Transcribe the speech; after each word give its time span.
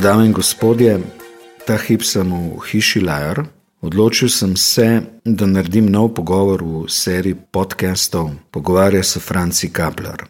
Dame 0.00 0.26
in 0.26 0.32
gospodje, 0.32 1.00
ta 1.66 1.76
hip 1.76 2.02
sem 2.02 2.30
v 2.32 2.62
hiši 2.64 3.02
Lajar. 3.04 3.42
Odločil 3.84 4.30
sem 4.32 4.56
se, 4.56 5.02
da 5.24 5.44
naredim 5.46 5.90
nov 5.92 6.14
pogovor 6.16 6.62
v 6.64 6.88
seriji 6.88 7.36
podcastov 7.52 8.30
Pogovarja 8.50 9.02
se 9.04 9.20
Franci 9.20 9.68
Kapler. 9.68 10.24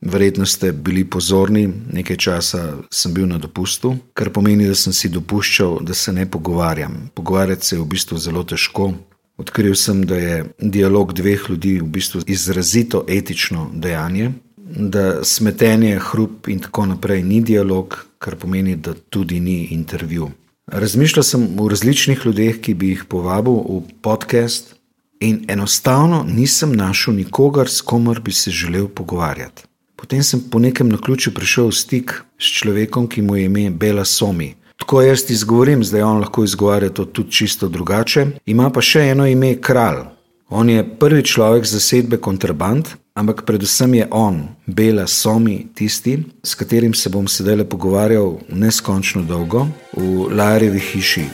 Verjetno 0.00 0.46
ste 0.46 0.70
bili 0.72 1.02
pozorni, 1.04 1.66
nekaj 1.66 2.16
časa 2.16 2.62
sem 2.90 3.14
bil 3.14 3.26
na 3.26 3.42
dopustu, 3.42 3.96
kar 4.14 4.30
pomeni, 4.30 4.68
da 4.70 4.74
sem 4.74 4.94
si 4.94 5.10
dopuščal, 5.10 5.80
da 5.82 5.94
se 5.94 6.12
ne 6.12 6.30
pogovarjam. 6.30 7.10
Pogovarjati 7.14 7.66
se 7.66 7.76
je 7.76 7.82
v 7.82 7.90
bistvu 7.90 8.18
zelo 8.18 8.44
težko. 8.44 8.92
Odkril 9.36 9.74
sem, 9.74 10.06
da 10.06 10.14
je 10.14 10.44
dialog 10.62 11.12
dveh 11.12 11.50
ljudi 11.50 11.80
v 11.80 11.90
bistvu 11.90 12.22
izrazito 12.26 13.02
etično 13.08 13.66
dejanje, 13.74 14.30
da 14.66 15.24
smetenje, 15.24 15.98
hrup 15.98 16.48
in 16.48 16.62
tako 16.62 16.86
naprej 16.86 17.22
ni 17.22 17.40
dialog, 17.42 18.06
kar 18.26 18.34
pomeni, 18.36 18.74
da 18.76 18.94
tudi 18.94 19.38
ni 19.40 19.68
intervju. 19.70 20.30
Razmišljal 20.66 21.22
sem 21.22 21.44
o 21.62 21.68
različnih 21.70 22.26
ljudeh, 22.26 22.58
ki 22.58 22.74
bi 22.74 22.88
jih 22.90 23.04
povabil 23.06 23.54
v 23.54 23.82
podcast, 24.02 24.74
in 25.20 25.44
enostavno 25.48 26.24
nisem 26.26 26.72
našel 26.76 27.14
nikogar, 27.14 27.70
s 27.70 27.80
komer 27.80 28.20
bi 28.20 28.32
se 28.32 28.50
želel 28.50 28.88
pogovarjati. 28.88 29.62
Potem 29.96 30.22
sem 30.22 30.42
po 30.50 30.58
nekem 30.58 30.88
naključju 30.88 31.32
prišel 31.34 31.70
v 31.70 31.72
stik 31.72 32.14
s 32.38 32.50
človekom, 32.58 33.06
ki 33.08 33.22
mu 33.22 33.36
je 33.36 33.44
ime 33.44 33.70
Bela 33.70 34.04
Somi. 34.04 34.54
Tako 34.76 35.02
jaz 35.02 35.30
izgovorim, 35.30 35.84
zdaj 35.84 36.02
on 36.02 36.18
lahko 36.20 36.44
izgovarja 36.44 36.90
to 36.90 37.04
tudi 37.04 37.32
čisto 37.32 37.68
drugače. 37.68 38.26
Ima 38.46 38.70
pa 38.70 38.82
še 38.82 39.06
eno 39.14 39.26
ime 39.26 39.54
Kralj. 39.60 40.02
On 40.50 40.68
je 40.70 40.84
prvi 40.98 41.22
človek 41.22 41.64
zasedbe 41.64 42.18
kontraband, 42.18 42.88
ampak 43.16 43.42
predvsem 43.42 43.94
je 43.94 44.06
on, 44.10 44.48
Bela 44.66 45.06
Somi, 45.06 45.66
tisti, 45.74 46.20
s 46.42 46.54
katerim 46.54 46.94
se 46.94 47.08
bom 47.08 47.28
sedaj 47.28 47.64
pogovarjal 47.64 48.38
neskončno 48.48 49.22
dolgo 49.22 49.66
v 49.96 50.28
Larjevi 50.36 50.80
hiši. 50.80 51.24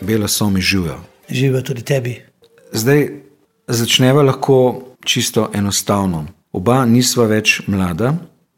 Bela 0.00 0.28
Somi 0.28 0.60
živijo. 0.60 0.98
Živijo 1.28 1.62
tudi 1.62 1.82
tebi. 1.82 2.22
Zdaj 2.72 3.08
začneva 3.68 4.22
lahko 4.22 4.82
čisto 5.04 5.50
enostavno. 5.54 6.39
Oba 6.52 6.82
nisva 6.86 7.28
več 7.30 7.60
mlada, 7.70 8.16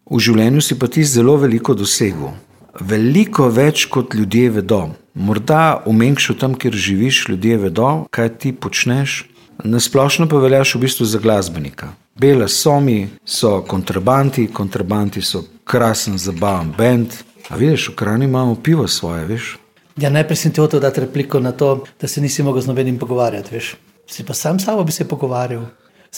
v 0.09 0.21
življenju 0.21 0.62
si 0.65 0.79
pa 0.81 0.89
ti 0.89 1.05
zelo 1.05 1.37
veliko 1.37 1.75
dosegel. 1.77 2.33
Veliko 2.81 3.51
več 3.53 3.84
kot 3.93 4.15
ljudje 4.17 4.49
vedo. 4.55 4.81
Morda 5.12 5.83
v 5.84 5.93
menjšu 5.93 6.39
tam, 6.41 6.55
kjer 6.57 6.73
živiš, 6.73 7.27
ljudje 7.29 7.59
vedo, 7.67 7.91
kaj 8.09 8.31
ti 8.41 8.53
počneš. 8.57 9.27
Na 9.65 9.77
splošno 9.81 10.25
pa 10.25 10.41
veljaš 10.41 10.75
v 10.75 10.81
bistvu 10.87 11.05
za 11.05 11.21
glasbenika. 11.21 11.91
Bela 12.17 12.49
somi 12.49 13.11
so 13.25 13.61
kontrabanti, 13.69 14.47
kontrabanti 14.49 15.21
so 15.21 15.45
krasen, 15.69 16.17
zabaven 16.17 16.73
bend. 16.79 17.21
A 17.53 17.61
vidiš, 17.61 17.91
v 17.93 17.97
krajni 18.01 18.25
imamo 18.25 18.56
pivo 18.56 18.89
svoje, 18.89 19.27
veš? 19.29 19.53
Ja, 20.01 20.09
najprej 20.09 20.41
sem 20.41 20.53
ti 20.53 20.65
hotel 20.65 20.81
dati 20.81 21.05
repliko 21.05 21.41
na 21.41 21.53
to, 21.53 21.84
da 22.01 22.09
se 22.09 22.25
nisi 22.25 22.43
mogel 22.43 22.65
z 22.65 22.73
nobenim 22.73 22.97
pogovarjati, 22.99 23.53
veš. 23.53 23.75
Si 24.09 24.25
pa 24.25 24.34
sam 24.34 24.61
s 24.61 24.65
sabo 24.65 24.84
bi 24.84 24.93
se 24.93 25.09
pogovarjal. 25.09 25.69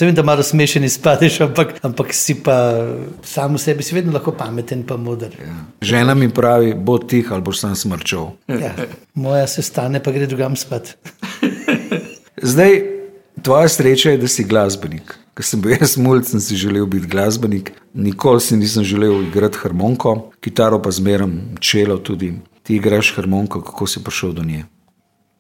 Vem, 0.01 0.15
da 0.15 0.23
malo 0.23 0.43
smešen 0.43 0.85
izpadeš, 0.85 1.41
ampak, 1.41 1.75
ampak 1.83 2.15
si 2.15 2.35
pa 2.43 2.83
sam 3.23 3.55
v 3.55 3.59
sebi 3.63 3.83
si 3.83 3.95
vedno 3.95 4.13
lahko 4.13 4.33
pameten 4.35 4.83
in 4.83 5.01
moder. 5.01 5.37
Ja. 5.39 5.55
Žena 5.81 6.15
mi 6.15 6.29
pravi, 6.29 6.75
bo 6.75 6.99
tih 6.99 7.33
ali 7.33 7.43
boš 7.43 7.61
sam 7.61 7.77
smrčal. 7.77 8.33
Ja. 8.49 8.75
Moja 9.15 9.47
se 9.47 9.63
stane, 9.63 10.03
pa 10.03 10.11
gre 10.11 10.27
drugam 10.27 10.57
spat. 10.57 10.97
Zdaj, 12.43 12.83
tvoja 13.43 13.69
sreča 13.69 14.11
je, 14.11 14.19
da 14.19 14.29
si 14.29 14.45
glasbenik. 14.45 15.15
Ker 15.35 15.47
sem 15.47 15.63
bil 15.63 15.77
jaz 15.79 15.95
mulj, 15.97 16.25
sem 16.27 16.41
si 16.41 16.57
želel 16.59 16.87
biti 16.87 17.07
glasbenik, 17.07 17.71
nikoli 17.95 18.41
si 18.41 18.57
nisem 18.57 18.85
želel 18.85 19.23
igrati 19.23 19.59
harmoniko, 19.63 20.31
kitaro 20.41 20.83
pa 20.83 20.91
zmeram 20.91 21.55
čelo 21.61 21.99
tudi. 21.99 22.33
Ti 22.63 22.77
igraš 22.77 23.13
harmoniko, 23.17 23.63
kako 23.63 23.87
si 23.87 24.03
prišel 24.05 24.33
do 24.33 24.43
nje? 24.43 24.65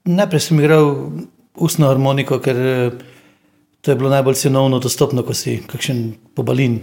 Najprej 0.05 0.41
sem 0.41 0.61
igral 0.61 0.95
ustno 1.55 1.91
harmoniko, 1.91 2.39
ker 2.39 2.59
To 3.85 3.91
je 3.91 3.97
bilo 4.01 4.11
najbolj 4.11 4.35
cenovno 4.35 4.79
dostopno, 4.81 5.23
ko 5.23 5.35
si 5.37 5.59
kakšen 5.69 6.15
pobalin. 6.35 6.79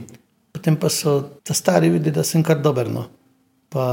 Potem 0.54 0.76
pa 0.78 0.90
so 0.90 1.42
ta 1.44 1.54
stari 1.58 1.90
videli, 1.90 2.14
da 2.14 2.24
sem 2.24 2.44
kar 2.46 2.62
dober. 2.62 2.92
No. 2.94 3.08
Pa 3.74 3.86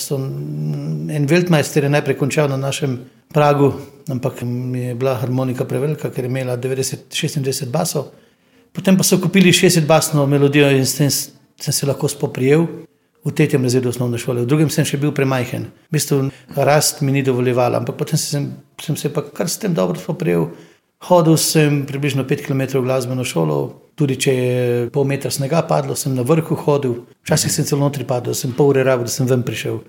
so 0.00 0.16
en 0.16 1.26
Veltmajster 1.28 1.84
je 1.84 1.92
najprej 1.92 2.16
končal 2.16 2.48
na 2.48 2.56
našem 2.56 2.96
pragu, 3.28 3.72
ampak 4.08 4.42
mi 4.42 4.88
je 4.88 4.94
bila 4.94 5.18
harmonika 5.20 5.64
prevelika, 5.68 6.08
ker 6.10 6.24
je 6.24 6.30
imela 6.30 6.56
90, 6.56 7.10
26 7.12 7.68
basov. 7.68 8.14
Potem 8.72 8.96
pa 8.96 9.04
so 9.04 9.20
kupili 9.20 9.52
60 9.52 9.84
basno 9.86 10.26
melodijo 10.26 10.70
in 10.70 10.86
s 10.86 10.96
tem 10.96 11.10
sem 11.10 11.72
se 11.72 11.86
lahko 11.86 12.08
spoprijel. 12.08 12.66
V 13.24 13.32
tretjem 13.32 13.62
razredu 13.64 13.88
osnovne 13.88 14.18
šole, 14.20 14.42
v 14.44 14.48
drugem 14.48 14.70
sem 14.70 14.84
še 14.84 14.98
bil 15.00 15.12
premajhen. 15.16 15.70
V 15.88 15.96
bistvu 15.96 16.26
rast 16.56 17.00
mi 17.00 17.12
ni 17.12 17.22
dovoljevala, 17.24 17.80
ampak 17.80 17.96
potem 17.96 18.20
sem, 18.20 18.50
sem 18.80 18.96
se 19.00 19.08
pa 19.08 19.22
kar 19.24 19.48
s 19.48 19.60
tem 19.60 19.72
dobro 19.72 20.00
spoprijel. 20.00 20.50
Hodil 21.04 21.36
sem 21.36 21.82
približno 21.84 22.24
5 22.24 22.46
km 22.46 22.80
v 22.80 22.86
glasbeno 22.86 23.24
šolo, 23.28 23.58
tudi 23.92 24.16
če 24.16 24.32
je 24.32 24.86
pol 24.94 25.04
metra 25.04 25.28
snega 25.30 25.60
padlo, 25.68 25.92
sem 25.92 26.14
na 26.16 26.24
vrhu 26.24 26.56
hodil, 26.56 27.02
včasih 27.26 27.52
sem 27.52 27.66
celo 27.68 27.84
notri 27.84 28.06
padel, 28.08 28.32
sem 28.32 28.54
pol 28.56 28.72
ure 28.72 28.84
rabo, 28.86 29.04
da 29.04 29.12
sem 29.12 29.28
ven 29.28 29.44
prišel. 29.44 29.82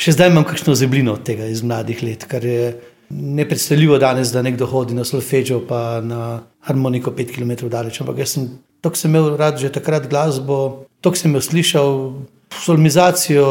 Še 0.00 0.16
zdaj 0.16 0.32
imam 0.32 0.46
kakšno 0.48 0.72
zeblino 0.78 1.12
od 1.18 1.26
tega 1.28 1.44
iz 1.52 1.60
mladih 1.60 2.00
let, 2.06 2.24
kar 2.24 2.44
je 2.48 2.72
nepredstavljivo 3.12 3.98
danes, 4.00 4.32
da 4.32 4.40
nekdo 4.42 4.66
hodi 4.66 4.96
na 4.96 5.04
solfeđo 5.04 5.60
pa 5.68 6.00
na 6.00 6.40
harmoniko 6.64 7.12
5 7.12 7.34
km 7.36 7.68
daleč. 7.68 8.00
Ampak 8.00 8.24
jaz 8.24 8.38
sem, 8.38 8.48
tok 8.80 8.96
sem 8.96 9.12
imel 9.12 9.36
rad 9.36 9.60
že 9.60 9.68
takrat 9.72 10.08
glasbo, 10.08 10.86
tok 11.04 11.20
sem 11.20 11.34
jo 11.36 11.44
slišal, 11.44 11.92
solmizacijo 12.64 13.46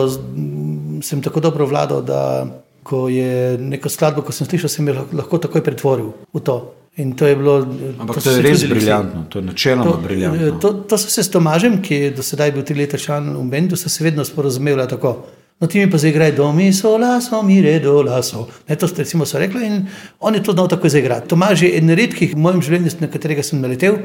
sem 1.05 1.21
tako 1.21 1.39
dobro 1.39 1.69
vladal, 1.69 2.01
da 2.01 2.49
ko 2.83 3.07
je 3.13 3.57
neko 3.61 3.89
skladbo, 3.89 4.25
ko 4.25 4.33
sem 4.33 4.49
slišal, 4.49 4.69
sem 4.73 4.87
jo 4.89 5.05
lahko 5.13 5.37
takoj 5.37 5.61
pretvoril 5.61 6.15
v 6.33 6.41
to. 6.41 6.80
In 7.01 7.13
to 7.17 7.27
je 7.27 7.35
bilo. 7.35 7.65
Ampak 7.99 8.15
to, 8.15 8.21
to 8.21 8.31
je 8.35 8.41
res 8.45 8.63
briljantno, 8.69 9.25
to 9.29 9.39
je 9.41 9.45
načeloma 9.45 9.97
briljantno. 10.03 10.57
To, 10.61 10.73
to 10.85 10.97
so 11.01 11.09
se 11.09 11.23
s 11.23 11.31
Tomažem, 11.33 11.79
ki 11.81 11.95
je 12.05 12.11
do 12.17 12.25
sedaj 12.25 12.53
bil 12.53 12.65
tri 12.67 12.77
leta 12.77 12.99
član 13.01 13.31
v 13.33 13.45
Bendu, 13.49 13.79
so 13.79 13.89
se 13.89 14.03
vedno 14.05 14.25
sporozumeli 14.27 14.85
tako. 14.89 15.15
No, 15.61 15.67
ti 15.69 15.77
mi 15.77 15.89
pa 15.91 15.97
zaigraj 16.01 16.31
do 16.37 16.47
mi, 16.57 16.71
so 16.73 16.95
laso, 16.97 17.43
mi 17.45 17.59
redo, 17.61 17.99
laso. 18.01 18.47
Ne, 18.69 18.75
to 18.75 18.87
ste 18.89 19.03
recimo 19.05 19.25
so 19.29 19.39
rekli 19.39 19.65
in 19.67 19.83
on 20.19 20.35
je 20.35 20.43
to 20.43 20.55
znal 20.57 20.67
tako 20.67 20.89
zaigrati. 20.89 21.29
Tomaž 21.29 21.61
je 21.61 21.69
eden 21.77 21.93
redkih 21.97 22.33
v 22.33 22.39
mojem 22.41 22.63
življenju, 22.65 22.95
na 22.99 23.09
katerega 23.13 23.45
sem 23.45 23.61
naletel, 23.61 23.99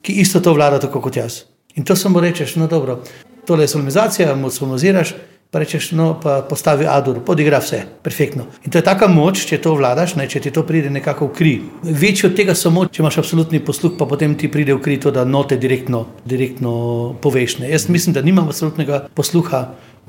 ki 0.00 0.16
isto 0.24 0.40
to 0.40 0.54
vlada 0.56 0.80
tako 0.80 1.02
kot 1.04 1.16
jaz. 1.20 1.42
In 1.76 1.84
to 1.84 1.96
samo 1.96 2.20
rečeš, 2.24 2.56
no 2.56 2.70
dobro, 2.72 3.02
tole 3.46 3.64
je 3.64 3.74
solmizacija, 3.74 4.32
mu 4.36 4.50
solmiziraš 4.50 5.12
pa 5.52 5.60
rečeš, 5.60 5.90
no, 5.92 6.16
pa 6.16 6.40
postavi 6.48 6.86
Adur, 6.88 7.18
podigra 7.20 7.58
vse, 7.60 7.82
perfektno. 8.02 8.46
In 8.64 8.72
to 8.72 8.80
je 8.80 8.84
taka 8.86 9.04
moč, 9.12 9.42
če 9.44 9.58
to 9.60 9.74
vladaš, 9.76 10.14
ne, 10.16 10.24
če 10.24 10.40
ti 10.40 10.50
to 10.54 10.62
pride 10.64 10.88
nekako 10.90 11.28
v 11.28 11.34
kri. 11.36 11.52
Večji 11.84 12.30
od 12.30 12.38
tega 12.38 12.54
samo, 12.56 12.86
če 12.88 13.02
imaš 13.02 13.18
absolutni 13.20 13.60
posluh, 13.60 13.92
pa 14.00 14.08
potem 14.08 14.32
ti 14.40 14.48
pride 14.48 14.72
v 14.72 14.80
kri 14.80 14.96
to, 14.96 15.12
da 15.12 15.26
note 15.28 15.60
direktno, 15.60 16.06
direktno 16.24 16.72
poveš. 17.20 17.58
Ne. 17.60 17.68
Jaz 17.68 17.90
mislim, 17.92 18.16
da 18.16 18.24
nimam 18.24 18.48
absolutnega 18.48 19.04
posluha, 19.12 19.66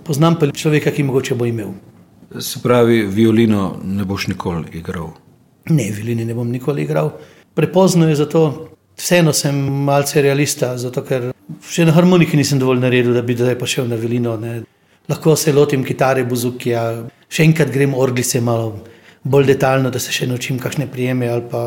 poznam 0.08 0.40
pa 0.40 0.48
človeka, 0.48 0.96
ki 0.96 1.10
mogoče 1.12 1.36
bo 1.36 1.52
imel. 1.52 1.76
Se 2.40 2.64
pravi, 2.64 3.04
violino 3.04 3.74
ne 3.84 4.08
boš 4.08 4.32
nikoli 4.32 4.72
igral? 4.80 5.12
Ne, 5.68 5.92
violino 5.92 6.24
ne 6.24 6.40
bom 6.40 6.48
nikoli 6.48 6.88
igral. 6.88 7.18
Prepozno 7.54 8.08
je 8.08 8.16
zato, 8.24 8.48
vseeno 8.96 9.36
sem 9.36 9.60
malce 9.60 10.24
realista, 10.24 10.78
zato 10.80 11.04
ker 11.04 11.34
še 11.68 11.84
na 11.84 11.92
harmoniki 11.92 12.40
nisem 12.40 12.64
dovolj 12.64 12.80
naredil, 12.80 13.12
da 13.12 13.28
bi 13.28 13.36
zdaj 13.36 13.60
pa 13.60 13.68
šel 13.68 13.92
na 13.92 14.00
violino. 14.00 14.40
Ne 14.40 14.62
lahko 15.10 15.36
se 15.36 15.54
lotim 15.54 15.84
kitare, 15.84 16.24
buzukija, 16.28 16.84
še 17.30 17.46
enkrat 17.48 17.72
grem 17.74 17.94
orglice 17.94 18.42
malo 18.42 18.76
bolj 19.24 19.48
detaljno, 19.54 19.92
da 19.92 20.00
se 20.00 20.12
še 20.12 20.28
naučim 20.28 20.60
kakšne 20.60 20.88
prijeme 20.92 21.30
ali 21.32 21.48
pa 21.52 21.64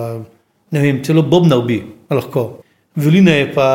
ne 0.72 0.82
vem, 0.82 1.02
celo 1.04 1.22
bobna 1.22 1.56
ubi, 1.56 1.80
lahko. 2.10 2.62
Violina 2.96 3.34
je 3.36 3.48
pa 3.52 3.66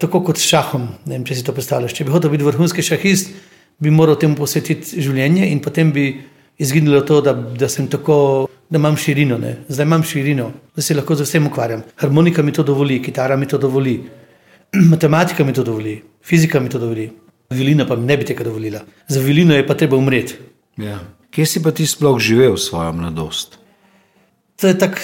tako 0.00 0.20
kot 0.26 0.40
s 0.40 0.48
šahom, 0.50 0.88
ne 1.06 1.16
vem, 1.16 1.24
če 1.26 1.38
si 1.38 1.44
to 1.46 1.54
predstavljaš. 1.54 1.94
Če 1.94 2.06
bi 2.06 2.14
hotel 2.14 2.32
biti 2.32 2.46
vrhunski 2.46 2.82
šahist, 2.82 3.30
bi 3.78 3.92
moral 3.94 4.18
temu 4.18 4.36
posvetiti 4.38 5.02
življenje 5.02 5.46
in 5.52 5.62
potem 5.62 5.92
bi 5.94 6.08
izginilo 6.58 7.02
to, 7.06 7.20
da, 7.22 7.34
da 7.34 7.68
sem 7.70 7.86
tako, 7.92 8.48
da 8.70 8.80
imam 8.80 8.96
širino, 8.98 9.38
ne. 9.38 9.52
zdaj 9.68 9.86
imam 9.86 10.02
širino, 10.02 10.48
da 10.74 10.82
se 10.82 10.96
lahko 10.96 11.14
z 11.14 11.28
vsem 11.28 11.46
ukvarjam. 11.46 11.84
Harmonika 12.02 12.42
mi 12.42 12.52
to 12.52 12.64
dovoli, 12.66 12.98
kitara 13.04 13.36
mi 13.36 13.46
to 13.46 13.60
dovoli, 13.62 14.00
matematika 14.92 15.44
mi 15.44 15.54
to 15.54 15.64
dovoli, 15.64 16.00
fizika 16.24 16.60
mi 16.60 16.72
to 16.72 16.82
dovoli. 16.82 17.10
Vilina 17.50 17.86
pa 17.86 17.96
ne 17.96 18.16
bi 18.16 18.24
tega 18.26 18.44
dovolila. 18.44 18.80
Za 19.08 19.20
vilino 19.20 19.54
je 19.54 19.66
pa 19.66 19.74
treba 19.74 19.96
umreti. 19.96 20.34
Ja. 20.76 20.98
Kje 21.30 21.46
si 21.46 21.62
pa 21.62 21.70
ti 21.70 21.86
sploh 21.86 22.18
živel 22.18 22.56
svojo 22.56 22.92
mladost? 22.92 23.58
To 24.60 24.68
je 24.68 24.78
tako 24.78 25.00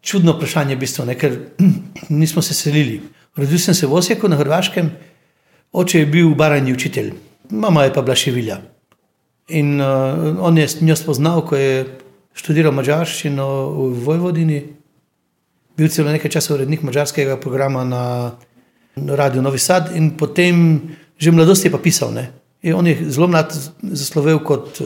čudno 0.00 0.32
vprašanje, 0.36 0.76
v 0.76 0.80
bistvu, 0.80 1.06
ne, 1.08 1.14
ker 1.18 1.38
nismo 2.20 2.42
se 2.42 2.54
selili. 2.54 3.00
Rodil 3.36 3.58
sem 3.58 3.74
se 3.74 3.86
v 3.86 3.94
Osijeku 3.94 4.28
na 4.28 4.36
Hrvaškem, 4.36 4.90
oče 5.72 6.00
je 6.00 6.06
bil 6.06 6.34
barani 6.34 6.72
učitelj, 6.72 7.12
mama 7.50 7.84
je 7.84 7.92
pa 7.94 8.02
bila 8.02 8.16
še 8.16 8.32
vilja. 8.34 8.60
In 9.48 9.80
uh, 9.80 10.36
on 10.44 10.58
je 10.58 10.66
njo 10.80 10.96
spoznal, 10.96 11.44
ko 11.46 11.56
je 11.56 11.86
študiral 12.36 12.74
mačarščino 12.74 13.46
v 13.76 14.02
Vojvodini, 14.04 14.58
bil 15.78 15.88
celo 15.88 16.12
nekaj 16.12 16.34
časa 16.34 16.54
urednik 16.56 16.82
mačarskega 16.82 17.38
programa 17.40 17.84
na, 17.86 18.04
na 18.96 19.16
Radio 19.16 19.42
Novi 19.42 19.60
Sad 19.62 19.94
in 19.96 20.16
potem 20.18 20.58
že 21.18 21.30
v 21.30 21.34
mladosti 21.34 21.68
je 21.68 21.74
pa 21.74 21.82
pisal. 21.82 22.14
Ne? 22.14 22.30
On 22.74 22.86
je 22.86 22.96
zelo 23.10 23.28
mlad 23.28 23.52
zaslovel 23.82 24.40
kot 24.46 24.80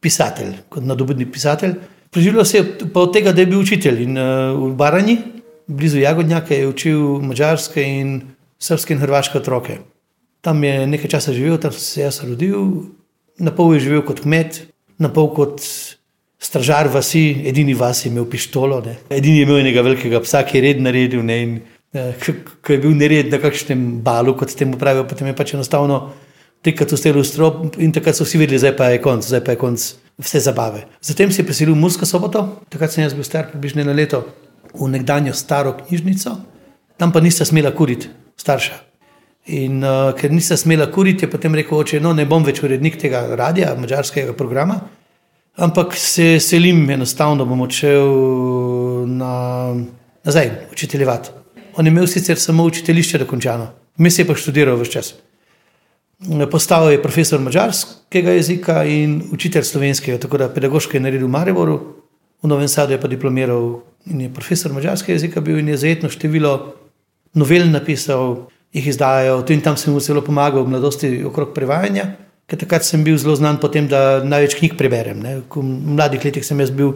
pisatelj, 0.00 0.54
kot 0.68 0.84
nadobudni 0.84 1.28
pisatelj. 1.28 1.76
Preživljal 2.10 2.44
se 2.44 2.58
je 2.58 2.64
pa 2.92 3.00
od 3.00 3.12
tega, 3.12 3.32
da 3.32 3.42
je 3.42 3.50
bil 3.50 3.60
učitelj 3.60 4.02
in 4.02 4.18
uh, 4.18 4.54
v 4.56 4.72
Baranji, 4.76 5.18
blizu 5.66 6.00
Jagodnjaka, 6.00 6.54
je 6.54 6.68
učil 6.68 7.00
mačarske 7.20 7.82
in 7.82 8.20
srpske 8.62 8.94
in 8.94 9.02
hrvaške 9.02 9.38
otroke. 9.38 9.80
Tam 10.40 10.62
je 10.64 10.86
nekaj 10.86 11.10
časa 11.16 11.34
živel, 11.34 11.58
tam 11.58 11.72
se 11.72 12.00
je 12.00 12.04
jaz 12.04 12.22
rodil, 12.24 12.86
na 13.38 13.52
pol 13.52 13.74
je 13.74 13.84
živel 13.88 14.04
kot 14.06 14.22
kmet, 14.24 14.62
na 15.02 15.10
pol 15.12 15.32
kot 15.34 15.60
stražar 16.38 16.88
vasi, 16.92 17.42
edini 17.48 17.74
vas 17.74 18.04
je 18.04 18.10
imel 18.12 18.28
pištolo, 18.30 18.80
ne. 18.86 18.96
edini 19.10 19.40
je 19.40 19.48
imel 19.48 19.60
enega 19.64 19.82
velikega 19.82 20.20
psa, 20.22 20.44
ki 20.46 20.58
je 20.58 20.62
red 20.62 20.82
naredil. 20.84 21.24
Ne, 21.26 21.42
in, 21.42 21.56
eh, 21.56 21.75
ko 22.62 22.72
je 22.72 22.78
bil 22.78 22.94
nered 22.96 23.32
na 23.32 23.40
kakšnem 23.42 24.00
balu, 24.04 24.36
kot 24.38 24.50
ste 24.52 24.68
mu 24.68 24.78
pravili, 24.80 25.08
potem 25.08 25.30
je 25.30 25.36
pač 25.36 25.54
enostavno 25.54 26.00
trikrat 26.66 26.90
v 26.90 27.22
strop 27.24 27.78
in 27.78 27.92
takrat 27.92 28.16
so 28.16 28.24
vsi 28.24 28.38
videli, 28.38 28.58
zdaj 28.58 28.74
pa 28.76 28.90
je 28.90 28.98
konc, 29.02 29.22
zdaj 29.22 29.44
pa 29.44 29.54
je 29.54 29.60
konc 29.60 29.80
vse 30.18 30.40
zabave. 30.40 30.86
Zatem 31.00 31.30
se 31.32 31.42
je 31.42 31.46
preselil 31.46 31.74
v 31.74 31.78
Mursko 31.78 32.06
soboto, 32.06 32.62
takrat 32.68 32.92
sem 32.92 33.04
jaz 33.04 33.14
bil 33.14 33.24
star 33.24 33.50
približno 33.50 33.84
eno 33.84 33.92
leto 33.92 34.24
v 34.74 34.88
nekdanjo 34.90 35.32
staro 35.32 35.76
knjižnico, 35.78 36.34
tam 36.96 37.12
pa 37.12 37.20
nista 37.20 37.44
smela 37.44 37.70
kuriti, 37.70 38.08
starša. 38.36 38.82
In 39.46 39.78
uh, 39.84 40.10
ker 40.18 40.32
nista 40.32 40.56
smela 40.56 40.90
kuriti, 40.90 41.24
je 41.24 41.30
potem 41.30 41.54
rekel, 41.54 41.78
oče, 41.78 42.00
no, 42.02 42.12
ne 42.12 42.26
bom 42.26 42.42
več 42.42 42.62
urednik 42.66 42.98
tega 42.98 43.22
radia, 43.38 43.76
mačarskega 43.78 44.34
programa, 44.34 44.80
ampak 45.56 45.94
se 45.94 46.40
selim, 46.42 46.82
enostavno 46.90 47.46
bom 47.46 47.62
odšel 47.62 49.06
na, 49.06 49.34
nazaj, 50.26 50.50
učiteljevati. 50.74 51.45
On 51.76 51.86
je 51.86 51.90
imel 51.90 52.06
sicer 52.06 52.38
samo 52.40 52.64
učiteljišče 52.64 53.18
dokončano, 53.18 53.68
mi 53.96 54.10
se 54.10 54.22
je 54.22 54.26
pa 54.26 54.34
študiral 54.34 54.76
vse 54.80 54.92
čas. 54.92 55.14
Postal 56.50 56.90
je 56.90 57.02
profesor 57.02 57.40
mačarskega 57.40 58.32
jezika 58.32 58.84
in 58.84 59.20
učitelj 59.32 59.62
slovenskega, 59.62 60.18
tako 60.18 60.38
da 60.38 60.48
pedagoško 60.48 60.96
je 60.96 61.00
naredil 61.00 61.28
v 61.28 61.30
Mariboru, 61.30 61.76
v 62.42 62.48
Novem 62.48 62.68
Sadu 62.68 62.92
je 62.92 63.00
pa 63.00 63.08
diplomiral 63.08 63.82
in 64.06 64.20
je 64.20 64.32
profesor 64.32 64.72
mačarskega 64.72 65.12
jezika 65.12 65.40
bil 65.40 65.58
in 65.58 65.68
je 65.68 65.76
zajetno 65.76 66.08
število 66.08 66.74
novel 67.34 67.70
napisal 67.70 68.46
jih 68.72 68.86
izdajajo. 68.86 69.42
Tu 69.42 69.52
in 69.52 69.60
tam 69.60 69.76
sem 69.76 69.92
mu 69.92 70.00
zelo 70.00 70.22
pomagal 70.24 70.64
v 70.64 70.72
mladosti 70.72 71.10
okrog 71.24 71.52
prevajanja, 71.54 72.08
ker 72.48 72.60
takrat 72.60 72.84
sem 72.84 73.04
bil 73.04 73.18
zelo 73.20 73.36
znan 73.36 73.60
po 73.60 73.68
tem, 73.72 73.88
da 73.88 74.22
največ 74.24 74.56
knjig 74.58 74.76
preberem. 74.78 75.20
Ne. 75.22 75.38
V 75.44 75.62
mladih 75.96 76.24
letih 76.24 76.44
sem 76.46 76.60
jaz 76.60 76.72
bil 76.72 76.94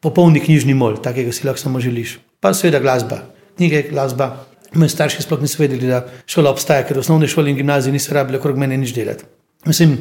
popolni 0.00 0.40
knjižni 0.40 0.76
mol, 0.76 1.00
takega 1.00 1.32
si 1.32 1.46
lahko 1.46 1.60
samo 1.60 1.80
želiš. 1.80 2.18
Pa 2.40 2.54
seveda 2.56 2.80
glasba, 2.80 3.22
knjige, 3.60 3.84
glasba. 3.92 4.32
Moji 4.74 4.94
starši 4.96 5.24
sploh 5.26 5.42
niso 5.42 5.60
vedeli, 5.60 5.90
da 5.90 6.04
šola 6.30 6.52
obstaja, 6.54 6.86
ker 6.88 6.96
v 6.96 7.04
osnovni 7.04 7.28
šoli 7.28 7.52
in 7.52 7.58
gimnaziji 7.58 7.92
niso 7.92 8.14
rabili 8.16 8.38
okrog 8.40 8.58
mene 8.58 8.78
nič 8.80 8.94
delati. 8.96 9.26
Mislim, 9.68 9.98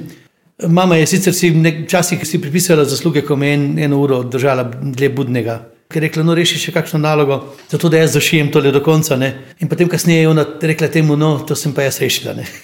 mama 0.72 0.96
je 0.98 1.10
sicer 1.10 1.36
si 1.36 1.50
včasih 1.52 2.24
si 2.24 2.42
pripisala 2.42 2.86
zasluge, 2.86 3.26
ko 3.26 3.36
me 3.36 3.50
je 3.50 3.60
en, 3.60 3.68
eno 3.90 4.00
uro 4.06 4.24
držala 4.24 4.64
dlje 4.70 5.10
budnega 5.18 5.60
ker 5.90 6.04
je 6.04 6.06
rekla, 6.06 6.22
no, 6.22 6.36
reši 6.38 6.60
še 6.62 6.72
kakšno 6.76 7.00
nalogo, 7.02 7.40
zato 7.66 7.90
da 7.90 7.98
jaz 7.98 8.12
zašijem 8.14 8.52
tole 8.54 8.70
do 8.70 8.78
konca. 8.86 9.16
Ne? 9.18 9.32
In 9.58 9.70
potem 9.72 9.90
kasneje 9.90 10.22
je 10.22 10.30
ona 10.30 10.44
rekla 10.46 10.86
temu, 10.94 11.16
no, 11.18 11.32
to 11.42 11.58
sem 11.58 11.74
pa 11.74 11.88
jaz 11.88 11.98
rešila. 12.04 12.38
Ne? 12.38 12.46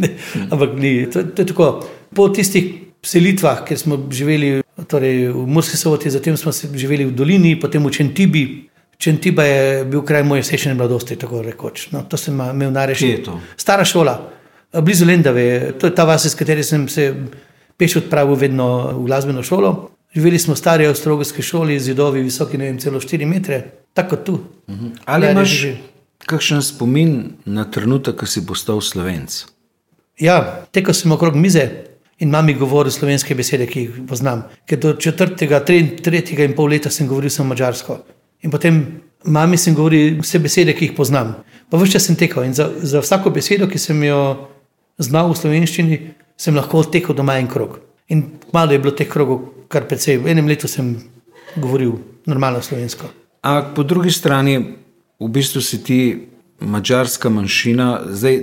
Ne? 0.00 0.14
Ampak 0.48 0.78
ni, 0.80 1.04
to, 1.12 1.20
to 1.36 1.42
je 1.42 1.48
tako. 1.50 1.66
Po 2.16 2.30
tistih 2.32 2.70
selitvah, 3.04 3.58
kjer 3.68 3.76
smo 3.76 3.98
živeli 4.08 4.62
torej 4.88 5.26
v 5.34 5.42
Murski 5.44 5.76
soboti, 5.76 6.08
zatem 6.08 6.38
smo 6.40 6.54
živeli 6.54 7.04
v 7.04 7.12
Dolini, 7.12 7.50
potem 7.60 7.84
v 7.84 7.92
Čentibi. 7.92 8.44
Čentiba 9.00 9.44
je 9.44 9.84
bil 9.88 10.02
kraj 10.04 10.24
moje 10.28 10.42
sečne 10.44 10.74
mladosti, 10.76 11.16
tako 11.16 11.40
rekoč. 11.42 11.86
No, 11.94 12.02
to 12.04 12.18
sem 12.20 12.36
imel 12.36 12.72
najrešiti. 12.72 13.32
Stara 13.56 13.84
šola, 13.84 14.18
blizu 14.84 15.06
Lendave, 15.08 15.72
to 15.80 15.88
je 15.88 15.94
ta 15.94 16.04
vas, 16.04 16.24
iz 16.28 16.36
katere 16.36 16.62
sem 16.62 16.84
se 16.88 17.14
peš 17.80 17.96
odpravil 18.02 18.36
vedno 18.36 18.66
v 18.98 19.06
glasbeno 19.06 19.42
šolo. 19.42 19.72
Živeli 20.14 20.38
smo 20.38 20.54
v 20.54 20.58
stari 20.58 20.86
avstralski 20.86 21.42
šoli, 21.42 21.78
zidovi 21.80 22.22
visoki, 22.22 22.58
ne 22.58 22.68
vem, 22.68 22.78
celo 22.78 23.00
4 23.00 23.26
metre, 23.26 23.62
tako 23.94 24.16
tu. 24.16 24.32
Uh 24.66 24.74
-huh. 24.74 24.90
Ali 25.04 25.30
imaš 25.30 25.48
že 25.48 25.76
kakšen 26.26 26.62
spomin 26.62 27.32
na 27.44 27.64
trenutek, 27.64 28.16
ko 28.16 28.26
si 28.26 28.46
postal 28.46 28.80
slovenc? 28.80 29.44
Ja, 30.18 30.66
tekel 30.72 30.94
sem 30.94 31.12
okrog 31.12 31.36
mize 31.36 31.70
in 32.18 32.30
mami 32.30 32.54
govoril 32.54 32.92
slovenske 32.92 33.34
besede, 33.34 33.66
ki 33.66 33.80
jih 33.80 34.00
poznam. 34.08 34.42
Ker 34.66 34.78
do 34.78 34.92
četrtega, 34.92 35.64
tretjega 35.64 36.44
in 36.44 36.54
pol 36.54 36.68
leta 36.68 36.90
sem 36.90 37.08
govoril 37.08 37.30
samo 37.30 37.48
mačarsko. 37.48 37.98
In 38.42 38.50
potem 38.50 39.02
mami 39.24 39.58
sem 39.60 39.74
govoril 39.74 40.20
vse 40.22 40.40
besede, 40.40 40.74
ki 40.76 40.90
jih 40.90 40.96
poznam. 40.96 41.34
Pa 41.70 41.78
vse 41.78 41.96
čas 41.96 42.08
sem 42.08 42.16
tekel 42.16 42.48
in 42.48 42.54
za, 42.56 42.70
za 42.82 43.02
vsako 43.04 43.32
besedo, 43.34 43.68
ki 43.68 43.78
sem 43.78 44.00
jo 44.04 44.48
znal 44.98 45.30
v 45.30 45.38
slovenščini, 45.38 46.00
sem 46.40 46.56
lahko 46.56 46.82
tekel 46.88 47.16
doma 47.16 47.38
en 47.40 47.48
krog. 47.48 47.78
In 48.10 48.24
malo 48.52 48.72
je 48.72 48.82
bilo 48.82 48.94
teh 48.96 49.08
krogov, 49.08 49.66
kar 49.70 49.86
precej. 49.86 50.18
V 50.18 50.32
enem 50.32 50.48
letu 50.50 50.68
sem 50.68 50.96
govoril 51.56 51.98
normalno 52.26 52.62
slovensko. 52.62 53.10
A 53.42 53.62
po 53.74 53.82
drugi 53.82 54.10
strani, 54.10 54.58
v 55.20 55.28
bistvu 55.28 55.60
si 55.64 55.80
ti 55.84 56.00
mačarska 56.60 57.30
manjšina, 57.32 58.10
zdaj 58.12 58.36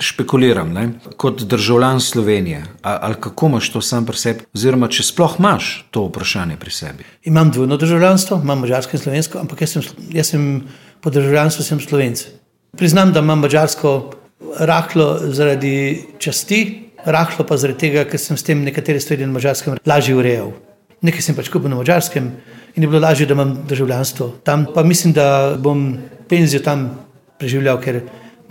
špekuliram, 0.00 0.72
ne? 0.72 0.88
kot 1.16 1.42
državljan 1.42 2.00
Slovenije. 2.00 2.64
Ali 2.82 3.14
kako 3.20 3.46
imaš 3.46 3.70
to 3.72 3.80
sam 3.80 4.06
pri 4.06 4.16
sebi, 4.16 4.46
oziroma 4.54 4.88
če 4.88 5.04
sploh 5.06 5.36
imaš 5.38 5.72
to 5.90 6.06
vprašanje 6.08 6.56
pri 6.56 6.70
sebi? 6.70 7.04
Imam 7.24 7.50
dvojno 7.50 7.76
državljanstvo, 7.76 8.40
imam 8.42 8.64
mačarsko 8.64 8.96
in 8.96 9.02
slovensko, 9.02 9.38
ampak 9.38 9.60
jaz 9.60 9.76
sem, 9.76 9.86
jaz 10.10 10.32
sem 10.32 10.48
po 11.00 11.10
državljanstvu 11.10 11.64
sem 11.64 11.80
slovenc. 11.80 12.24
Priznam, 12.78 13.12
da 13.12 13.20
imam 13.20 13.44
mačarsko 13.44 13.94
rahlo 14.58 15.18
zaradi 15.30 16.02
časti, 16.18 16.64
rahlo 17.04 17.46
pa 17.46 17.56
zaradi 17.56 17.86
tega, 17.86 18.04
ker 18.08 18.20
sem 18.20 18.36
s 18.36 18.46
tem 18.48 18.64
nekatere 18.64 19.00
stvari 19.00 19.26
na 19.26 19.36
mačarskem 19.36 19.78
lažje 19.86 20.16
urejal 20.16 20.52
nekaj 21.02 21.24
sem 21.24 21.36
pač 21.36 21.50
kupil 21.50 21.70
na 21.70 21.78
mačarskem 21.78 22.30
in 22.72 22.82
je 22.82 22.88
bilo 22.88 23.02
lažje, 23.02 23.26
da 23.26 23.34
imam 23.34 23.56
državljanstvo. 23.68 24.28
Tam 24.46 24.66
pa 24.74 24.82
mislim, 24.82 25.12
da 25.12 25.56
bom 25.58 25.98
penzijo 26.28 26.62
tam 26.62 26.88
preživljal, 27.38 27.80
ker 27.82 28.00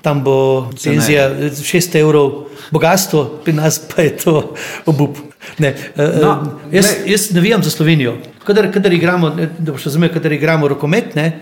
tam 0.02 0.24
bo 0.24 0.70
penzija 0.84 1.30
600 1.30 2.00
evrov, 2.00 2.32
bogatstvo, 2.72 3.26
pri 3.46 3.54
nas 3.54 3.80
pa 3.80 4.02
je 4.02 4.18
to 4.18 4.54
obup. 4.86 5.18
Ne, 5.60 5.68
eh, 5.98 6.20
no, 6.22 6.60
eh, 6.72 6.76
jaz, 6.76 6.94
jaz 7.06 7.32
navijam 7.32 7.64
za 7.64 7.70
Slovenijo. 7.70 8.18
Kadar, 8.44 8.72
kadar 8.74 8.94
igramo, 8.94 9.30
da 9.60 9.72
boš 9.72 9.84
razumel, 9.84 10.10
kadar 10.14 10.32
igramo 10.32 10.68
rokomet, 10.68 11.16
ne, 11.16 11.40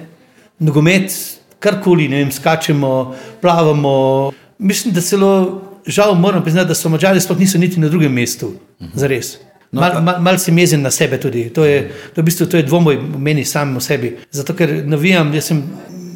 nogomet, 0.60 1.12
karkoli, 1.60 2.08
ne 2.08 2.24
vem, 2.24 2.32
skačemo, 2.32 3.16
plavamo. 3.42 4.32
Mislim, 4.58 4.94
da 4.94 5.01
celo 5.01 5.62
žal 5.86 6.16
moram 6.16 6.44
priznati, 6.44 6.68
da 6.68 6.75
so 6.75 6.89
mačari 6.89 7.22
sploh 7.22 7.39
niso 7.39 7.58
niti 7.58 7.80
na 7.80 7.88
drugem 7.88 8.13
mestu. 8.13 8.48
Uh 8.48 8.54
-huh. 8.88 8.89
Zares. 8.94 9.38
No, 9.72 9.82
Malo 9.82 10.01
mal, 10.01 10.22
mal 10.22 10.38
sem 10.38 10.58
jezen 10.58 10.82
na 10.82 10.92
sebe 10.92 11.20
tudi. 11.20 11.50
To 11.50 11.66
je, 11.66 11.92
to 12.16 12.22
v 12.22 12.25
bistvu, 12.25 12.46
to 12.46 12.58
je 12.58 12.63
dvomoj 12.63 12.98
meni 13.18 13.46
samem 13.46 13.78
o 13.78 13.80
sebi. 13.80 14.16
Zato, 14.32 14.54
ker 14.54 14.82
navijam, 14.86 15.34
jaz 15.34 15.46
sem, 15.46 15.63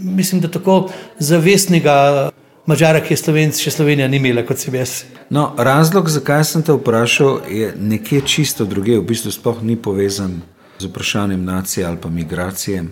mislim, 0.03 0.41
da 0.41 0.51
tako 0.51 0.89
zavestnega 1.19 2.29
mačara, 2.65 3.01
ki 3.03 3.13
je 3.13 3.17
slovenc, 3.17 3.59
še 3.59 3.71
Slovenija 3.71 4.07
ni 4.07 4.19
imela 4.21 4.43
kot 4.47 4.61
sebi 4.61 4.79
jaz. 4.79 5.03
No, 5.33 5.51
razlog, 5.57 6.09
zakaj 6.09 6.43
sem 6.47 6.63
te 6.63 6.75
vprašal, 6.75 7.41
je 7.51 7.73
nekje 7.79 8.21
čisto 8.27 8.65
druge, 8.65 8.97
v 8.99 9.07
bistvu 9.07 9.31
sploh 9.31 9.63
ni 9.63 9.75
povezan 9.75 10.41
z 10.79 10.89
vprašanjem 10.91 11.43
nacije 11.45 11.85
ali 11.85 11.97
pa 12.01 12.09
migracije. 12.09 12.85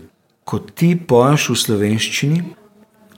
Ko 0.43 0.59
ti 0.59 0.95
poješ 1.07 1.49
v 1.49 1.57
slovenščini, 1.65 2.43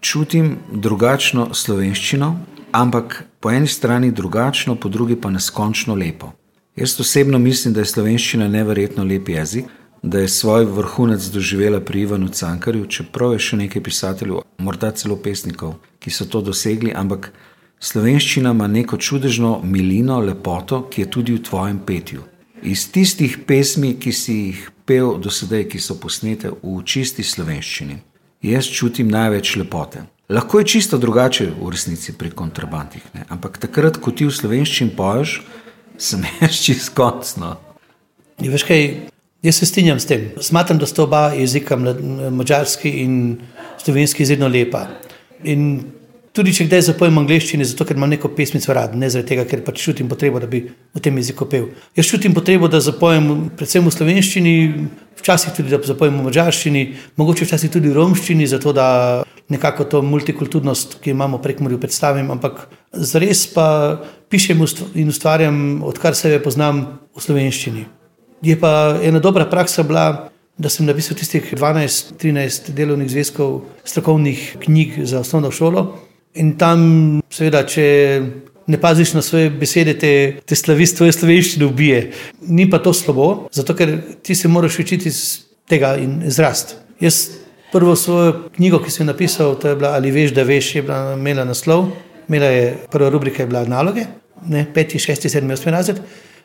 čutim 0.03 0.57
drugačno 0.71 1.53
slovenščino, 1.55 2.33
ampak 2.71 3.23
po 3.39 3.51
eni 3.51 3.67
strani 3.67 4.12
drugačno, 4.12 4.75
po 4.75 4.89
drugi 4.89 5.15
pa 5.15 5.31
neskončno 5.31 5.95
lepo. 5.95 6.33
Jaz 6.75 7.00
osebno 7.00 7.39
mislim, 7.39 7.73
da 7.73 7.81
je 7.81 7.91
slovenščina 7.93 8.47
neverjetno 8.50 9.03
lep 9.05 9.29
jezik, 9.29 9.65
da 10.03 10.19
je 10.19 10.27
svoj 10.29 10.65
vrhunec 10.65 11.24
doživela 11.25 11.79
pri 11.79 12.01
Ivanu 12.01 12.27
Cankarju, 12.27 12.86
čeprav 12.86 13.33
je 13.33 13.39
še 13.39 13.57
nekaj 13.57 13.83
pisateljev, 13.83 14.43
morda 14.60 14.91
celo 14.91 15.15
pesnikov, 15.15 15.77
ki 16.03 16.12
so 16.12 16.27
to 16.27 16.41
dosegli, 16.43 16.91
ampak 16.91 17.31
slovenščina 17.79 18.51
ima 18.51 18.67
neko 18.67 19.00
čudežno 19.00 19.62
milino, 19.63 20.19
lepoto, 20.19 20.83
ki 20.91 21.05
je 21.05 21.10
tudi 21.10 21.36
v 21.38 21.43
tvojem 21.48 21.79
petju. 21.88 22.27
Iz 22.63 22.89
tistih 22.91 23.38
pesmi, 23.48 23.95
ki 24.00 24.12
si 24.12 24.36
jih 24.48 24.67
pel 24.86 25.15
do 25.24 25.31
sedaj, 25.31 25.69
ki 25.72 25.79
so 25.79 25.95
posnete 25.95 26.51
v 26.51 26.81
čisti 26.83 27.24
slovenščini, 27.24 27.98
jaz 28.43 28.67
čutim 28.67 29.07
največ 29.07 29.55
lepote. 29.63 30.03
Lahko 30.29 30.60
je 30.60 30.67
čisto 30.75 31.00
drugače 31.00 31.50
v 31.55 31.72
resnici 31.72 32.15
pri 32.17 32.31
kontrabandih, 32.31 33.07
ne? 33.15 33.24
ampak 33.31 33.57
takrat, 33.60 34.00
ko 34.03 34.12
ti 34.12 34.27
v 34.27 34.36
slovenščini 34.36 34.95
poješ, 35.00 35.39
sem 35.95 36.27
jaz 36.41 36.60
čist 36.60 36.91
koncno. 36.91 37.55
Jaz 39.43 39.59
se 39.59 39.65
strinjam 39.65 40.00
s 40.00 40.07
tem. 40.07 40.29
Smatram, 40.41 40.79
da 40.79 40.88
sta 40.88 41.03
oba 41.03 41.25
jezika, 41.35 41.75
mačarski 42.31 42.89
in 43.03 43.17
slovenski, 43.83 44.23
izredno 44.23 44.47
lepa. 44.47 44.88
In 45.43 45.83
Tudi 46.33 46.50
če 46.50 46.65
kdaj 46.65 46.81
zapojem 46.88 47.19
angliščini, 47.21 47.65
zato 47.69 47.85
ker 47.85 47.93
imam 47.93 48.09
neko 48.09 48.31
pesmico 48.33 48.73
rad, 48.73 48.95
ne 48.97 49.05
zaradi 49.13 49.29
tega, 49.29 49.43
ker 49.45 49.59
pač 49.62 49.83
čutim 49.83 50.07
potrebo, 50.09 50.39
da 50.41 50.47
bi 50.50 50.63
v 50.65 51.01
tem 51.05 51.19
jeziku 51.21 51.45
pel. 51.45 51.67
Jaz 51.93 52.09
čutim 52.09 52.33
potrebo, 52.33 52.65
da 52.73 52.81
zapojem 52.81 53.27
predvsem 53.53 53.85
v 53.85 53.93
slovenščini, 53.93 54.55
včasih 55.21 55.53
tudi 55.53 55.69
da 55.69 55.77
zapojem 55.85 56.17
v 56.17 56.25
mačarščini, 56.25 56.83
mogoče 57.21 57.45
včasih 57.45 57.75
tudi 57.77 57.93
v 57.93 57.97
romščini, 58.00 58.50
zato 58.50 58.73
da 58.73 58.88
nekako 59.53 59.85
to 59.91 60.01
multikulturnost, 60.01 60.97
ki 61.03 61.13
jo 61.13 61.19
imamo 61.19 61.38
prek 61.43 61.62
morja, 61.62 61.77
predstavim. 61.77 62.33
Ampak 62.33 62.65
zares 62.97 63.45
pa 63.53 63.67
pišem 64.33 64.65
in 64.97 65.13
ustvarjam, 65.13 65.83
odkar 65.85 66.17
sebe 66.17 66.41
poznam 66.41 66.88
v 67.13 67.27
slovenščini. 67.29 67.85
Je 68.43 68.59
pa 68.59 69.00
ena 69.03 69.19
dobra 69.19 69.45
praksa 69.50 69.83
bila 69.83 70.29
da 70.57 70.69
sem 70.69 70.85
napisal 70.85 71.17
tistih 71.17 71.53
12-13 71.53 72.71
delovnih 72.77 73.09
zvezkov 73.09 73.62
strokovnih 73.83 74.57
knjig 74.59 75.05
za 75.05 75.19
osnovno 75.19 75.51
šolo. 75.51 75.83
In 76.35 76.53
tam, 76.57 77.21
seveda, 77.29 77.63
če 77.65 77.85
ne 78.67 78.79
paziš 78.81 79.13
na 79.17 79.21
svoje 79.21 79.50
besede, 79.50 79.95
te, 80.00 80.12
te 80.45 80.55
slavist, 80.55 80.97
tvoje 80.97 81.13
slovenščine 81.13 81.65
ubije. 81.65 82.03
Ni 82.47 82.69
pa 82.69 82.79
to 82.79 82.93
slabo, 82.93 83.47
zato 83.53 83.75
ker 83.77 83.97
ti 84.21 84.35
se 84.35 84.47
moraš 84.47 84.79
učiti 84.79 85.09
iz 85.09 85.19
tega 85.69 85.95
in 86.01 86.21
izrast. 86.27 86.75
Jaz 87.01 87.25
prvo 87.73 87.95
svojo 87.97 88.50
knjigo, 88.55 88.79
ki 88.83 88.93
sem 88.93 89.09
napisal, 89.09 89.55
to 89.59 89.73
je 89.73 89.75
bila 89.75 89.95
Ali 89.97 90.13
veš, 90.13 90.33
da 90.33 90.45
veš, 90.45 90.75
je 90.75 90.85
bila 90.85 91.15
imela 91.17 91.45
naslov, 91.50 91.89
imela 92.29 92.51
je 92.53 92.75
prva 92.91 93.09
rubrika, 93.09 93.43
je 93.43 93.50
bila 93.50 93.65
naloge, 93.65 94.05
ne, 94.47 94.65
peti, 94.73 95.00
šesti, 95.00 95.29
sedmi, 95.29 95.53
osmi 95.53 95.73
razred. 95.73 96.01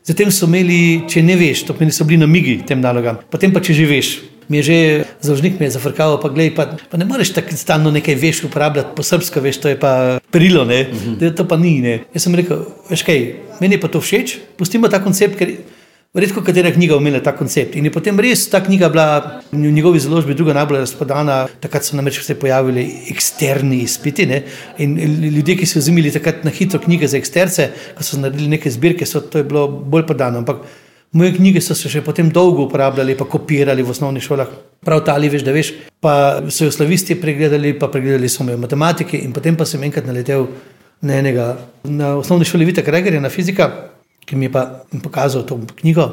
Zatem 0.07 0.31
so 0.33 0.47
imeli, 0.47 1.05
če 1.09 1.23
ne 1.23 1.37
veš, 1.37 1.67
to 1.69 1.77
pomeni, 1.77 1.93
so 1.93 2.07
bili 2.09 2.21
namigi 2.23 2.59
tem 2.67 2.81
nalogam. 2.81 3.19
Potem 3.31 3.53
pa, 3.53 3.61
če 3.61 3.77
že 3.77 3.87
veš, 3.89 4.11
mi 4.49 4.61
je 4.61 4.63
že 4.63 4.79
založnik 5.21 5.61
me 5.61 5.67
je 5.67 5.77
zafrkal, 5.77 6.17
pa 6.21 6.29
gledaj, 6.33 6.55
pa, 6.57 6.65
pa 6.91 6.97
ne 6.97 7.05
moreš 7.05 7.35
tako 7.37 7.57
stalno 7.57 7.91
nekaj 7.93 8.17
veš 8.17 8.45
uporabljati 8.49 8.97
po 8.97 9.03
srpsko, 9.05 9.41
veš, 9.45 9.61
to 9.61 9.69
je 9.69 9.77
pa 9.81 10.21
perilo, 10.33 10.65
ne, 10.65 10.89
uh 10.89 10.97
-huh. 10.97 11.17
da 11.17 11.35
to 11.35 11.45
pa 11.49 11.57
ni, 11.57 11.81
ne. 11.81 12.01
Jaz 12.15 12.23
sem 12.23 12.35
rekel, 12.35 12.65
veš 12.91 13.03
kaj, 13.03 13.35
meni 13.61 13.75
je 13.75 13.81
pa 13.81 13.89
to 13.89 14.01
všeč, 14.01 14.39
pustimo 14.57 14.89
ta 14.89 15.05
koncept, 15.05 15.37
ker 15.37 15.49
Redko 16.17 16.41
katera 16.41 16.71
knjiga 16.73 16.97
imela 16.97 17.19
ta 17.21 17.35
koncept. 17.37 17.75
In 17.77 17.85
je 17.85 17.91
potem 17.93 18.17
res 18.17 18.47
ta 18.49 18.63
knjiga 18.65 18.89
bila 18.89 19.43
v 19.53 19.59
njegovi 19.75 20.01
založbi 20.01 20.33
druga 20.35 20.55
najbolj 20.57 20.79
razprodana. 20.81 21.35
Takrat 21.61 21.85
so 21.85 21.99
namreč 21.99 22.23
se 22.25 22.35
pojavili 22.35 22.85
eksterni 23.13 23.83
izpiti 23.85 24.25
ne? 24.27 24.39
in 24.79 24.97
ljudje, 25.35 25.59
ki 25.61 25.67
so 25.69 25.83
vzimili 25.83 26.11
takrat 26.11 26.47
na 26.49 26.51
hitro 26.51 26.81
knjige 26.81 27.11
za 27.13 27.19
eksterce, 27.19 27.67
ko 27.97 28.03
so 28.03 28.17
naredili 28.23 28.49
neke 28.55 28.71
zbirke, 28.73 29.07
so 29.07 29.21
to 29.21 29.43
je 29.43 29.45
bilo 29.45 29.67
bolj 29.69 30.07
podano. 30.09 30.39
Ampak 30.39 30.65
moje 31.13 31.35
knjige 31.37 31.61
so 31.61 31.77
se 31.77 31.93
še 31.93 32.01
potem 32.01 32.33
dolgo 32.33 32.65
uporabljali, 32.65 33.19
pa 33.19 33.29
kopirali 33.29 33.85
v 33.85 33.93
osnovnih 33.93 34.25
šolah. 34.25 34.57
Prav 34.81 35.05
ta 35.05 35.19
ali 35.21 35.29
veš, 35.29 35.45
da 35.45 35.53
veš, 35.53 35.75
pa 36.01 36.15
so 36.49 36.65
jo 36.65 36.73
slavisti 36.73 37.19
pregledali, 37.21 37.75
pa 37.77 37.93
pregledali 37.93 38.33
so 38.33 38.49
me 38.49 38.57
v 38.57 38.65
matematiki 38.65 39.21
in 39.29 39.37
potem 39.37 39.61
pa 39.61 39.69
sem 39.69 39.85
enkrat 39.85 40.09
naletel 40.09 40.49
na 41.05 41.21
enega 41.21 41.53
na 41.85 42.17
osnovni 42.17 42.49
šoli 42.49 42.65
Vita 42.73 42.83
Kregerja, 42.83 43.21
na 43.21 43.29
fizika 43.29 43.69
ki 44.29 44.37
mi 44.37 44.49
je 44.49 44.53
pa 44.53 44.85
pokazal 45.03 45.47
to 45.49 45.57
knjigo. 45.81 46.09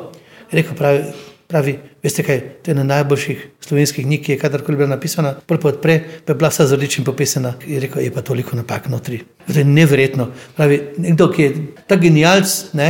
Rekel 0.52 0.78
pravi, 0.78 1.04
pravi, 1.48 1.74
veste 2.04 2.24
kaj, 2.24 2.40
to 2.64 2.72
je 2.72 2.76
ena 2.76 2.84
najboljših 2.88 3.42
slovenskih 3.68 4.06
knjig, 4.06 4.22
ki 4.24 4.32
je 4.36 4.40
kadarkoli 4.40 4.78
bila 4.80 4.90
napisana. 4.94 5.34
Prvo 5.48 5.70
odpre, 5.70 6.00
pa 6.26 6.32
je 6.32 6.38
bila 6.40 6.50
vsa 6.54 6.68
z 6.68 6.80
rečem 6.80 7.06
popisana. 7.06 7.56
Je 7.68 7.80
rekel, 7.80 8.06
je 8.06 8.14
pa 8.14 8.22
toliko 8.22 8.56
napak 8.56 8.88
notri. 8.90 9.20
To 9.48 9.60
je 9.60 9.66
neverjetno. 9.66 10.30
Pravi, 10.56 10.80
nekdo, 11.04 11.28
ki 11.34 11.44
je 11.44 11.52
ta 11.88 12.00
genialc, 12.00 12.56
ne, 12.74 12.90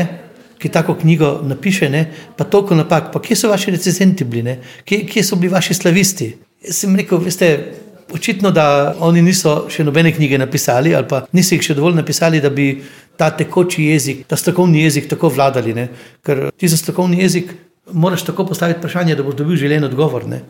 ki 0.60 0.70
tako 0.72 0.96
knjigo 1.02 1.40
napiše, 1.44 1.90
ne, 1.90 2.06
pa 2.38 2.46
toliko 2.46 2.78
napak, 2.78 3.12
pa 3.14 3.22
kje 3.22 3.36
so 3.36 3.50
vaši 3.52 3.74
recenzenti 3.76 4.24
bili, 4.24 4.60
kje, 4.86 5.04
kje 5.10 5.24
so 5.24 5.40
bili 5.42 5.54
vaši 5.54 5.74
slavisti. 5.74 6.30
Jaz 6.66 6.86
sem 6.86 6.96
rekel, 6.96 7.20
veste, 7.22 7.50
očitno, 8.14 8.52
da 8.52 8.96
oni 9.00 9.22
niso 9.22 9.66
še 9.70 9.84
nobene 9.84 10.14
knjige 10.14 10.38
napisali, 10.38 10.94
ali 10.96 11.08
pa 11.10 11.24
niso 11.36 11.56
jih 11.56 11.64
še 11.66 11.76
dovolj 11.78 11.98
napisali, 12.00 12.42
da 12.42 12.50
bi 12.54 12.70
ta 13.18 13.30
tekoči 13.32 13.84
jezik, 13.84 14.26
ta 14.28 14.38
strokovni 14.38 14.84
jezik 14.84 15.10
tako 15.10 15.30
vladali. 15.30 15.74
Ne? 15.74 15.88
Ker 16.26 16.50
ti 16.58 16.68
za 16.68 16.78
strokovni 16.78 17.22
jezik 17.22 17.54
moraš 17.92 18.26
tako 18.26 18.46
postaviti 18.46 18.80
vprašanje, 18.80 19.16
da 19.16 19.24
boš 19.24 19.36
dobil 19.36 19.58
želen 19.58 19.84
odgovor. 19.84 20.28
Ne? 20.28 20.42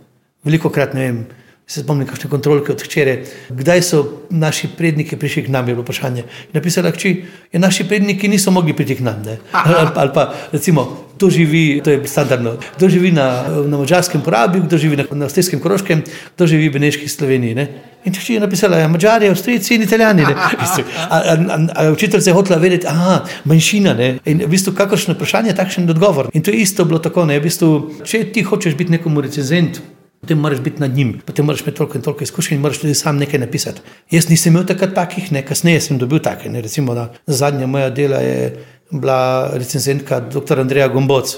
Veliko 0.44 0.70
krat 0.70 0.94
ne 0.94 1.10
vem. 1.10 1.26
Se 1.68 1.82
spomnim, 1.82 2.06
kakšne 2.06 2.30
kontrolke 2.30 2.76
od 2.76 2.82
včeraj, 2.86 3.24
kdaj 3.50 3.82
so 3.82 4.04
naši 4.30 4.68
predniki 4.78 5.18
prišli 5.18 5.48
k 5.48 5.50
nam, 5.50 5.66
je 5.66 5.74
bilo 5.74 5.82
vprašanje. 5.82 6.24
Napisala 6.54 6.92
je, 6.94 7.16
da 7.54 7.60
naši 7.60 7.88
predniki 7.90 8.28
niso 8.30 8.52
mogli 8.52 8.76
priti 8.78 8.96
k 8.96 9.02
nam. 9.02 9.24
Ali, 9.52 9.90
ali 10.02 10.12
pa, 10.14 10.34
recimo, 10.52 11.05
kdo 11.16 11.30
živi, 11.30 11.82
to 11.84 11.90
je 11.90 12.08
standardno, 12.08 12.58
kdo 12.78 12.90
živi 12.90 13.12
na, 13.12 13.48
na 13.68 13.78
mačarskem 13.78 14.22
porabi, 14.22 14.60
kdo 14.60 14.78
živi 14.78 14.98
na, 14.98 15.06
na 15.12 15.26
avstrijskem 15.26 15.60
koroškem, 15.60 16.04
kdo 16.36 16.48
živi 16.48 16.70
v 16.70 16.74
Beneški 16.74 17.08
Sloveniji. 17.10 17.56
Ne? 17.56 17.68
In 18.06 18.14
če 18.14 18.36
je 18.36 18.42
napisala, 18.44 18.78
ja, 18.78 18.90
Mačari, 18.92 19.30
Avstrijci 19.34 19.76
in 19.76 19.86
Italijani. 19.88 20.28
Učitelj 21.94 22.22
se 22.22 22.30
je 22.32 22.36
hotel 22.36 22.60
vedeti, 22.62 22.86
da 22.86 23.16
je 23.26 23.40
manjšina. 23.50 23.96
Ne? 23.98 24.12
In 24.30 24.44
v 24.46 24.52
bistvu, 24.52 24.76
kakršno 24.78 25.16
vprašanje, 25.16 25.56
takšen 25.58 25.90
odgovor. 25.90 26.30
In 26.34 26.44
to 26.46 26.54
je 26.54 26.62
isto 26.62 26.86
bilo 26.86 27.00
tako. 27.02 27.26
V 27.26 27.42
bistvu, 27.42 27.72
če 28.06 28.28
ti 28.36 28.44
hočeš 28.46 28.78
biti 28.78 28.94
nekomu 28.94 29.26
recenzentu, 29.26 29.82
potem 30.22 30.40
moraš 30.42 30.62
biti 30.62 30.82
nad 30.82 30.94
njim, 30.94 31.16
potem 31.26 31.46
moraš 31.46 31.62
imeti 31.62 31.78
toliko 31.78 31.98
in 31.98 32.04
toliko 32.06 32.24
izkušenj 32.24 32.56
in 32.56 32.62
moraš 32.62 32.78
tudi 32.84 32.94
sam 32.94 33.18
nekaj 33.18 33.40
napisati. 33.40 33.82
Jaz 34.12 34.30
nisem 34.30 34.54
imel 34.54 34.66
takrat 34.66 34.94
takih, 34.94 35.32
ne, 35.32 35.42
kasneje 35.46 35.82
sem 35.82 35.98
dobil 35.98 36.20
take. 36.20 36.50
Ne, 36.50 36.62
recimo, 36.62 36.94
na 36.94 37.10
zadnja 37.28 37.68
moja 37.68 37.90
dela 37.90 38.22
je 38.22 38.54
bila 38.92 39.52
recenzentka 39.54 40.20
dr. 40.20 40.60
Andreja 40.60 40.88
Gomboc. 40.88 41.36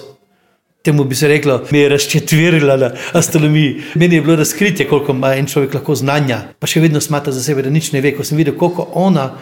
Temu 0.84 1.04
bi 1.04 1.16
se 1.16 1.27
reklo, 1.27 1.62
mi 1.72 1.80
je 1.80 1.89
razčetvirila 1.89 2.77
na 2.77 2.92
astronomiji. 3.13 3.82
Meni 3.96 4.16
je 4.16 4.22
bilo 4.22 4.36
razkritje, 4.36 4.88
koliko 4.88 5.12
ima 5.12 5.34
en 5.36 5.46
človek 5.46 5.74
lahko 5.74 5.96
znanja, 5.96 6.42
pa 6.60 6.68
še 6.68 6.80
vedno 6.80 7.01
smatra 7.04 7.34
za 7.34 7.44
sebe, 7.44 7.66
da 7.66 7.70
nič 7.70 7.92
ne 7.92 8.01
ve. 8.01 8.13
Ko 8.16 8.24
sem 8.24 8.38
videl, 8.38 8.56
koliko 8.56 8.88
ona 8.94 9.34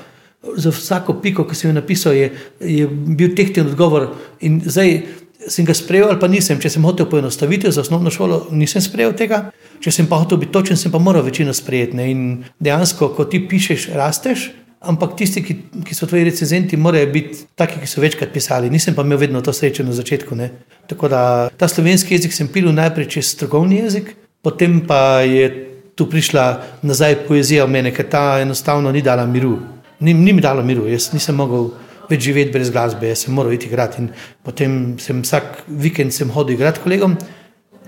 za 0.58 0.70
vsako 0.74 1.20
piko, 1.22 1.46
ki 1.46 1.56
sem 1.56 1.70
jo 1.70 1.76
napisal, 1.76 2.18
je, 2.18 2.32
je 2.60 2.88
bil 2.90 3.36
tehten 3.38 3.70
odgovor. 3.70 4.10
In 4.42 4.62
zdaj 4.66 5.04
sem 5.48 5.66
ga 5.66 5.74
sprejel 5.78 6.10
ali 6.10 6.20
pa 6.20 6.28
nisem. 6.32 6.60
Če 6.62 6.72
sem 6.74 6.86
hotel 6.86 7.10
poenostaviti 7.10 7.72
za 7.72 7.82
osnovno 7.82 8.12
šolo, 8.14 8.48
nisem 8.52 8.82
sprejel 8.82 9.14
tega. 9.18 9.50
Če 9.84 9.92
sem 9.94 10.10
pa 10.10 10.20
hotel 10.22 10.42
biti 10.42 10.54
točen, 10.56 10.80
sem 10.80 10.94
pa 10.94 11.02
moral 11.02 11.26
večino 11.26 11.54
sprejeti. 11.54 11.98
Ne? 11.98 12.10
In 12.12 12.22
dejansko, 12.60 13.12
ko 13.18 13.28
ti 13.30 13.44
pišeš, 13.48 13.90
rasteš. 13.94 14.50
Ampak 14.86 15.16
tisti, 15.18 15.42
ki, 15.44 15.56
ki 15.86 15.96
so 15.98 16.08
tvoji 16.10 16.28
recenzenti, 16.28 16.78
morajo 16.78 17.08
biti 17.14 17.46
taki, 17.58 17.80
ki 17.82 17.90
so 17.90 18.02
večkrat 18.04 18.34
pisali. 18.34 18.70
Nisem 18.70 18.96
pa 18.96 19.06
imel 19.06 19.18
vedno 19.18 19.42
to 19.42 19.54
srečo 19.54 19.84
na 19.84 19.96
začetku. 19.98 20.36
Ne? 20.38 20.52
Tako 20.88 21.10
da 21.10 21.22
ta 21.58 21.68
slovenski 21.68 22.14
jezik 22.14 22.34
sem 22.34 22.48
pil 22.52 22.70
najprej 22.74 23.10
čez 23.18 23.32
strokovni 23.34 23.80
jezik, 23.82 24.14
potem 24.46 24.82
pa 24.86 25.26
je 25.26 25.50
tu 25.96 26.10
prišla 26.10 26.46
nazaj 26.84 27.24
poezija 27.28 27.66
v 27.66 27.72
mene, 27.72 27.94
ker 27.96 28.08
ta 28.12 28.42
enostavno 28.44 28.92
ni 28.92 29.02
dala 29.02 29.26
miru. 29.26 29.58
Ni, 30.00 30.14
ni 30.14 30.34
mi 30.36 30.44
dala 30.44 30.64
miru, 30.64 30.86
jaz 30.92 31.10
nisem 31.16 31.38
mogel 31.40 31.72
več 32.10 32.26
živeti 32.28 32.54
brez 32.54 32.70
glasbe, 32.70 33.08
jaz 33.10 33.26
sem 33.26 33.34
moral 33.34 33.56
iti 33.56 33.70
igrati. 33.72 34.04
In 34.04 34.12
potem 34.46 34.98
sem 35.02 35.24
vsak 35.24 35.64
vikend 35.68 36.14
sem 36.14 36.30
hodil 36.36 36.60
igrati 36.60 36.84
kolegom. 36.84 37.16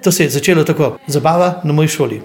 To 0.04 0.12
se 0.12 0.24
je 0.24 0.34
začelo 0.38 0.63
tako, 0.63 0.96
zabava 1.08 1.58
na 1.66 1.75
moji 1.75 1.92
šoli. 1.92 2.22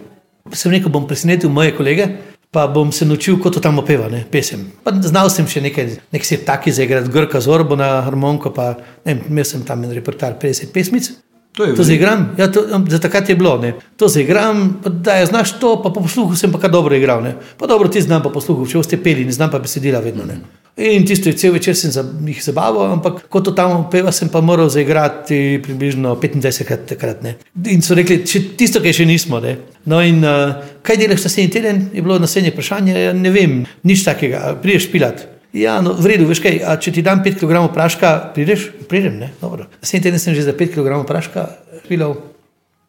Sem 0.53 0.73
rekel, 0.75 0.93
bom 0.93 1.07
presenetil 1.09 1.51
moje 1.51 1.75
kolege, 1.77 2.09
pa 2.53 2.67
bom 2.69 2.93
se 2.93 3.05
naučil, 3.09 3.39
kot 3.41 3.57
tam 3.65 3.79
opeva, 3.81 4.11
ne, 4.13 4.27
pesem. 4.31 4.67
Pa 4.85 4.93
znal 4.93 5.31
sem 5.33 5.47
še 5.49 5.63
nekaj, 5.65 5.87
nekaj 6.13 6.29
si 6.29 6.37
taki 6.45 6.73
za 6.73 6.85
igrati, 6.85 7.09
grka 7.13 7.41
z 7.41 7.49
orbo 7.49 7.79
na 7.81 8.03
harmoniko, 8.05 8.53
pa 8.53 8.75
ne, 9.09 9.17
imel 9.31 9.47
sem 9.49 9.63
tam 9.65 9.85
en 9.87 9.95
repertar 9.97 10.37
50 10.41 10.69
pesmic. 10.75 11.09
To, 11.53 11.67
to 11.77 11.85
zaigram, 11.85 12.31
ja, 12.39 12.49
to, 12.53 12.65
za 12.89 12.99
takrat 12.99 13.29
je 13.29 13.37
bilo. 13.37 13.59
Ne. 13.59 13.75
To 13.97 14.09
zaigram, 14.09 14.81
da 14.85 15.19
je 15.21 15.27
znaš 15.27 15.59
to, 15.61 15.83
pa 15.83 15.91
po 15.91 16.01
posluhu 16.01 16.37
sem 16.37 16.53
pa 16.53 16.59
kar 16.59 16.71
dobro 16.71 16.97
igral. 16.97 17.23
Ne. 17.23 17.35
Pa 17.59 17.67
dobro 17.67 17.89
ti 17.89 18.01
znam 18.01 18.23
po 18.23 18.33
posluhu, 18.33 18.67
če 18.67 18.83
ste 18.83 18.97
peli, 18.97 19.25
ne 19.29 19.33
znam 19.33 19.51
pa 19.53 19.61
besedila 19.61 20.01
vedno. 20.01 20.25
Ne. 20.25 20.41
In 20.77 21.05
tisto 21.07 21.29
je 21.29 21.37
cel 21.37 21.53
večer 21.53 21.77
sem 21.77 21.93
za 21.93 22.05
jih 22.27 22.41
zabaval, 22.45 22.95
ampak 22.95 23.27
ko 23.29 23.43
to 23.45 23.53
tam 23.53 23.91
peva, 23.93 24.13
sem 24.13 24.31
pa 24.33 24.41
moral 24.41 24.71
zaigrati 24.73 25.61
približno 25.63 26.15
25 26.17 26.65
krat. 26.65 26.87
Takrat, 26.89 27.21
in 27.69 27.85
so 27.85 27.95
rekli, 27.95 28.23
tisto, 28.57 28.81
kar 28.81 28.97
še 28.97 29.05
nismo. 29.05 29.41
Ne. 29.45 29.59
No, 29.85 30.01
in 30.01 30.25
uh, 30.25 30.57
kaj 30.81 30.97
delaš 31.05 31.29
naslednji 31.29 31.53
teden, 31.53 31.85
je 31.93 32.01
bilo 32.01 32.17
naslednje 32.19 32.55
vprašanje. 32.57 32.97
Ja, 32.97 33.13
ne 33.13 33.31
vem, 33.31 33.61
nič 33.85 34.09
takega, 34.09 34.55
prideš 34.63 34.89
pilat. 34.89 35.27
Ja, 35.53 35.81
no, 35.85 35.93
v 35.93 36.15
redu, 36.15 36.27
veš 36.31 36.41
kaj, 36.41 36.61
če 36.81 36.93
ti 36.97 37.03
dam 37.05 37.21
5 37.25 37.43
kg 37.43 37.67
praška, 37.75 38.33
prideš, 38.33 38.71
pridem, 38.89 39.19
ne, 39.21 39.33
dobro. 39.41 39.69
Naslednji 39.83 40.07
teden 40.09 40.23
sem 40.23 40.35
že 40.35 40.47
za 40.49 40.55
5 40.57 40.73
kg 40.73 41.03
praška 41.07 41.49
pilal 41.89 42.17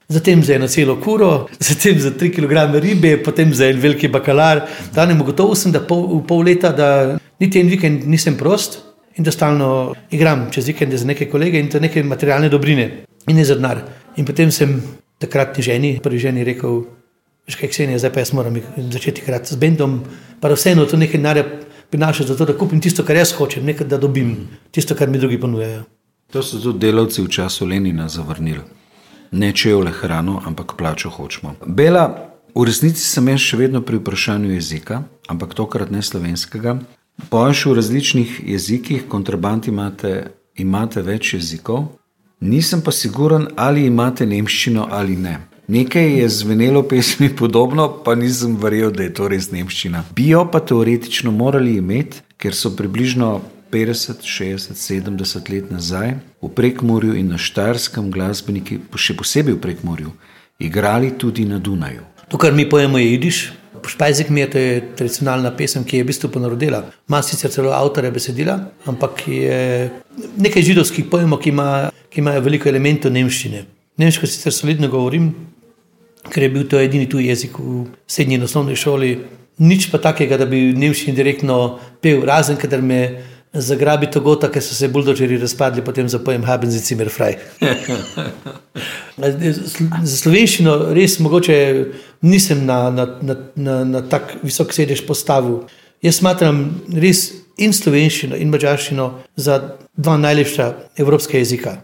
zatem 0.08 0.44
za 0.44 0.56
eno 0.56 0.68
celo 0.68 0.96
kuro, 1.02 1.48
zatem 1.70 2.00
za 2.00 2.12
tri 2.12 2.32
kg 2.32 2.80
ribe, 2.80 3.18
potem 3.24 3.54
za 3.54 3.68
en 3.68 3.80
veliki 3.80 4.08
bakalar. 4.08 4.68
Danes 4.94 5.20
ugotovil 5.20 5.56
sem, 5.56 5.72
da 5.72 5.82
pol, 5.82 6.22
pol 6.28 6.44
leta, 6.44 6.72
da 6.72 7.18
niti 7.40 7.60
en 7.60 7.70
vikend 7.70 8.08
nisem 8.08 8.38
prost 8.38 8.80
in 9.18 9.24
da 9.24 9.32
stalno 9.32 9.94
igram 10.12 10.48
čez 10.52 10.68
vikende 10.68 10.98
za 10.98 11.06
neke 11.06 11.30
kolege 11.30 11.60
in 11.60 11.70
to 11.70 11.80
neke 11.80 12.04
materialne 12.04 12.50
dobrine 12.50 13.06
in 13.28 13.36
ne 13.36 13.46
za 13.46 13.56
denar. 13.56 13.84
In 14.18 14.26
potem 14.26 14.52
sem 14.52 14.82
takratni 15.20 15.64
ženi, 15.64 16.00
prvi 16.04 16.20
ženi 16.20 16.44
rekel, 16.44 16.84
veš 17.48 17.60
kaj, 17.60 17.70
Ksenija, 17.70 18.00
zdaj 18.00 18.14
pa 18.14 18.24
jaz 18.24 18.34
moram 18.34 18.58
začeti 18.78 19.22
igrati 19.22 19.54
z 19.54 19.60
bendom, 19.62 20.02
pa 20.42 20.50
vseeno 20.54 20.86
to 20.86 20.98
nekaj 20.98 21.22
denarja 21.22 21.46
prinaša 21.94 22.28
za 22.34 22.38
to, 22.38 22.50
da 22.50 22.58
kupim 22.58 22.82
tisto, 22.82 23.06
kar 23.06 23.22
jaz 23.22 23.32
hočem, 23.38 23.66
nekaj, 23.70 23.88
da 23.88 24.02
dobim 24.02 24.36
tisto, 24.74 24.98
kar 24.98 25.10
mi 25.10 25.22
drugi 25.22 25.40
ponujajo. 25.42 25.86
To 26.34 26.42
so 26.44 26.60
tudi 26.60 26.88
delavci 26.88 27.22
v 27.22 27.30
času 27.30 27.70
Lenina 27.70 28.10
zavrnili 28.10 28.66
ne 29.34 29.50
čevlje 29.52 29.92
hrano, 29.92 30.42
ampak 30.46 30.76
plačo 30.78 31.10
hočemo. 31.10 31.56
Bela, 31.66 32.34
V 32.54 32.68
resnici 32.70 33.02
sem 33.02 33.26
jaz 33.34 33.42
še 33.42 33.58
vedno 33.58 33.80
pri 33.82 33.98
vprašanju 33.98 34.52
jezika, 34.54 35.00
ampak 35.26 35.56
tokrat 35.58 35.90
ne 35.90 36.04
slovenskega. 36.06 36.76
Poješ 37.34 37.66
v 37.66 37.74
različnih 37.80 38.36
jezikih, 38.46 39.08
kontraband 39.10 39.66
imate, 39.66 40.30
imate 40.62 41.02
več 41.02 41.34
jezikov, 41.34 41.88
nisem 42.46 42.84
pa 42.86 42.94
siguren, 42.94 43.48
ali 43.58 43.88
imate 43.90 44.30
nemščino 44.30 44.86
ali 44.86 45.18
ne. 45.18 45.40
Nekaj 45.74 46.20
je 46.20 46.30
zvenelo 46.30 46.84
pesmi 46.84 47.36
podobno, 47.36 48.04
pa 48.06 48.14
nisem 48.16 48.58
verjel, 48.62 48.92
da 48.94 49.08
je 49.08 49.14
to 49.18 49.28
res 49.28 49.48
nemščina. 49.50 50.04
Bi 50.14 50.28
jo 50.30 50.44
pa 50.46 50.60
teoretično 50.62 51.32
morali 51.34 51.80
imeti, 51.80 52.20
ker 52.38 52.54
so 52.54 52.70
približno 52.78 53.30
50, 53.74 54.22
60, 54.22 54.78
70 54.78 55.50
let 55.50 55.72
nazaj 55.74 56.12
v 56.46 56.52
Prekmorju 56.60 57.16
in 57.18 57.32
na 57.34 57.40
Štajerskem 57.42 58.12
glasbeniki, 58.14 58.78
še 58.94 59.16
posebej 59.18 59.56
v 59.56 59.62
Prekmorju, 59.64 60.14
igrali 60.62 61.10
tudi 61.18 61.48
na 61.50 61.58
Dunaju. 61.58 62.06
To, 62.30 62.38
kar 62.38 62.54
mi 62.54 62.68
pojemo, 62.70 63.02
je 63.02 63.08
jidiš. 63.10 63.40
Špajzik 63.96 64.30
mi 64.30 64.44
je 64.44 64.50
to 64.52 64.62
je 64.62 64.76
tradicionalna 65.00 65.56
pesem, 65.58 65.82
ki 65.82 65.98
je 65.98 66.04
v 66.04 66.10
bistvu 66.12 66.30
ponarodila. 66.36 66.84
Ma 67.10 67.24
sicer 67.26 67.50
celo 67.50 67.74
avtorja 67.74 68.14
besedila, 68.14 68.60
ampak 68.86 69.26
je 69.26 69.90
nekaj 70.38 70.70
židovskih 70.70 71.10
pojmov, 71.10 71.42
ki, 71.42 71.50
ima, 71.50 71.90
ki 72.14 72.22
imajo 72.22 72.46
veliko 72.46 72.70
elementov 72.70 73.18
nemščine. 73.18 73.66
Nemško 73.98 74.30
sicer 74.30 74.54
solidno 74.54 74.88
govorim, 74.94 75.34
ker 76.30 76.44
je 76.44 76.50
bil 76.50 76.68
to 76.70 76.80
edini 76.80 77.10
tuji 77.10 77.28
jezik 77.28 77.60
v 77.60 77.86
srednji 78.08 78.40
in 78.40 78.44
osnovni 78.44 78.76
šoli. 78.76 79.18
Nič 79.64 79.92
pa 79.92 80.00
takega, 80.02 80.38
da 80.38 80.46
bi 80.50 80.72
nemščini 80.78 81.16
direktno 81.16 81.80
pel, 82.02 82.24
razen 82.26 82.58
kadar 82.58 82.82
me 82.82 83.02
zagrabi 83.54 84.10
to 84.12 84.22
gota, 84.22 84.50
ker 84.50 84.64
so 84.66 84.74
se 84.76 84.90
buldožeri 84.90 85.38
razpadli, 85.38 85.84
potem 85.86 86.10
zapojem 86.10 86.44
Haben 86.44 86.72
za 86.72 86.82
Cimer 86.82 87.10
Fraj. 87.14 87.38
za 90.10 90.18
slovenščino 90.18 90.74
res 90.98 91.20
mogoče 91.22 91.58
nisem 92.26 92.66
na, 92.66 92.90
na, 92.90 93.06
na, 93.22 93.38
na, 93.56 93.78
na 93.86 94.04
tak 94.10 94.40
visok 94.44 94.74
sedež 94.74 95.06
postavil. 95.06 95.68
Jaz 96.04 96.18
smatram 96.20 96.66
res 96.98 97.30
in 97.62 97.74
slovenščino 97.74 98.42
in 98.42 98.50
mačarščino 98.50 99.10
za 99.38 99.62
dva 99.94 100.18
najlepša 100.18 100.72
evropska 100.98 101.38
jezika. 101.38 101.78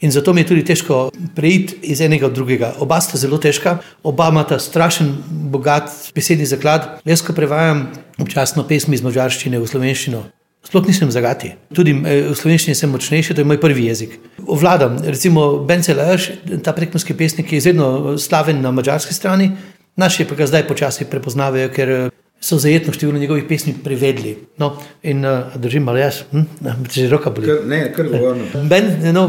In 0.00 0.12
zato 0.12 0.32
mi 0.32 0.40
je 0.40 0.46
tudi 0.46 0.64
težko 0.64 1.10
preiti 1.34 1.78
iz 1.88 2.00
enega 2.04 2.28
v 2.28 2.36
drugega. 2.36 2.74
Oba 2.84 2.98
sta 3.00 3.16
zelo 3.16 3.38
težka, 3.40 3.78
oba 4.04 4.28
imata 4.28 4.58
strašen, 4.60 5.14
bogat 5.48 5.88
besedni 6.14 6.44
zaklad. 6.46 6.98
Jaz, 7.08 7.22
ko 7.24 7.32
prevajam 7.32 7.86
občasno 8.20 8.66
pesmi 8.68 8.98
iz 8.98 9.04
mačarščine 9.04 9.56
v 9.56 9.68
slovenščino, 9.70 10.20
sploh 10.68 10.84
nisem 10.84 11.08
zagati. 11.14 11.54
Tudi 11.72 11.94
eh, 11.96 12.28
v 12.28 12.36
slovenščini 12.36 12.76
sem 12.76 12.92
močnejši, 12.92 13.32
to 13.32 13.40
je 13.40 13.48
moj 13.48 13.60
prvi 13.62 13.88
jezik. 13.88 14.18
Vladam, 14.44 15.00
recimo 15.00 15.64
Bence 15.64 15.96
Laž, 15.96 16.28
ta 16.60 16.76
prekmorski 16.76 17.16
pesnik 17.16 17.52
je 17.52 17.62
izredno 17.64 18.18
slaven 18.20 18.60
na 18.60 18.74
mačarski 18.76 19.16
strani, 19.16 19.54
naši 19.96 20.28
pa 20.28 20.36
ga 20.36 20.50
zdaj 20.50 20.68
počasi 20.68 21.08
prepoznavajo, 21.08 21.72
ker 21.72 21.96
so 22.40 22.58
zajetno 22.58 22.92
število 22.92 23.18
njegovih 23.18 23.44
pesmi 23.48 23.74
prevedli. 23.84 24.36
No, 24.58 24.76
in 25.02 25.24
uh, 25.24 25.54
držim 25.54 25.88
ali 25.88 26.00
jaz, 26.00 26.20
hm? 26.30 26.44
če 26.90 27.00
že 27.00 27.08
roka 27.10 27.30
boli. 27.30 27.48
Ne, 27.66 27.80
kar 27.96 28.08
govorim. 28.12 28.46
Ben, 28.68 28.92
no, 29.14 29.26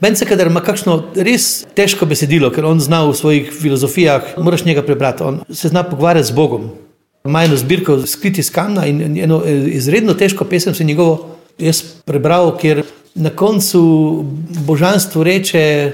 ben 0.00 0.16
se, 0.16 0.28
kadar 0.28 0.50
ima 0.50 0.60
kakšno 0.60 0.98
res 1.16 1.64
težko 1.74 2.06
besedilo, 2.06 2.52
ker 2.54 2.68
on 2.68 2.80
zna 2.80 3.02
v 3.08 3.16
svojih 3.16 3.50
filozofijah, 3.60 4.36
moraš 4.38 4.64
njega 4.68 4.84
prebrati, 4.86 5.24
on 5.26 5.40
se 5.50 5.72
zna 5.72 5.82
pogovarjati 5.88 6.28
z 6.28 6.36
Bogom. 6.36 6.70
Ima 7.24 7.44
eno 7.44 7.56
zbirko 7.56 8.00
skriti 8.06 8.40
iz 8.42 8.50
kamna 8.50 8.86
in 8.86 9.18
eno 9.18 9.42
eh, 9.46 9.68
izredno 9.78 10.14
težko 10.14 10.44
pesem 10.44 10.74
se 10.74 10.84
njegovo 10.84 11.36
jaz 11.58 11.82
prebral, 12.04 12.56
ker 12.58 12.82
na 13.14 13.30
koncu 13.30 14.24
božanstvo 14.66 15.24
reče, 15.24 15.92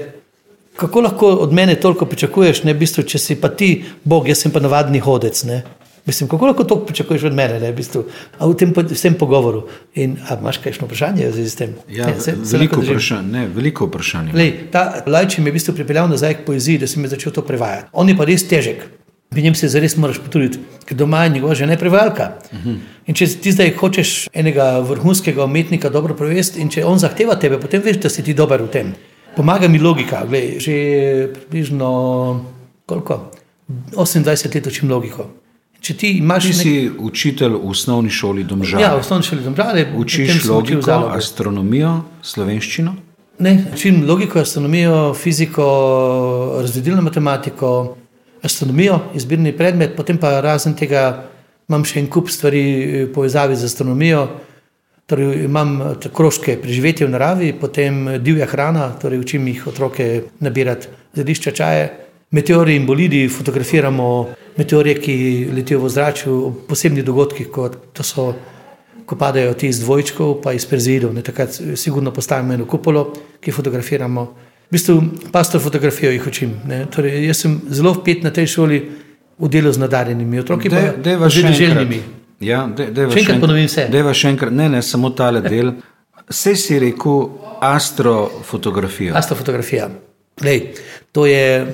kako 0.75 1.01
lahko 1.01 1.27
od 1.27 1.53
mene 1.53 1.75
toliko 1.75 2.05
pričakuješ, 2.05 2.63
ne, 2.63 2.73
v 2.73 2.79
bistvu, 2.79 3.03
če 3.03 3.19
si 3.19 3.35
pa 3.35 3.49
ti 3.49 3.83
Bog, 4.03 4.27
jaz 4.29 4.45
sem 4.45 4.51
pa 4.51 4.63
navadni 4.63 5.01
hodec. 5.03 5.43
Ne. 5.43 5.63
Mislim, 6.09 6.29
kako 6.29 6.45
lahko 6.45 6.63
to 6.63 6.75
pričakuješ 6.85 7.23
od 7.23 7.33
mene, 7.33 7.59
ne, 7.59 7.71
v 7.71 7.75
bistvu, 7.75 8.03
v 8.39 8.53
tem, 8.57 8.71
tem 8.73 9.13
pogovoru. 9.13 9.67
In, 9.95 10.15
a, 10.25 10.37
imaš 10.41 10.57
kakšno 10.57 10.87
vprašanje 10.87 11.27
z 11.31 11.55
tem? 11.55 11.75
Ja, 11.85 12.07
ne, 12.09 12.15
se, 12.17 12.33
veliko, 12.51 12.81
se 12.81 12.87
vprašanje, 12.87 13.27
ne, 13.29 13.43
veliko 13.53 13.85
vprašanje. 13.85 14.33
Lej, 14.33 14.49
ta 14.73 15.03
lajči 15.05 15.43
me 15.43 15.51
je 15.51 15.53
v 15.53 15.57
bistvu 15.59 15.75
pripeljal 15.77 16.09
nazaj 16.09 16.39
k 16.39 16.47
poeziji, 16.47 16.81
da 16.81 16.89
sem 16.89 17.05
začel 17.07 17.35
to 17.35 17.43
prevajati. 17.45 17.91
On 17.93 18.09
je 18.09 18.17
pa 18.17 18.25
res 18.25 18.47
težek. 18.49 18.87
Pri 19.29 19.43
njem 19.45 19.53
se 19.55 19.69
zares 19.69 19.93
moraš 20.01 20.17
potruditi, 20.25 20.57
ker 20.89 20.97
doma 20.97 21.21
je 21.27 21.35
njegova 21.35 21.53
žena 21.55 21.77
prevajalka. 21.77 22.31
Uh 22.51 22.57
mhm. 22.57 22.69
-huh. 22.69 22.79
In 23.05 23.15
če 23.15 23.27
ti 23.27 23.51
zdaj 23.51 23.75
hočeš 23.77 24.27
enega 24.33 24.79
vrhunskega 24.79 25.45
umetnika 25.45 25.89
dobro 25.89 26.15
prevesti, 26.15 26.61
in 26.61 26.69
če 26.69 26.85
on 26.85 26.97
zahteva 26.99 27.35
tebe, 27.35 27.59
potem 27.59 27.81
veš, 27.85 27.97
da 27.97 28.09
si 28.09 28.23
ti 28.23 28.33
dober 28.33 28.61
v 28.61 28.67
tem. 28.67 28.93
Pomaga 29.35 29.67
mi 29.67 29.79
logika. 29.79 30.25
Glej, 30.25 30.59
že 30.59 30.73
približno 31.33 32.45
koliko? 32.85 33.31
28 33.69 34.55
let 34.55 34.67
učim 34.67 34.89
logiko. 34.89 35.29
Če 35.79 35.95
ti 35.95 36.09
imaš 36.19 36.49
nek... 36.49 36.57
si 36.59 36.71
učitelj 36.91 37.55
v 37.55 37.69
osnovni 37.71 38.11
šoli 38.11 38.43
domžale, 38.43 38.83
ja, 38.83 38.95
v 38.97 39.03
osnovni 39.03 39.27
šoli 39.29 39.45
domžale, 39.45 39.85
učiš 39.95 40.43
logiko, 40.49 40.97
astronomijo, 41.15 41.93
slovenščino? 42.21 42.95
Ne, 43.39 43.53
učim 43.73 44.01
logiko, 44.07 44.41
astronomijo, 44.43 45.13
fiziko, 45.15 45.65
razvedilno 46.59 47.01
matematiko, 47.05 47.71
astronomijo, 48.43 48.99
izbirni 49.15 49.55
predmet, 49.55 49.95
potem 49.95 50.19
pa 50.19 50.41
razen 50.43 50.75
tega 50.75 51.05
imam 51.69 51.85
še 51.87 52.01
en 52.03 52.11
kup 52.11 52.31
stvari 52.33 52.63
v 53.05 53.07
povezavi 53.15 53.55
z 53.55 53.71
astronomijo. 53.71 54.27
Torej, 55.09 55.45
imam 55.47 55.79
krožke 56.13 56.59
preživetje 56.61 57.07
v 57.07 57.13
naravi, 57.15 57.53
potem 57.57 58.19
divja 58.21 58.45
hrana, 58.51 58.91
torej 59.01 59.23
učim 59.23 59.47
jih 59.49 59.63
otroke 59.71 60.09
nabirati 60.43 60.91
zelišča 61.17 61.55
čaje. 61.55 61.87
Meteori 62.31 62.75
in 62.75 62.85
bolidi 62.85 63.27
fotografiramo, 63.27 64.29
meteorije, 64.57 64.99
ki 65.01 65.15
letijo 65.55 65.79
v 65.81 65.89
zraku, 65.89 66.33
posebni 66.67 67.01
dogodki, 67.01 67.47
kot 67.49 68.03
so, 68.05 68.27
ko 69.05 69.17
padajo 69.17 69.55
ti 69.57 69.71
iz 69.71 69.79
dvojčkov, 69.81 70.35
pa 70.43 70.53
iz 70.53 70.67
Perzidov. 70.69 71.15
Takrat 71.25 71.57
sigurno 71.75 72.13
postavimo 72.13 72.53
eno 72.53 72.67
kupolo, 72.69 73.07
ki 73.41 73.51
fotografiramo. 73.51 74.25
V 74.69 74.77
bistvu 74.77 75.01
pastor 75.31 75.61
fotografijo 75.61 76.11
jih 76.11 76.27
učim. 76.27 76.53
Torej, 76.93 77.25
jaz 77.25 77.41
sem 77.41 77.57
zelo 77.69 77.95
vpet 77.97 78.21
na 78.23 78.29
tej 78.29 78.47
šoli 78.47 78.79
v 79.39 79.49
delu 79.49 79.71
z 79.73 79.81
nadarjenimi 79.81 80.39
otroki, 80.39 80.69
pa 80.69 80.93
tudi 81.01 81.53
željnimi. 81.57 82.01
Ja, 82.45 82.67
de, 82.69 82.91
de 82.93 83.09
še 83.09 83.23
enkrat 83.23 83.41
ponovim 83.41 83.65
vse. 83.65 83.89
Deva 83.91 84.13
še 84.13 84.35
enkrat, 84.35 84.53
ne, 84.53 84.69
ne, 84.69 84.85
samo 84.85 85.09
tale 85.17 85.41
del. 85.41 85.73
Vse 86.29 86.53
si 86.55 86.77
rekel 86.79 87.25
astrofotografija. 87.65 89.17
Astrofotografija. 89.17 89.89
Lej, 90.45 90.75
to 91.11 91.25
je 91.25 91.65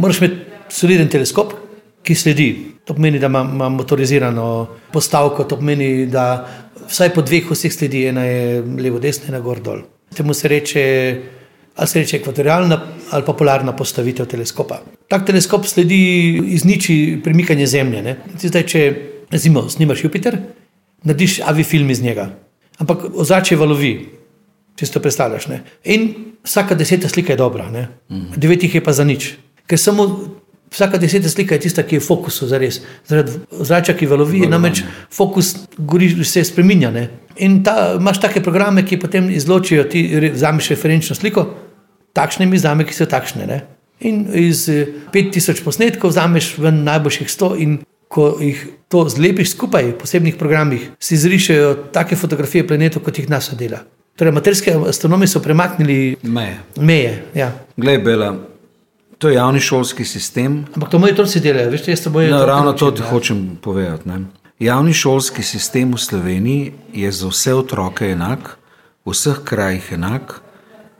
moraš 0.00 0.20
imeti 0.20 0.50
soliden 0.72 1.08
teleskop, 1.08 1.54
ki 2.02 2.14
sledi. 2.14 2.50
To 2.88 2.94
pomeni, 2.96 3.20
da 3.20 3.28
ima, 3.28 3.42
ima 3.44 3.68
motorizirano 3.68 4.46
postavko, 4.92 5.44
to 5.44 5.58
pomeni, 5.60 6.06
da 6.10 6.24
vsaj 6.88 7.12
po 7.14 7.22
dveh 7.22 7.50
vseh 7.50 7.72
sledi, 7.72 8.06
ena 8.10 8.24
je 8.24 8.62
levo, 8.80 8.98
desna, 9.02 9.30
ena 9.30 9.40
gor 9.44 9.60
dol. 9.62 9.84
Temu 10.16 10.34
se 10.34 10.48
reče, 10.48 10.84
ali 11.76 11.88
se 11.88 12.00
reče 12.00 12.16
ekvatorialna 12.16 12.80
ali 13.10 13.24
pa 13.26 13.32
polarna 13.32 13.76
postavitev 13.76 14.26
teleskopa. 14.26 14.80
Tak 15.08 15.26
teleskop 15.26 15.66
sledi 15.66 16.00
izniči 16.56 17.20
premikanje 17.24 17.66
Zemlje. 17.66 18.16
Zdaj, 18.42 18.66
če 18.66 18.82
recimo 19.30 19.68
snimaš 19.68 20.04
Jupiter, 20.04 20.38
narediš 21.04 21.40
avifilm 21.46 21.90
iz 21.90 22.02
njega, 22.02 22.28
ampak 22.78 23.06
ozračje 23.14 23.58
valovi, 23.58 23.92
če 24.76 24.86
si 24.86 24.94
to 24.94 25.02
predstavljaš. 25.02 25.46
Ne? 25.50 25.62
In 25.84 26.08
vsaka 26.46 26.74
deseta 26.74 27.08
slika 27.08 27.32
je 27.32 27.40
dobra, 27.40 27.68
mhm. 27.70 28.34
devet 28.36 28.62
jih 28.62 28.74
je 28.74 28.84
pa 28.84 28.92
za 28.92 29.04
nič 29.04 29.34
ker 29.70 29.78
samo 29.78 30.06
vsaka 30.70 30.98
deseta 30.98 31.28
slika 31.28 31.54
je 31.54 31.66
tista, 31.66 31.82
ki 31.82 31.98
je 31.98 32.00
v 32.00 32.06
fokusu 32.06 32.46
za 32.50 32.58
res. 32.58 32.80
Zaradi 33.08 33.38
zrača, 33.50 33.94
ki 33.98 34.08
valovi, 34.10 34.44
namreč 34.50 34.82
fokus 35.12 35.54
gori, 35.78 36.10
se 36.24 36.44
spremenja. 36.46 36.90
Ne? 36.94 37.08
In 37.42 37.60
ta, 37.66 37.94
imaš 37.98 38.20
take 38.22 38.42
programe, 38.42 38.84
ki 38.86 39.00
potem 39.02 39.30
izločijo, 39.30 39.84
ti 39.90 40.06
vzameš 40.30 40.72
referenčno 40.74 41.16
sliko, 41.18 41.46
takšne 42.14 42.46
mi 42.46 42.58
zame, 42.58 42.86
ki 42.86 42.94
so 42.94 43.06
takšne. 43.10 43.46
Ne? 43.50 43.60
In 44.06 44.24
iz 44.34 44.66
5000 45.12 45.62
posnetkov 45.64 46.14
vzameš 46.14 46.54
v 46.58 46.72
najboljših 46.72 47.30
100 47.30 47.54
in 47.60 47.78
ko 48.10 48.32
jih 48.42 48.62
to 48.90 49.04
zlepiš 49.06 49.52
skupaj 49.54 49.92
v 49.92 49.98
posebnih 49.98 50.34
programih, 50.38 50.88
si 50.98 51.18
zrišajo 51.18 51.92
take 51.94 52.18
fotografije 52.18 52.66
planetov, 52.66 53.04
kot 53.06 53.18
jih 53.18 53.30
NASA 53.30 53.54
dela. 53.58 53.84
Torej, 54.18 54.34
amaterski 54.34 54.74
astronomi 54.90 55.28
so 55.30 55.40
premaknili 55.40 56.16
meje. 56.22 56.58
meje 56.76 57.12
ja. 57.34 57.52
Glej, 57.76 58.02
Bela, 58.02 58.34
To 59.20 59.28
je 59.28 59.34
javni 59.34 59.60
šolski 59.60 60.04
sistem. 60.04 60.66
Ampak 60.74 60.90
to 60.90 60.98
moji 60.98 61.12
otroci 61.12 61.40
delajo, 61.44 61.70
veš, 61.70 61.88
jaz 61.88 62.00
to 62.00 62.10
bojim. 62.10 62.30
No, 62.32 62.46
ravno 62.46 62.72
to 62.72 62.90
ti 62.90 63.02
hočem 63.02 63.58
povedati. 63.62 64.08
Ne? 64.08 64.20
Javni 64.58 64.94
šolski 64.96 65.42
sistem 65.42 65.92
v 65.92 65.98
Sloveniji 66.00 66.72
je 66.92 67.12
za 67.12 67.28
vse 67.28 67.52
otroke 67.54 68.08
enak, 68.08 68.56
v 69.04 69.12
vseh 69.12 69.42
krajih 69.44 69.92
enak 69.92 70.40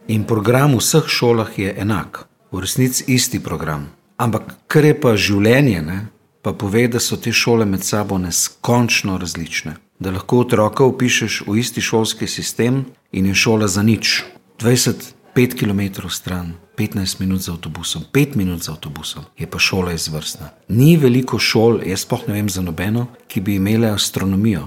in 0.09 0.27
program 0.29 0.77
v 0.77 0.83
vseh 0.85 1.09
šolah 1.09 1.59
je 1.59 1.73
enak, 1.73 2.27
v 2.53 2.61
resnici 2.61 3.05
isti 3.09 3.41
program. 3.41 3.89
Ampak 4.21 4.53
kar 4.69 4.85
je 4.85 5.01
pa 5.01 5.15
življenje, 5.17 5.81
ne? 5.81 6.01
pa 6.43 6.53
pove, 6.53 6.87
da 6.89 7.01
so 7.01 7.17
te 7.17 7.33
šole 7.33 7.65
med 7.65 7.85
sabo 7.85 8.19
neskončno 8.19 9.17
različne. 9.17 9.79
Da 9.99 10.13
lahko 10.13 10.43
otroka 10.45 10.85
upišeš 10.85 11.43
v 11.49 11.57
isti 11.61 11.81
šolski 11.81 12.29
sistem 12.29 12.85
in 13.13 13.33
je 13.33 13.35
šola 13.35 13.69
za 13.69 13.83
nič. 13.83 14.25
20 14.61 15.17
5 15.35 15.55
km 15.55 16.09
stran, 16.09 16.53
15 16.81 17.21
minut 17.21 17.41
z 17.41 17.49
avtobusom, 17.49 18.03
5 18.13 18.37
minut 18.37 18.63
z 18.65 18.69
avtobusom, 18.73 19.25
je 19.39 19.47
pa 19.47 19.59
šola 19.59 19.93
izvrstna. 19.93 20.49
Ni 20.69 20.97
veliko 20.97 21.39
šol, 21.39 21.83
jaz 21.85 22.07
spoh 22.07 22.23
ne 22.29 22.39
vem 22.39 22.49
za 22.49 22.63
nobeno, 22.65 23.07
ki 23.29 23.41
bi 23.45 23.59
imele 23.61 23.91
astronomijo. 23.93 24.63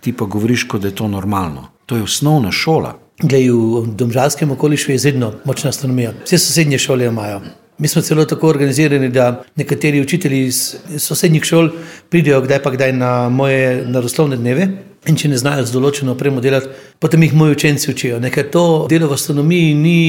Ti 0.00 0.12
pa 0.12 0.24
govoriš, 0.30 0.68
kot 0.70 0.82
da 0.82 0.88
je 0.88 0.94
to 0.94 1.08
normalno. 1.08 1.66
To 1.86 1.96
je 1.96 2.06
osnovna 2.06 2.52
šola. 2.52 2.94
Glej, 3.22 3.50
v 3.50 3.96
domžalskem 3.98 4.50
okolišu 4.54 4.92
je 4.92 5.00
izredno 5.00 5.32
močna 5.44 5.74
astronomija. 5.74 6.12
Vse 6.22 6.38
sosednje 6.38 6.78
šole 6.78 7.10
imajo. 7.10 7.40
Mi 7.78 7.88
smo 7.88 8.02
celo 8.02 8.24
tako 8.24 8.48
organizirani, 8.48 9.08
da 9.08 9.42
nekateri 9.56 10.00
učitelji 10.00 10.44
iz 10.46 10.76
sosednjih 10.98 11.44
šol 11.44 11.72
pridejo 12.08 12.40
kdaj 12.46 12.62
pa 12.62 12.70
kdaj 12.70 12.92
na 12.92 13.28
moje 13.28 13.82
naravoslovne 13.86 14.36
dneve. 14.36 14.68
In 15.08 15.16
če 15.16 15.32
ne 15.32 15.38
znajo 15.40 15.64
z 15.64 15.72
določeno 15.72 16.12
opremo 16.12 16.42
delati, 16.44 16.68
potem 17.00 17.22
jih 17.24 17.34
moji 17.34 17.56
učenci 17.56 17.90
učijo. 17.90 18.18
Ne, 18.20 18.28
ker 18.30 18.50
to 18.52 18.86
delo 18.90 19.08
v 19.08 19.16
astronomiji 19.16 19.74
ni, 19.74 20.00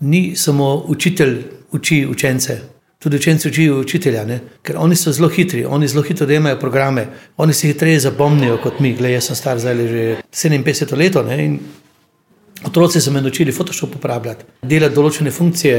ni 0.00 0.36
samo 0.36 0.84
učitelj 0.88 1.42
uči 1.72 2.06
učence, 2.10 2.60
tudi 2.98 3.16
učenci 3.16 3.48
učijo 3.48 3.80
učitelja, 3.80 4.24
ne? 4.24 4.40
ker 4.62 4.76
oni 4.78 4.96
so 4.96 5.12
zelo 5.12 5.28
hitri, 5.28 5.64
oni 5.64 5.88
zelo 5.88 6.02
hitro 6.02 6.26
dojemajo 6.26 6.58
programe, 6.60 7.06
oni 7.36 7.52
se 7.52 7.66
hitreje 7.66 8.00
zapomnijo 8.00 8.58
kot 8.62 8.80
mi. 8.80 8.94
Glej, 8.94 9.12
jaz 9.12 9.24
sem 9.24 9.36
star 9.36 9.58
zdaj 9.58 9.88
že 9.88 10.16
57 10.32 10.96
let 10.96 11.16
Otroci 12.64 13.00
so 13.00 13.10
me 13.10 13.20
naučili 13.20 13.52
Photoshop 13.52 13.96
uporabljati, 13.96 14.44
delati 14.62 14.94
določene 14.94 15.30
funkcije, 15.30 15.78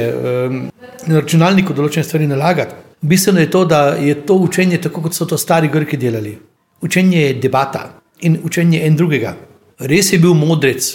na 1.08 1.22
računalniku 1.22 1.74
določene 1.74 2.04
stvari 2.06 2.28
nalagati. 2.28 2.76
Bistveno 3.02 3.42
je 3.42 3.50
to, 3.52 3.64
da 3.66 3.80
je 4.02 4.16
to 4.26 4.36
učenje 4.36 4.82
tako, 4.82 5.02
kot 5.02 5.14
so 5.14 5.26
to 5.26 5.38
stari 5.38 5.70
Grki 5.74 5.98
delali. 5.98 6.36
Učenje 6.82 7.22
je 7.22 7.34
debata 7.42 7.88
in 8.22 8.38
učenje 8.44 8.84
en 8.86 8.96
drugega. 8.96 9.36
Res 9.80 10.12
je 10.14 10.20
bil 10.20 10.34
modrec, 10.38 10.92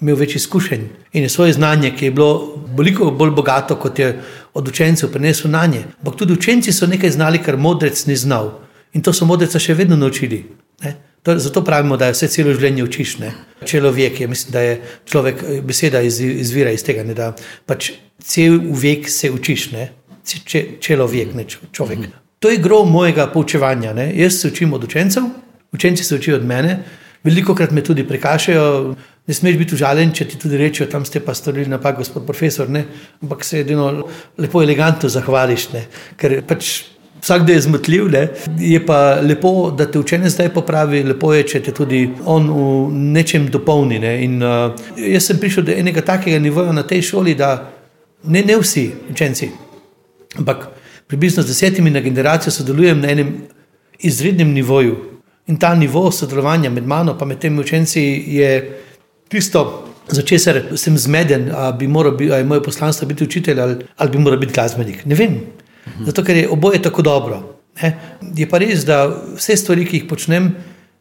imel 0.00 0.16
več 0.16 0.36
izkušenj 0.36 0.84
in 1.12 1.22
je 1.22 1.28
svoje 1.28 1.52
znanje, 1.52 1.92
ki 1.96 2.04
je 2.04 2.10
bilo 2.10 2.64
veliko 2.76 3.10
bolj 3.10 3.30
bogato, 3.30 3.76
kot 3.76 3.98
je 3.98 4.10
od 4.54 4.68
učencev 4.68 5.12
prenesel 5.12 5.50
na 5.50 5.66
nje. 5.66 5.84
Ampak 6.00 6.18
tudi 6.18 6.32
učenci 6.32 6.72
so 6.72 6.86
nekaj 6.86 7.10
znali, 7.10 7.42
kar 7.42 7.56
modrec 7.56 8.06
ni 8.06 8.16
znal. 8.16 8.52
In 8.94 9.02
to 9.02 9.12
so 9.12 9.26
modreca 9.26 9.58
še 9.58 9.74
vedno 9.74 9.96
naučili. 9.96 10.44
Ne? 10.84 10.94
To, 11.22 11.38
zato 11.38 11.64
pravimo, 11.64 11.96
da 11.96 12.06
je 12.10 12.14
vse 12.14 12.28
celo 12.28 12.52
življenje 12.54 12.84
učiš. 12.84 13.14
Ne? 13.18 13.32
Človek 13.64 14.20
je, 14.20 14.28
mislim, 14.28 14.52
da 14.52 14.60
je 14.60 14.74
človek, 15.10 15.42
beseda 15.66 16.02
iz, 16.04 16.20
izvira 16.20 16.74
iz 16.74 16.84
tega, 16.84 17.02
ne? 17.06 17.14
da 17.14 17.32
pač 17.66 17.94
cel 18.22 18.60
vek 18.60 19.08
se 19.10 19.30
učiš, 19.32 19.70
če, 20.24 20.66
človek, 20.84 21.34
ne 21.34 21.46
človek. 21.48 21.98
Mm 21.98 22.02
-hmm. 22.02 22.20
To 22.44 22.50
je 22.50 22.60
gro 22.60 22.84
mojega 22.84 23.26
poučevanja. 23.32 23.92
Ne? 23.92 24.12
Jaz 24.16 24.40
se 24.40 24.48
učim 24.48 24.72
od 24.72 24.84
učencev, 24.84 25.22
učenci 25.72 26.04
se 26.04 26.14
učijo 26.14 26.36
od 26.36 26.44
mene, 26.44 26.84
veliko 27.24 27.54
krat 27.54 27.70
me 27.70 27.84
tudi 27.84 28.04
prekašajo. 28.08 28.94
Ne 29.26 29.34
smeš 29.34 29.56
biti 29.56 29.74
užaljen, 29.74 30.10
če 30.12 30.26
ti 30.28 30.38
tudi 30.40 30.58
rečejo, 30.60 30.88
tam 30.92 31.04
ste 31.08 31.20
pa 31.24 31.32
storili 31.34 31.70
napak, 31.72 31.96
gospod 32.02 32.26
profesor. 32.26 32.68
Ne? 32.68 32.84
Ampak 33.24 33.44
se 33.44 33.62
edino 33.64 33.86
lepo, 34.36 34.62
elegantno 34.62 35.08
zahvališ, 35.08 35.70
ne? 35.72 35.86
ker 36.20 36.42
pač 36.44 36.74
vsak 37.24 37.48
je 37.48 37.60
zmotljiv, 37.64 38.10
ne? 38.12 38.26
je 38.60 38.82
pa 38.84 39.20
lepo, 39.24 39.70
da 39.72 39.86
te 39.88 39.98
učenec 39.98 40.32
zdaj 40.32 40.52
popravi, 40.52 41.00
lepo 41.08 41.32
je, 41.32 41.46
če 41.54 41.62
te 41.64 41.72
tudi 41.72 42.02
on 42.28 42.50
v 42.52 42.68
nečem 43.16 43.48
dopolni. 43.48 44.02
Ne? 44.02 44.12
In, 44.26 44.36
uh, 44.44 44.76
jaz 45.00 45.30
sem 45.30 45.40
prišel 45.40 45.70
do 45.70 45.72
enega 45.72 46.04
takega 46.04 46.38
nivoja 46.38 46.76
na 46.76 46.84
tej 46.84 47.06
šoli, 47.08 47.32
da 47.38 47.54
ne, 48.28 48.44
ne 48.44 48.60
vsi 48.60 48.90
učenci, 49.08 49.50
ampak 50.36 50.68
približno 51.08 51.42
z 51.42 51.54
desetimi 51.54 51.90
na 51.90 52.04
generacijo 52.04 52.52
sodelujem 52.52 53.00
na 53.00 53.16
enem 53.16 53.36
izrednem 54.04 54.52
nivoju. 54.52 54.96
In 55.46 55.56
ta 55.60 55.74
nivo 55.74 56.10
sodelovanja 56.12 56.70
med 56.70 56.86
mano 56.86 57.16
in 57.20 57.28
med 57.28 57.38
temi 57.38 57.60
učenci 57.60 58.02
je 58.26 58.50
tisto, 59.28 59.88
za 60.08 60.22
česar 60.22 60.60
sem 60.76 60.98
zmeden, 60.98 61.50
ali 61.54 61.76
bi 61.78 61.88
moral 61.88 62.16
biti, 62.16 62.32
ali 62.32 62.40
je 62.40 62.44
moje 62.44 62.62
poslanstvo 62.62 63.08
biti 63.08 63.24
učitelj 63.24 63.60
ali, 63.60 63.76
ali 63.96 64.10
bi 64.10 64.18
moral 64.18 64.38
biti 64.38 64.52
glasbenik. 64.52 65.04
Ne 65.06 65.14
vem. 65.14 65.40
Zato, 66.04 66.24
ker 66.24 66.36
je 66.36 66.48
oboje 66.48 66.82
tako 66.82 67.02
dobro. 67.02 67.42
Ne? 67.82 67.98
Je 68.36 68.48
pa 68.48 68.58
res, 68.58 68.84
da 68.84 69.06
vse 69.36 69.56
stvari, 69.56 69.86
ki 69.86 70.00
jih 70.00 70.06
počnem, 70.08 70.52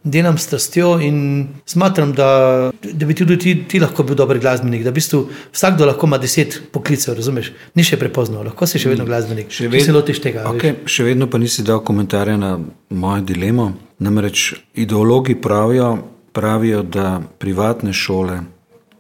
delam 0.04 0.38
s 0.38 0.48
strastjo 0.48 0.98
in 1.00 1.48
smatram, 1.66 2.12
da, 2.14 2.72
da 2.84 3.06
bi 3.06 3.16
tudi 3.16 3.38
ti, 3.40 3.54
ti 3.68 3.80
lahko 3.80 4.04
bil 4.04 4.18
dober 4.20 4.40
glasbenik. 4.40 4.84
Da 4.84 4.92
v 4.92 5.00
bistvu 5.00 5.22
vsakdo 5.54 5.88
lahko 5.88 6.08
ima 6.08 6.20
deset 6.20 6.60
poklicev, 6.72 7.16
razumeš? 7.16 7.54
Ni 7.76 7.86
še 7.88 8.00
prepozno, 8.00 8.44
lahko 8.44 8.68
si 8.68 8.82
še 8.82 8.92
vedno 8.92 9.08
glasbenik. 9.08 9.52
Še 9.54 9.70
vedno 9.70 9.86
se 9.86 9.96
lotiš 9.96 10.20
tega. 10.24 10.44
Okay, 10.52 10.84
še 10.86 11.08
vedno 11.08 11.30
pa 11.32 11.40
nisi 11.40 11.64
dal 11.64 11.84
komentarja 11.86 12.36
na 12.40 12.58
mojo 12.90 13.24
dilemo. 13.32 13.72
Namreč 14.04 14.50
ideologi 14.76 15.38
pravijo, 15.40 15.96
pravijo, 16.34 16.84
da 16.84 17.22
privatne 17.40 17.94
šole 17.94 18.42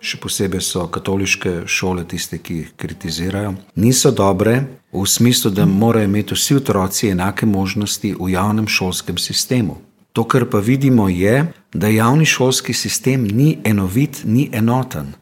še 0.03 0.19
posebej 0.19 0.61
so 0.61 0.83
katoliške 0.91 1.63
šole 1.65 2.03
tiste, 2.07 2.37
ki 2.37 2.55
jih 2.59 2.71
kritizirajo, 2.77 3.53
niso 3.79 4.11
dobre 4.11 4.57
v 4.91 5.05
smislu, 5.07 5.51
da 5.51 5.65
morajo 5.65 6.09
imeti 6.09 6.35
vsi 6.35 6.59
otroci 6.59 7.09
enake 7.13 7.47
možnosti 7.47 8.13
v 8.19 8.29
javnem 8.33 8.67
šolskem 8.67 9.17
sistemu. 9.17 9.79
To, 10.13 10.27
kar 10.29 10.45
pa 10.45 10.59
vidimo, 10.59 11.07
je, 11.09 11.47
da 11.73 11.89
javni 11.89 12.25
šolski 12.25 12.73
sistem 12.73 13.23
ni 13.25 13.57
enovit, 13.63 14.21
ni 14.25 14.49
enoten, 14.53 15.15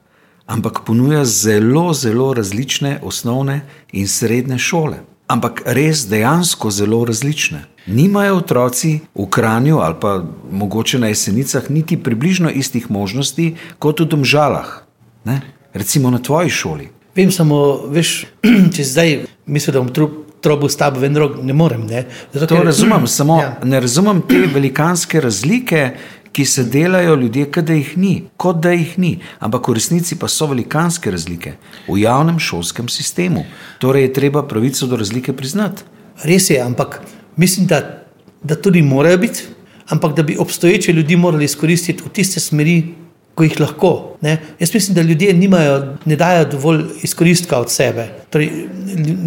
ampak 0.46 0.82
ponuja 0.86 1.24
zelo, 1.26 1.94
zelo 1.94 2.34
različne 2.34 3.00
osnovne 3.04 3.62
in 3.94 4.08
srednje 4.08 4.58
šole. 4.60 5.00
Ampak 5.32 5.62
res 5.66 6.04
dejansko 6.12 6.72
zelo 6.76 7.06
različne. 7.08 7.64
Nimajo 7.88 8.38
otroci 8.38 9.00
v 9.16 9.26
Kranju 9.30 9.80
ali 9.82 9.96
pa 10.02 10.24
mogoče 10.52 11.00
na 11.00 11.08
jesenicah 11.08 11.70
niti 11.70 11.98
približno 11.98 12.50
istih 12.50 12.92
možnosti 12.92 13.56
kot 13.80 14.00
v 14.00 14.06
Domžalah, 14.06 14.84
ne? 15.26 15.42
recimo 15.74 16.12
na 16.12 16.20
tvoji 16.20 16.50
šoli. 16.50 16.90
Vem 17.16 17.32
samo, 17.32 17.88
veš, 17.92 18.26
če 18.76 18.84
zdaj 18.84 19.20
mislim, 19.46 19.74
da 19.74 19.82
bom 19.82 20.16
trobil 20.42 20.70
s 20.70 20.78
tabo, 20.78 21.00
vendar 21.00 21.28
ne 21.42 21.54
morem. 21.54 21.86
Ne? 21.88 22.06
Zato, 22.34 22.46
to 22.46 22.56
ker, 22.56 22.66
razumem, 22.66 23.08
samo 23.20 23.42
ja. 23.42 23.54
ne 23.64 23.80
razumem 23.80 24.22
te 24.28 24.48
velikanske 24.54 25.22
razlike. 25.22 25.92
Ki 26.32 26.46
se 26.48 26.64
delajo 26.64 27.18
ljudje, 27.20 27.50
kot 27.52 27.66
da 27.68 27.76
jih 27.76 27.90
ni, 28.00 28.12
kot 28.40 28.62
da 28.64 28.72
jih 28.72 28.94
ni, 29.04 29.10
ampak 29.44 29.68
v 29.68 29.74
resnici 29.76 30.16
pa 30.16 30.30
so 30.32 30.46
velikanske 30.48 31.12
razlike 31.12 31.58
v 31.90 31.98
javnem 32.00 32.38
šolskem 32.40 32.88
sistemu. 32.88 33.44
Torej 33.84 34.06
je 34.06 34.14
treba 34.16 34.46
pravico 34.48 34.88
do 34.88 34.96
razlike 34.96 35.36
priznati. 35.36 35.84
Res 36.24 36.48
je, 36.54 36.62
ampak 36.64 37.02
mislim, 37.36 37.68
da, 37.68 38.04
da 38.44 38.56
tudi 38.56 38.82
morajo 38.82 39.18
biti, 39.18 39.44
ampak 39.90 40.16
da 40.16 40.24
bi 40.24 40.38
obstoječe 40.40 40.94
ljudi 40.94 41.16
morali 41.16 41.46
izkoristiti 41.46 42.04
v 42.06 42.10
tiste 42.10 42.40
smeri, 42.40 42.94
ko 43.36 43.46
jih 43.46 43.60
lahko. 43.60 43.92
Ne? 44.22 44.38
Jaz 44.60 44.74
mislim, 44.74 44.96
da 44.96 45.02
ljudje 45.02 45.34
nimajo, 45.34 45.96
ne 46.06 46.16
dajo 46.16 46.46
dovolj 46.52 46.82
izkoristka 47.04 47.60
od 47.60 47.72
sebe. 47.72 48.08
Torej, 48.30 48.50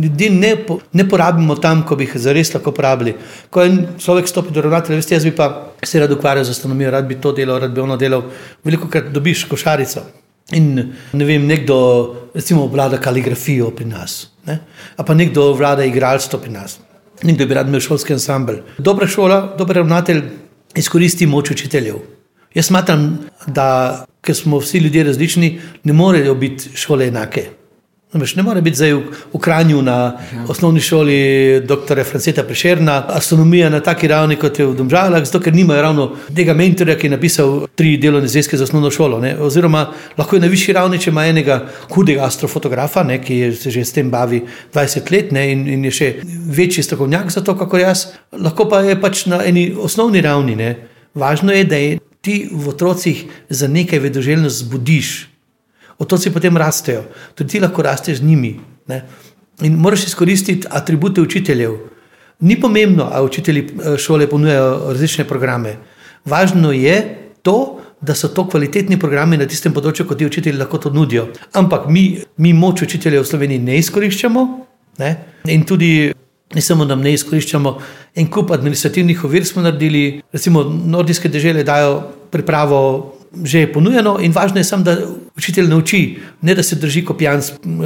ljudi 0.02 0.30
ne, 0.30 0.56
ne 0.92 1.08
porabimo 1.08 1.56
tam, 1.56 1.82
ko 1.86 1.96
bi 1.96 2.04
jih 2.04 2.18
zares 2.20 2.52
lahko 2.54 2.72
porabili. 2.72 3.14
Ko 3.50 3.64
en 3.64 3.80
človek 3.98 4.28
stopi 4.28 4.52
do 4.52 4.62
ravnatelja, 4.62 5.00
veste, 5.00 5.16
jaz 5.16 5.24
bi 5.24 5.32
pa 5.36 5.48
se 5.82 6.00
rad 6.00 6.12
ukvarjal 6.12 6.44
z 6.44 6.56
astronomijo, 6.56 6.90
rad 6.90 7.08
bi 7.08 7.18
to 7.20 7.32
delal, 7.32 7.60
rad 7.60 7.74
bi 7.74 7.80
ono 7.80 7.96
delal. 7.96 8.28
Veliko 8.64 8.88
krat 8.92 9.08
dobiš 9.12 9.46
košarico. 9.50 10.04
In 10.52 10.74
ne 11.12 11.24
vem, 11.24 11.46
nekdo, 11.48 11.76
recimo, 12.34 12.66
vlada 12.68 13.00
kaligrafijo 13.00 13.70
pri 13.72 13.86
nas, 13.88 14.26
ne? 14.46 14.58
pa 14.96 15.14
nekdo 15.14 15.52
vlada 15.56 15.84
igralstvo 15.88 16.38
pri 16.38 16.52
nas 16.52 16.78
nekdo 17.22 17.46
bi 17.46 17.54
rad 17.54 17.68
imel 17.68 17.80
šolski 17.80 18.12
ansambl. 18.12 18.52
Dobra 18.78 19.06
šola, 19.06 19.54
dober 19.58 19.76
ravnatelj 19.76 20.22
izkoristi 20.76 21.26
moč 21.26 21.50
učiteljev. 21.50 21.96
Jaz 22.54 22.66
smatram, 22.66 23.18
da 23.46 24.06
ker 24.22 24.36
smo 24.36 24.58
vsi 24.58 24.78
ljudje 24.78 25.04
različni, 25.04 25.60
ne 25.84 25.92
morejo 25.92 26.34
biti 26.34 26.70
šole 26.74 27.08
enake. 27.08 27.48
Ne 28.14 28.42
more 28.42 28.60
biti 28.62 28.76
zdaj 28.76 28.92
v, 28.94 29.02
v 29.32 29.38
Kranju 29.42 29.82
na 29.82 29.96
ja. 30.32 30.44
osnovni 30.48 30.80
šoli 30.80 31.60
dr. 31.66 32.04
Franceta 32.04 32.44
Prešerna, 32.46 33.04
astronomija 33.08 33.70
na 33.70 33.80
taki 33.80 34.08
ravni 34.08 34.36
kot 34.36 34.58
je 34.58 34.66
v 34.66 34.76
Domžalah, 34.78 35.24
zato 35.26 35.40
ker 35.42 35.54
nimajo 35.54 35.82
ravno 35.82 36.06
tega 36.36 36.54
mentorja, 36.54 36.94
ki 36.98 37.06
je 37.06 37.10
napisal 37.10 37.66
tri 37.74 37.96
delovne 37.98 38.28
zvezke 38.28 38.56
za 38.56 38.64
osnovno 38.64 38.90
šolo. 38.90 39.18
Ne. 39.20 39.34
Oziroma, 39.40 39.88
lahko 40.18 40.36
je 40.36 40.44
na 40.46 40.52
višji 40.52 40.74
ravni, 40.78 41.00
če 41.02 41.10
ima 41.10 41.26
enega 41.26 41.58
hudega 41.90 42.22
astrofotografa, 42.28 43.02
ne, 43.02 43.18
ki 43.18 43.40
je, 43.40 43.52
se 43.58 43.74
že 43.74 43.84
s 43.84 43.98
tem 43.98 44.10
bavi 44.10 44.44
20 44.74 45.12
let 45.12 45.32
ne, 45.34 45.48
in, 45.52 45.66
in 45.74 45.84
je 45.90 45.94
še 45.98 46.14
večji 46.54 46.86
strokovnjak 46.86 47.34
za 47.34 47.42
to, 47.42 47.58
kako 47.58 47.82
jaz. 47.82 48.06
Lahko 48.30 48.68
pa 48.70 48.84
je 48.86 48.94
pač 49.00 49.26
na 49.26 49.42
eni 49.42 49.72
osnovni 49.74 50.22
ravni. 50.22 50.54
Ne. 50.56 50.74
Važno 51.18 51.52
je, 51.52 51.66
da 51.66 51.82
je 51.82 51.98
ti 52.24 52.48
v 52.52 52.68
otrocih 52.68 53.26
za 53.50 53.68
nekaj 53.68 53.98
vedoželjnost 53.98 54.64
zbudiš 54.64 55.33
otroci 55.98 56.32
potem 56.32 56.56
rastejo, 56.56 57.04
tudi 57.34 57.50
ti 57.50 57.60
lahko 57.60 57.82
rasteš 57.82 58.18
z 58.18 58.22
njimi. 58.22 58.54
Ne? 58.86 59.04
In 59.62 59.76
moraš 59.78 60.06
izkoristiti 60.06 60.66
atribute 60.70 61.20
učiteljev. 61.20 61.76
Ni 62.40 62.60
pomembno, 62.60 63.08
ali 63.12 63.26
učitelji 63.26 63.66
eh, 63.66 63.98
šole 63.98 64.26
ponujajo 64.30 64.92
različne 64.92 65.24
programe. 65.24 65.76
Važno 66.24 66.72
je 66.72 67.18
to, 67.42 67.80
da 68.00 68.14
so 68.14 68.28
to 68.28 68.48
kvalitetni 68.48 68.98
programi 69.00 69.38
na 69.40 69.46
tistem 69.48 69.72
področju, 69.72 70.06
kot 70.08 70.18
ti 70.20 70.26
učitelji 70.26 70.58
lahko 70.58 70.78
to 70.78 70.90
nudijo. 70.92 71.28
Ampak 71.56 71.86
mi, 71.88 72.18
mi 72.36 72.52
moč 72.52 72.82
učiteljev 72.84 73.24
v 73.24 73.30
Sloveniji 73.30 73.62
ne 73.64 73.78
izkoriščamo 73.80 74.44
ne? 74.98 75.16
in 75.48 75.64
tudi. 75.64 76.12
Ne 76.54 76.62
samo, 76.62 76.84
da 76.86 76.94
ne 76.94 77.10
izkoriščamo 77.10 77.70
en 78.20 78.28
kup 78.30 78.52
administrativnih 78.54 79.24
ovir, 79.26 79.42
smo 79.48 79.64
naredili, 79.64 80.20
recimo, 80.30 80.60
nordijske 80.62 81.26
države 81.32 81.64
dajo 81.66 81.96
pripravo 82.30 82.78
že 83.42 83.66
ponujeno, 83.72 84.18
in 84.20 84.32
važno 84.32 84.60
je 84.60 84.64
samo, 84.64 84.84
da 84.84 84.96
učitelj 85.36 85.68
nauči, 85.68 86.18
ne 86.42 86.54
da 86.54 86.62
se 86.62 86.76
drži 86.76 87.04
kopijan 87.04 87.42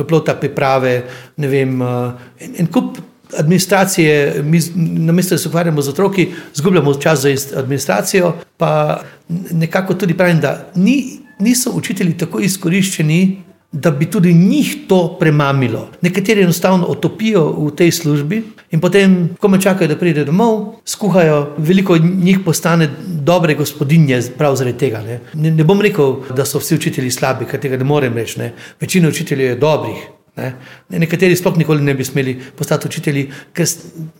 plota 0.09 0.35
priprave, 0.35 1.03
vem, 1.37 1.83
en, 1.83 2.59
en 2.59 2.67
kup. 2.67 2.99
Administracije, 3.39 4.43
mi, 4.43 4.57
namesto 5.05 5.35
da 5.35 5.39
se 5.39 5.49
ukvarjamo 5.49 5.83
z 5.83 5.91
otroki, 5.93 6.31
izgubljamo 6.57 6.95
čas 6.95 7.21
za 7.21 7.59
administracijo. 7.61 8.33
Pa 8.57 9.03
nekako 9.51 9.95
tudi 9.95 10.17
pravim, 10.17 10.41
da 10.41 10.71
ni, 10.75 11.21
niso 11.39 11.71
učitelji 11.77 12.17
tako 12.17 12.41
izkoriščeni, 12.41 13.43
da 13.73 13.91
bi 13.91 14.07
tudi 14.11 14.35
njih 14.35 14.77
to 14.89 15.17
premamilo. 15.21 15.89
Nekateri 16.01 16.43
enostavno 16.43 16.87
otopijo 16.87 17.53
v 17.53 17.71
tej 17.77 17.91
službi 17.93 18.43
in 18.71 18.81
potem, 18.81 19.29
ko 19.41 19.49
me 19.49 19.61
čakajo, 19.61 19.89
da 19.89 19.97
pride 19.97 20.25
domov, 20.25 20.81
skuhajo, 20.85 21.55
veliko 21.59 21.99
njih 21.99 22.39
postane 22.45 22.89
dobre 23.05 23.55
gospodinje 23.55 24.23
prav 24.39 24.57
zaradi 24.57 24.79
tega. 24.79 25.03
Ne, 25.05 25.21
ne, 25.35 25.51
ne 25.51 25.65
bom 25.65 25.81
rekel, 25.81 26.17
da 26.37 26.45
so 26.45 26.59
vsi 26.59 26.79
učitelji 26.81 27.11
slabi, 27.11 27.45
ker 27.45 27.61
tega 27.61 27.77
ne 27.77 27.85
morem 27.85 28.17
reči. 28.17 28.39
Ne. 28.41 28.53
Večina 28.81 29.09
učiteljev 29.09 29.51
je 29.51 29.61
dobrih. 29.61 30.07
Ne. 30.37 30.55
Nekateri 30.89 31.37
sploh 31.37 31.59
nikoli 31.59 31.85
ne 31.85 31.95
bi 31.95 32.05
smeli 32.05 32.39
postati 32.57 32.89
učitelji, 32.89 33.29
ker 33.53 33.67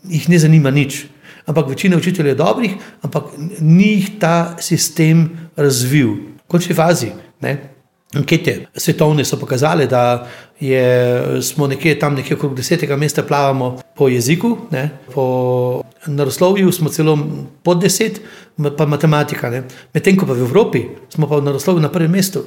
jih 0.09 0.29
ne 0.29 0.39
zanima 0.39 0.71
nič. 0.71 1.05
Ampak 1.49 1.69
večina 1.69 1.97
učiteljev 1.97 2.35
je 2.35 2.37
dobrih, 2.37 2.71
ampak 3.01 3.33
ni 3.59 3.93
jih 3.95 4.09
ta 4.19 4.57
sistem 4.61 5.29
razvil. 5.55 6.13
V 6.45 6.47
končni 6.47 6.75
fazi. 6.75 7.09
Ne. 7.41 7.78
Ankete 8.15 8.65
svetovne 8.73 9.25
so 9.25 9.37
pokazale, 9.37 9.85
da 9.87 10.27
je, 10.59 11.41
smo 11.41 11.67
nekje 11.67 11.99
tam, 11.99 12.15
nekje 12.15 12.37
okrog 12.37 12.55
desetega 12.55 12.95
mesta, 12.97 13.23
plavamo 13.23 13.81
po 13.95 14.07
jeziku, 14.09 14.57
ne, 14.71 14.89
po 15.13 15.83
naroslovju 16.07 16.71
smo 16.71 16.89
celo 16.89 17.17
pod 17.63 17.81
deset, 17.81 18.21
pa 18.77 18.85
matematika. 18.85 19.51
Medtem 19.93 20.17
ko 20.17 20.25
pa 20.25 20.33
v 20.33 20.41
Evropi 20.41 20.81
smo 21.13 21.29
pa 21.29 21.37
v 21.37 21.45
naroslovju 21.45 21.81
na 21.81 21.91
prvem 21.91 22.11
mestu. 22.11 22.43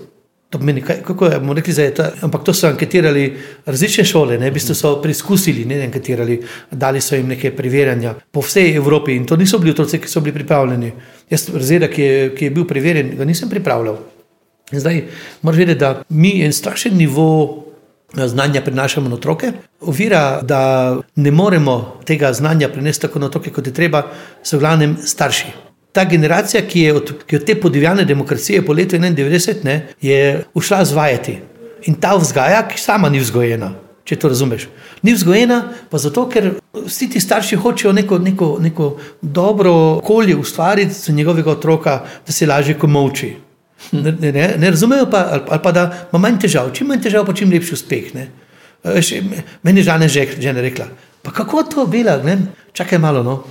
To 0.51 0.59
pomeni, 0.59 0.83
kaj, 0.83 0.98
kako 1.07 1.27
je, 1.27 1.38
bomo 1.40 1.55
rekli, 1.55 1.72
je 1.72 1.94
to. 1.94 2.05
Ampak 2.22 2.42
to 2.44 2.53
so 2.53 2.66
anketirali 2.68 3.22
različne 3.66 4.05
šole, 4.05 4.38
ne, 4.38 4.51
v 4.51 4.55
bistvu 4.59 4.75
so 4.75 4.90
preizkusili, 5.03 5.64
ne 5.64 5.79
anketirali, 5.87 6.40
dali 6.70 7.01
so 7.01 7.16
jim 7.16 7.31
neke 7.33 7.55
preverjanja 7.57 8.12
po 8.31 8.42
vsej 8.42 8.75
Evropi 8.77 9.14
in 9.16 9.25
to 9.27 9.37
niso 9.37 9.59
bili 9.59 9.72
otroci, 9.72 10.03
ki 10.03 10.11
so 10.11 10.20
bili 10.20 10.35
pripravljeni. 10.35 10.92
Jaz, 11.31 11.46
razreda, 11.55 11.88
ki 11.88 12.03
je, 12.03 12.29
ki 12.35 12.44
je 12.44 12.51
bil 12.51 12.66
preverjen, 12.68 13.14
ga 13.16 13.25
nisem 13.25 13.48
pripravljal. 13.48 13.96
Zdaj, 14.72 15.04
moraš 15.42 15.58
vedeti, 15.58 15.80
da 15.80 16.02
mi 16.08 16.44
en 16.44 16.52
strašen 16.52 16.96
nivo 16.96 17.64
eh, 18.16 18.28
znanja 18.28 18.62
prenašamo 18.62 19.08
na 19.08 19.14
otroke. 19.14 19.52
Ovira, 19.80 20.42
da 20.42 20.96
ne 21.16 21.30
moremo 21.30 22.00
tega 22.04 22.32
znanja 22.32 22.68
prenesti 22.68 23.02
tako 23.02 23.18
na 23.18 23.26
otroke, 23.26 23.50
kot 23.50 23.66
je 23.66 23.74
treba, 23.74 24.02
so 24.42 24.56
v 24.56 24.61
glavnem 24.61 24.96
starši. 25.04 25.52
Ta 25.92 26.04
generacija, 26.04 26.62
ki 26.68 26.80
je 26.80 26.94
od, 26.94 27.12
ki 27.26 27.37
od 27.37 27.44
te 27.44 27.61
podivjane 27.61 28.04
demokracije 28.04 28.64
po 28.66 28.72
letu 28.72 28.96
91, 28.96 29.64
ne, 29.64 29.88
je 30.00 30.44
ušla 30.54 30.85
zvajati. 30.85 31.38
In 31.85 31.94
ta 31.94 32.16
vzgaja, 32.16 32.62
ki 32.68 32.80
sama 32.80 33.11
ni 33.11 33.20
vzgojena, 33.20 33.72
če 34.04 34.16
to 34.16 34.28
razumeš. 34.28 34.68
Ni 35.02 35.12
vzgojena 35.12 35.62
pa 35.90 35.98
zato, 35.98 36.24
ker 36.30 36.54
vsi 36.87 37.11
ti 37.11 37.20
starši 37.20 37.56
hočejo 37.56 37.92
neko, 37.92 38.18
neko, 38.18 38.56
neko 38.61 38.96
dobro 39.20 39.72
okolje 39.98 40.37
ustvariti 40.37 40.94
za 40.94 41.12
njegovega 41.12 41.50
otroka, 41.50 42.00
da 42.26 42.32
se 42.32 42.46
lažje 42.46 42.78
komovči. 42.78 43.35
Ne, 43.92 44.12
ne, 44.33 44.55
ne 44.59 44.71
razumejo 44.71 45.09
pa, 45.11 45.27
ali, 45.33 45.61
pa 45.62 45.73
da 45.73 45.83
ima 46.12 46.21
manj 46.23 46.38
težav, 46.47 46.71
čim 46.77 46.88
manj 46.88 47.03
težav, 47.05 47.27
pa 47.27 47.35
čim 47.37 47.51
lepši 47.53 47.75
uspeh. 47.77 48.12
Ne. 48.14 48.29
Še, 48.83 49.21
meni 49.62 49.83
je 49.83 49.88
žena 49.90 50.09
že, 50.09 50.27
že 50.40 50.53
rekla, 50.53 50.87
pa 51.23 51.31
kako 51.35 51.62
to 51.62 51.87
bila, 51.87 52.16
ne? 52.25 52.38
čakaj 52.73 52.99
malo. 52.99 53.23
No. 53.23 53.42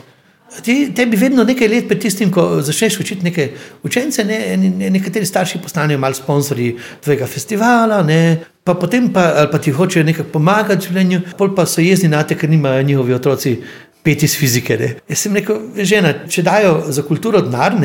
Ti, 0.63 0.91
tebi 0.95 1.15
vedno 1.15 1.45
nekaj 1.47 1.69
let 1.71 1.87
pred 1.87 2.01
tistim, 2.03 2.31
ko 2.31 2.59
začneš 2.59 2.99
učiti 2.99 3.23
neke 3.23 3.45
učence, 3.87 4.23
ne, 4.27 4.57
ne, 4.57 4.89
nekateri 4.91 5.25
starši 5.25 5.61
postanejo 5.63 5.99
malo 5.99 6.17
sponzorji 6.17 6.73
tvojega 7.03 7.27
festivala, 7.27 8.01
ne, 8.03 8.41
pa 8.63 8.75
potem 8.75 9.07
pa, 9.13 9.47
pa 9.51 9.61
ti 9.63 9.71
hočejo 9.71 10.03
nekaj 10.03 10.27
pomagati 10.33 10.83
v 10.83 10.89
življenju, 10.89 11.21
pol 11.39 11.53
pa 11.55 11.63
so 11.65 11.79
jezni 11.81 12.11
na 12.11 12.25
te, 12.27 12.35
ker 12.35 12.51
nimajo 12.51 12.83
njihovi 12.83 13.15
otroci 13.15 13.55
peti 14.03 14.27
iz 14.27 14.35
fizike. 14.35 14.75
Ne. 14.77 14.89
Jaz 15.07 15.23
sem 15.23 15.39
rekel, 15.39 15.61
žena, 15.87 16.13
če 16.27 16.43
dajo 16.43 16.75
za 16.91 17.05
kulturo 17.07 17.39
denar, 17.45 17.77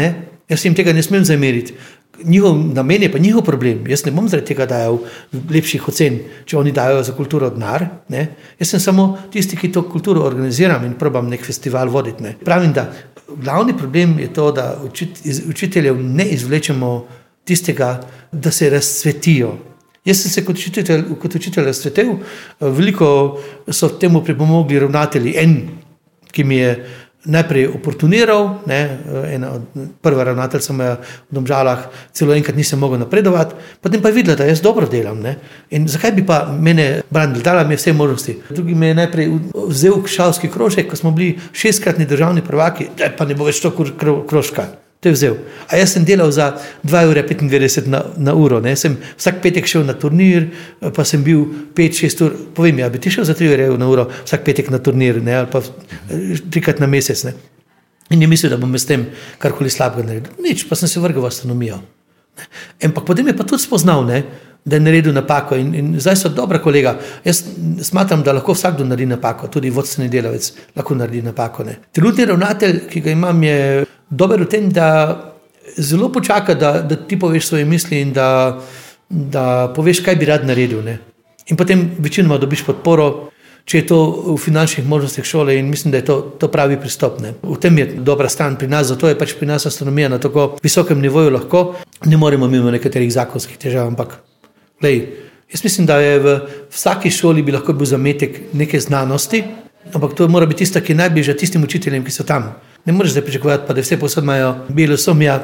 jaz 0.51 0.67
jim 0.67 0.75
tega 0.75 0.97
ne 0.97 1.07
smem 1.07 1.23
zameriti 1.29 1.77
njihov 2.25 2.59
namen 2.75 3.03
je 3.03 3.13
pa 3.13 3.19
njihov 3.19 3.43
problem. 3.45 3.87
Jaz 3.87 4.05
ne 4.07 4.13
bom 4.13 4.29
zaradi 4.29 4.47
tega 4.47 4.67
dajal 4.67 4.99
lepših 5.51 5.89
ocen, 5.89 6.19
če 6.45 6.59
oni 6.59 6.73
dajo 6.73 7.03
za 7.03 7.13
kulturo 7.17 7.51
denar. 7.51 7.87
Jaz 8.09 8.71
sem 8.71 8.81
samo 8.81 9.07
tisti, 9.33 9.57
ki 9.57 9.73
to 9.73 9.83
kulturo 9.91 10.25
organiziram 10.25 10.85
in 10.85 10.97
probam 10.99 11.29
nek 11.29 11.45
festival 11.45 11.89
voditi. 11.89 12.23
Ne. 12.23 12.35
Pravim, 12.45 12.73
da 12.73 12.91
glavni 13.29 13.77
problem 13.77 14.19
je 14.19 14.33
to, 14.33 14.51
da 14.53 14.75
iz 15.25 15.43
učiteljev 15.49 16.03
ne 16.03 16.29
izvlečemo 16.37 17.07
tistega, 17.45 18.01
da 18.33 18.51
se 18.51 18.71
razcvetijo. 18.71 19.55
Jaz 20.05 20.23
sem 20.23 20.31
se 20.31 20.45
kot 20.45 20.59
učitelj, 20.59 21.03
kot 21.23 21.35
učitelj 21.35 21.65
razcvetil, 21.65 22.13
veliko 22.61 23.09
so 23.69 23.89
temu 23.89 24.23
pripomogli 24.25 24.79
ravnatelji. 24.79 25.35
En, 25.43 25.57
ki 26.33 26.45
mi 26.45 26.57
je 26.57 26.73
najprej 27.27 27.67
oportuniral, 27.75 28.49
ne, 28.67 28.81
ena 29.33 29.51
od 29.53 29.63
prvih 30.03 30.25
ravnateljev 30.27 30.63
sem 30.63 30.79
v 30.79 30.97
Domžalah, 31.31 31.89
celo 32.13 32.35
enkrat 32.35 32.57
nisem 32.57 32.79
mogel 32.79 32.99
napredovati, 33.03 33.55
potem 33.83 34.03
pa 34.03 34.09
je 34.09 34.19
videla, 34.21 34.37
da 34.37 34.49
jaz 34.49 34.63
dobro 34.63 34.87
delam. 34.87 35.21
Ne. 35.21 35.37
In 35.71 35.89
zakaj 35.89 36.15
bi 36.17 36.27
pa 36.27 36.45
mene 36.53 37.03
branil, 37.11 37.43
dala 37.43 37.65
mi 37.65 37.75
je 37.75 37.83
vse 37.83 37.93
možnosti. 37.93 38.39
Drugi 38.51 38.75
me 38.75 38.93
je 38.93 38.99
najprej 39.03 39.31
vzel 39.69 40.03
k 40.03 40.15
šalski 40.17 40.49
krožek, 40.49 40.91
ko 40.91 40.97
smo 40.97 41.11
bili 41.11 41.39
šestkratni 41.53 42.07
državni 42.07 42.45
prvaki, 42.47 42.91
pa 43.19 43.25
ne 43.25 43.35
bo 43.35 43.45
več 43.45 43.61
to 43.61 43.75
krožka. 44.29 44.86
To 45.01 45.09
je 45.09 45.13
vzel. 45.13 45.35
A 45.69 45.77
jaz 45.77 45.93
sem 45.93 46.05
delal 46.09 46.31
za 46.33 46.55
2,95 46.85 47.83
ur 47.83 47.89
na, 47.93 48.01
na 48.17 48.35
uro. 48.35 48.61
Sem 48.77 48.97
vsak 49.17 49.43
petek 49.45 49.69
šel 49.69 49.85
na 49.85 49.93
turnir, 49.93 50.49
pa 50.81 51.05
sem 51.05 51.23
bil 51.23 51.45
5-6 51.77 52.25
ur. 52.25 52.39
Povem, 52.57 52.81
ja, 52.81 52.89
bi 52.91 52.99
ti 52.99 53.13
šel 53.13 53.29
za 53.29 53.37
3 53.37 53.53
ure 53.53 53.69
na 53.79 53.89
uro, 53.89 54.09
vsak 54.25 54.47
petek 54.47 54.71
na 54.73 54.81
turnir, 54.81 55.21
ne, 55.23 55.37
ali 55.43 55.53
pa 55.53 55.61
trikrat 56.51 56.81
na 56.81 56.89
mesec. 56.89 57.27
Ne. 57.29 57.37
In 58.11 58.23
ni 58.23 58.27
mislil, 58.31 58.51
da 58.55 58.57
bom 58.57 58.73
s 58.75 58.87
tem 58.89 59.09
karkoli 59.43 59.71
slabega 59.71 60.07
naredil. 60.07 60.33
Nič, 60.43 60.65
pa 60.69 60.79
sem 60.79 60.89
se 60.89 61.03
vrgel 61.03 61.23
v 61.23 61.29
astronomijo. 61.29 61.81
Ampak 62.85 63.05
potem 63.05 63.27
je 63.27 63.37
pa 63.37 63.45
tudi 63.45 63.65
spoznal, 63.65 64.05
ne, 64.07 64.23
da 64.65 64.77
je 64.77 64.85
naredil 64.85 65.15
napako. 65.15 65.59
In, 65.61 65.75
in 65.75 65.95
zdaj 66.01 66.17
so 66.17 66.31
dobra 66.33 66.59
kolega. 66.63 66.97
Jaz 67.25 67.43
smatram, 67.83 68.23
da 68.23 68.35
lahko 68.37 68.55
vsakdo 68.57 68.85
naredi 68.85 69.11
napako, 69.11 69.51
tudi 69.53 69.71
vodstveni 69.71 70.11
delavec 70.11 70.53
lahko 70.77 70.95
naredi 70.95 71.23
napako. 71.23 71.67
Ne. 71.69 71.77
Trenutni 71.93 72.27
ravnatelj, 72.31 72.81
ki 72.91 73.03
ga 73.05 73.15
imam, 73.15 73.43
je 73.43 73.85
dober 74.11 74.43
v 74.43 74.49
tem, 74.49 74.71
da 74.71 75.33
zelo 75.79 76.09
počaka, 76.13 76.55
da, 76.55 76.81
da 76.83 76.97
ti 76.97 77.19
poveš 77.19 77.49
svoje 77.49 77.65
misli 77.65 78.01
in 78.01 78.13
da, 78.13 78.59
da 79.09 79.73
poveš, 79.75 80.01
kaj 80.05 80.17
bi 80.17 80.29
rad 80.29 80.47
naredil. 80.47 80.83
Ne. 80.85 80.99
In 81.47 81.57
potem 81.57 81.91
večinoma 81.99 82.39
dobiš 82.39 82.65
podporo, 82.67 83.31
če 83.67 83.81
je 83.81 83.87
to 83.91 83.99
v 84.31 84.37
finančnih 84.39 84.87
možnostih 84.87 85.27
šole 85.27 85.57
in 85.59 85.71
mislim, 85.71 85.91
da 85.91 85.99
je 85.99 86.07
to, 86.07 86.17
to 86.39 86.49
pravi 86.49 86.79
pristop. 86.81 87.19
Ne. 87.23 87.35
V 87.43 87.59
tem 87.63 87.79
je 87.79 87.87
dobra 87.99 88.31
stran 88.31 88.57
pri 88.57 88.71
nas, 88.71 88.87
zato 88.93 89.11
je 89.11 89.19
pač 89.19 89.35
pri 89.35 89.51
nas 89.51 89.67
astronomija 89.67 90.09
na 90.09 90.19
tako 90.23 90.55
visokem 90.63 91.03
nivoju 91.03 91.35
lahko. 91.35 91.75
Ne 92.07 92.17
moremo 92.17 92.49
mimo 92.49 92.71
nekaterih 92.71 93.13
zakonskih 93.13 93.59
težav, 93.59 93.91
ampak 93.91 94.21
lej, 94.83 95.03
jaz 95.51 95.65
mislim, 95.65 95.87
da 95.87 95.99
je 95.99 96.19
v 96.23 96.39
vsaki 96.71 97.11
šoli 97.11 97.43
bi 97.43 97.55
lahko 97.55 97.75
bil 97.75 97.87
zametek 97.87 98.55
neke 98.55 98.81
znanosti, 98.81 99.43
ampak 99.95 100.15
to 100.15 100.29
mora 100.29 100.47
biti 100.47 100.65
tista, 100.65 100.81
ki 100.81 100.95
je 100.95 101.03
najbližja 101.03 101.35
tistim 101.35 101.67
učiteljem, 101.67 102.07
ki 102.07 102.15
so 102.15 102.27
tam. 102.27 102.55
Ne 102.87 102.93
moreš 102.93 103.13
zdaj 103.13 103.25
pričakovati, 103.25 103.75
da 103.75 103.81
vse 103.81 103.99
posod 103.99 104.25
imajo 104.25 104.55
belo 104.69 104.97
somja, 104.97 105.41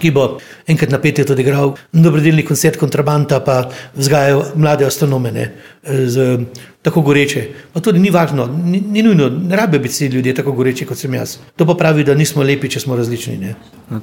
ki 0.00 0.10
bo 0.10 0.38
enkrat 0.66 0.90
na 0.90 0.98
peti 1.00 1.24
tudi 1.24 1.42
igral 1.42 1.74
dobrodelni 1.92 2.44
koncert 2.44 2.76
kontrabanta, 2.80 3.40
pa 3.40 3.70
vzgajajo 3.94 4.44
mlade 4.54 4.86
astronome, 4.86 5.32
ne, 5.32 5.46
z, 5.84 6.38
tako 6.82 7.00
goreče. 7.00 7.46
Pa 7.72 7.80
tudi 7.80 7.98
ni 7.98 8.10
važno, 8.10 8.46
ni, 8.46 8.80
ni 8.80 9.02
nujno, 9.02 9.28
ne 9.28 9.56
rabijo 9.56 9.82
biti 9.82 9.94
vsi 9.94 10.06
ljudje 10.06 10.34
tako 10.34 10.52
goreči 10.52 10.86
kot 10.86 10.98
sem 10.98 11.14
jaz. 11.14 11.38
To 11.56 11.66
pa 11.66 11.74
pravi, 11.74 12.04
da 12.04 12.14
nismo 12.14 12.42
lepi, 12.42 12.68
če 12.68 12.80
smo 12.80 12.96
različni. 12.96 13.54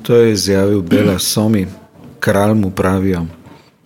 To 0.03 0.15
je 0.15 0.33
izjavil 0.33 0.81
Bela 0.81 1.19
Somi, 1.19 1.67
kralj 2.19 2.53
mu 2.53 2.71
pravijo. 2.71 3.25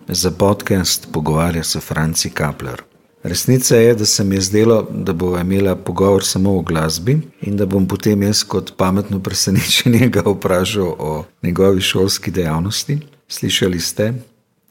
Za 0.08 0.30
podcast 0.30 1.08
pogovarja 1.12 1.64
se 1.64 1.80
Franci 1.80 2.30
Kapler. 2.30 2.82
Resnica 3.26 3.76
je, 3.76 3.94
da 3.94 4.04
se 4.06 4.24
mi 4.24 4.34
je 4.34 4.40
zdelo, 4.40 4.86
da 4.90 5.12
bo 5.12 5.38
imela 5.38 5.76
pogovor 5.76 6.24
samo 6.24 6.58
o 6.58 6.62
glasbi 6.62 7.18
in 7.40 7.56
da 7.56 7.66
bom 7.66 7.88
potem 7.88 8.22
jaz 8.22 8.44
kot 8.44 8.72
pametno 8.76 9.18
presenečenje 9.22 10.08
ga 10.08 10.22
vprašal 10.26 10.94
o 10.98 11.24
njegovi 11.42 11.80
šolski 11.80 12.30
dejavnosti. 12.30 12.98
Slišali 13.28 13.80
ste, 13.80 14.12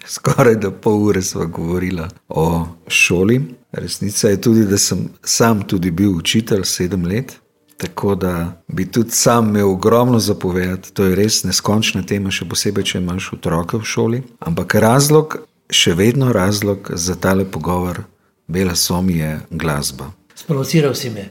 skoraj 0.07 0.55
da 0.55 0.71
pol 0.71 1.03
ure 1.03 1.21
smo 1.21 1.45
govorili 1.47 2.01
o 2.29 2.67
šoli. 2.87 3.41
Resnica 3.71 4.29
je 4.29 4.41
tudi, 4.41 4.65
da 4.65 4.77
sem 4.77 5.09
sam 5.23 5.61
tudi 5.67 5.91
bil 5.91 6.17
učitelj 6.17 6.63
sedem 6.63 7.05
let. 7.05 7.35
Tako 7.77 8.15
da 8.15 8.61
bi 8.67 8.91
tudi 8.91 9.11
sam 9.11 9.49
imel 9.49 9.71
ogromno 9.71 10.19
zapovedati, 10.19 10.93
to 10.93 11.03
je 11.03 11.15
res 11.15 11.43
neskončna 11.43 12.03
tema, 12.07 12.31
še 12.31 12.47
posebej, 12.47 12.83
če 12.83 13.03
imaš 13.03 13.33
otroke 13.33 13.77
v 13.77 13.83
šoli. 13.83 14.23
Ampak 14.39 14.75
razlog, 14.75 15.41
še 15.69 15.93
vedno 15.93 16.31
razlog 16.31 16.91
za 16.93 17.15
tale 17.15 17.45
pogovor 17.45 18.05
Bela 18.47 18.75
som 18.75 19.10
je 19.10 19.39
glasba. 19.49 20.12
Sprovociral 20.36 20.95
si 20.95 21.10
me. 21.10 21.29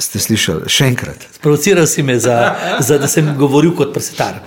Ste 0.00 0.20
slišali 0.22 0.68
še 0.70 0.86
enkrat? 0.92 1.24
Sprovociral 1.34 1.86
si 1.88 2.04
me, 2.06 2.16
za, 2.20 2.36
za, 2.80 2.98
da 3.00 3.08
sem 3.10 3.26
govoril 3.36 3.74
kot 3.76 3.92
presetar. 3.96 4.38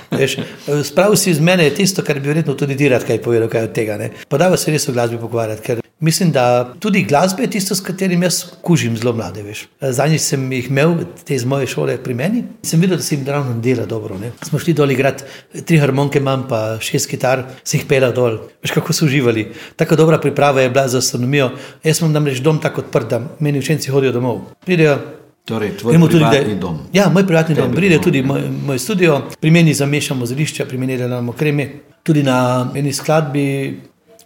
Spravil 0.85 1.17
si 1.19 1.33
iz 1.33 1.41
mene 1.41 1.67
tisto, 1.75 2.05
kar 2.05 2.21
bi 2.21 2.31
verjetno 2.31 2.55
tudi 2.57 2.77
ti 2.79 2.89
rad 2.89 3.05
kaj 3.05 3.21
povedal, 3.21 3.49
kaj 3.51 3.69
od 3.69 3.75
tega. 3.75 3.97
Podava 4.29 4.57
se 4.57 4.73
res 4.73 4.87
o 4.89 4.95
glasbi 4.95 5.19
pogovarjati, 5.21 5.65
ker 5.65 5.82
mislim, 6.03 6.31
da 6.31 6.73
tudi 6.79 7.03
glasba 7.03 7.41
je 7.41 7.49
tisto, 7.49 7.75
s 7.75 7.81
katerim 7.81 8.23
jaz 8.23 8.43
kužim 8.61 8.97
zelo 8.97 9.13
mlade. 9.13 9.43
Zadnji 9.81 10.19
sem 10.19 10.51
jih 10.51 10.67
imel, 10.69 10.95
te 11.25 11.35
iz 11.35 11.45
moje 11.45 11.67
šole 11.67 11.97
pri 12.03 12.13
meni, 12.13 12.43
sem 12.63 12.81
videl, 12.81 12.97
da 12.99 13.03
se 13.03 13.15
jim 13.15 13.23
ravno 13.27 13.55
dela 13.63 13.85
dobro. 13.85 14.17
Ne? 14.19 14.31
Smo 14.41 14.59
šli 14.59 14.73
dol 14.73 14.91
igrati, 14.91 15.23
tri 15.65 15.79
harmonike 15.79 16.19
imam, 16.19 16.45
pa 16.49 16.77
šest 16.79 17.09
kitar, 17.09 17.45
se 17.63 17.77
jih 17.77 17.87
pela 17.87 18.11
dol. 18.11 18.37
Veš, 18.63 18.75
kako 18.75 18.93
so 18.93 19.05
uživali. 19.05 19.47
Tako 19.75 19.95
dobra 19.95 20.19
priprava 20.19 20.61
je 20.61 20.69
bila 20.69 20.87
za 20.87 20.99
astronomijo. 20.99 21.51
Jaz 21.83 22.03
sem 22.03 22.11
namreč 22.11 22.43
dom 22.43 22.59
tako 22.61 22.83
odprt, 22.83 23.09
da 23.09 23.21
meni 23.39 23.63
učenci 23.63 23.91
hodijo 23.91 24.11
domov. 24.11 24.41
Pridejo, 24.65 24.99
Torej, 25.45 25.73
tvoj 25.77 25.97
privatni 26.07 26.55
dom. 26.55 26.77
Ja, 26.93 27.09
moj 27.11 27.25
privatni 27.27 27.55
dom. 27.55 27.73
Pride 27.75 27.97
tudi 28.01 28.21
moj, 28.23 28.45
moj 28.65 28.79
studio, 28.79 29.21
pri 29.39 29.51
meni 29.51 29.73
zamešamo 29.73 30.25
zelišča, 30.25 30.65
pri 30.65 30.77
meni 30.77 30.97
delamo 30.97 31.31
kreme. 31.35 31.67
Tudi 32.03 32.23
na 32.23 32.69
eni 32.75 32.93
skladbi 32.93 33.43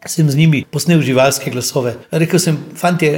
sem 0.09 0.29
z 0.31 0.37
njimi 0.37 0.63
posnel 0.71 1.01
živalske 1.01 1.51
glasove. 1.51 1.95
Rekel 2.11 2.39
sem, 2.39 2.57
fanti, 2.75 3.11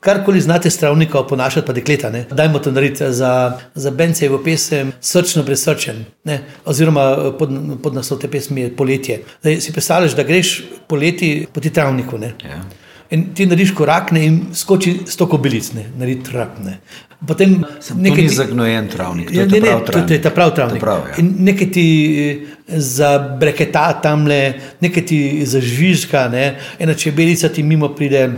karkoli 0.00 0.40
znate 0.40 0.70
stravnika 0.70 1.18
oponašati, 1.18 1.66
pa 1.66 1.72
dekleta, 1.72 2.10
ne? 2.10 2.24
dajmo 2.30 2.58
to 2.58 2.70
narediti 2.70 3.12
za, 3.12 3.58
za 3.74 3.90
Bence 3.90 4.28
v 4.28 4.38
pesem 4.44 4.92
Srčno 5.00 5.42
presrčen, 5.44 6.04
ne? 6.24 6.40
oziroma 6.64 7.32
pod, 7.38 7.50
pod 7.82 7.94
naslov 7.94 8.20
te 8.20 8.30
pesmi 8.30 8.60
je 8.60 8.76
Poletje. 8.76 9.22
Zdaj, 9.40 9.60
si 9.60 9.72
predstavljaš, 9.72 10.14
da 10.16 10.22
greš 10.22 10.62
poleti 10.88 11.46
po 11.52 11.60
ti 11.60 11.70
travniku. 11.70 12.18
Ja. 12.22 12.62
In 13.10 13.34
ti 13.34 13.46
narediš 13.46 13.74
korak 13.74 14.10
ne, 14.12 14.24
in 14.26 14.40
skoči 14.54 14.96
sto 15.06 15.28
kobilic, 15.30 15.72
ne, 15.74 15.84
naredi 15.98 16.24
trapne. 16.30 16.78
Potem 17.26 17.64
nekaj 17.94 18.28
ti 18.28 18.34
zagnojen 18.34 18.88
travnik. 18.88 19.30
Ja, 19.34 19.46
ne, 19.46 19.60
ne, 19.60 19.76
to, 19.86 20.02
to 20.06 20.14
je 20.14 20.20
ta 20.22 20.30
prav 20.30 20.54
travnik. 20.54 20.80
Prav, 20.80 21.04
ja. 21.10 21.14
In 21.22 21.32
nekaj 21.48 21.70
ti 21.74 21.86
eh, 22.22 22.80
zabreketa 22.80 23.88
tam 24.02 24.26
le, 24.30 24.40
nekaj 24.80 25.06
ti 25.06 25.20
zažvižga, 25.46 26.26
ne, 26.32 26.44
ena 26.78 26.94
čebelica 26.94 27.48
ti 27.48 27.62
mimo 27.62 27.88
pride, 27.94 28.28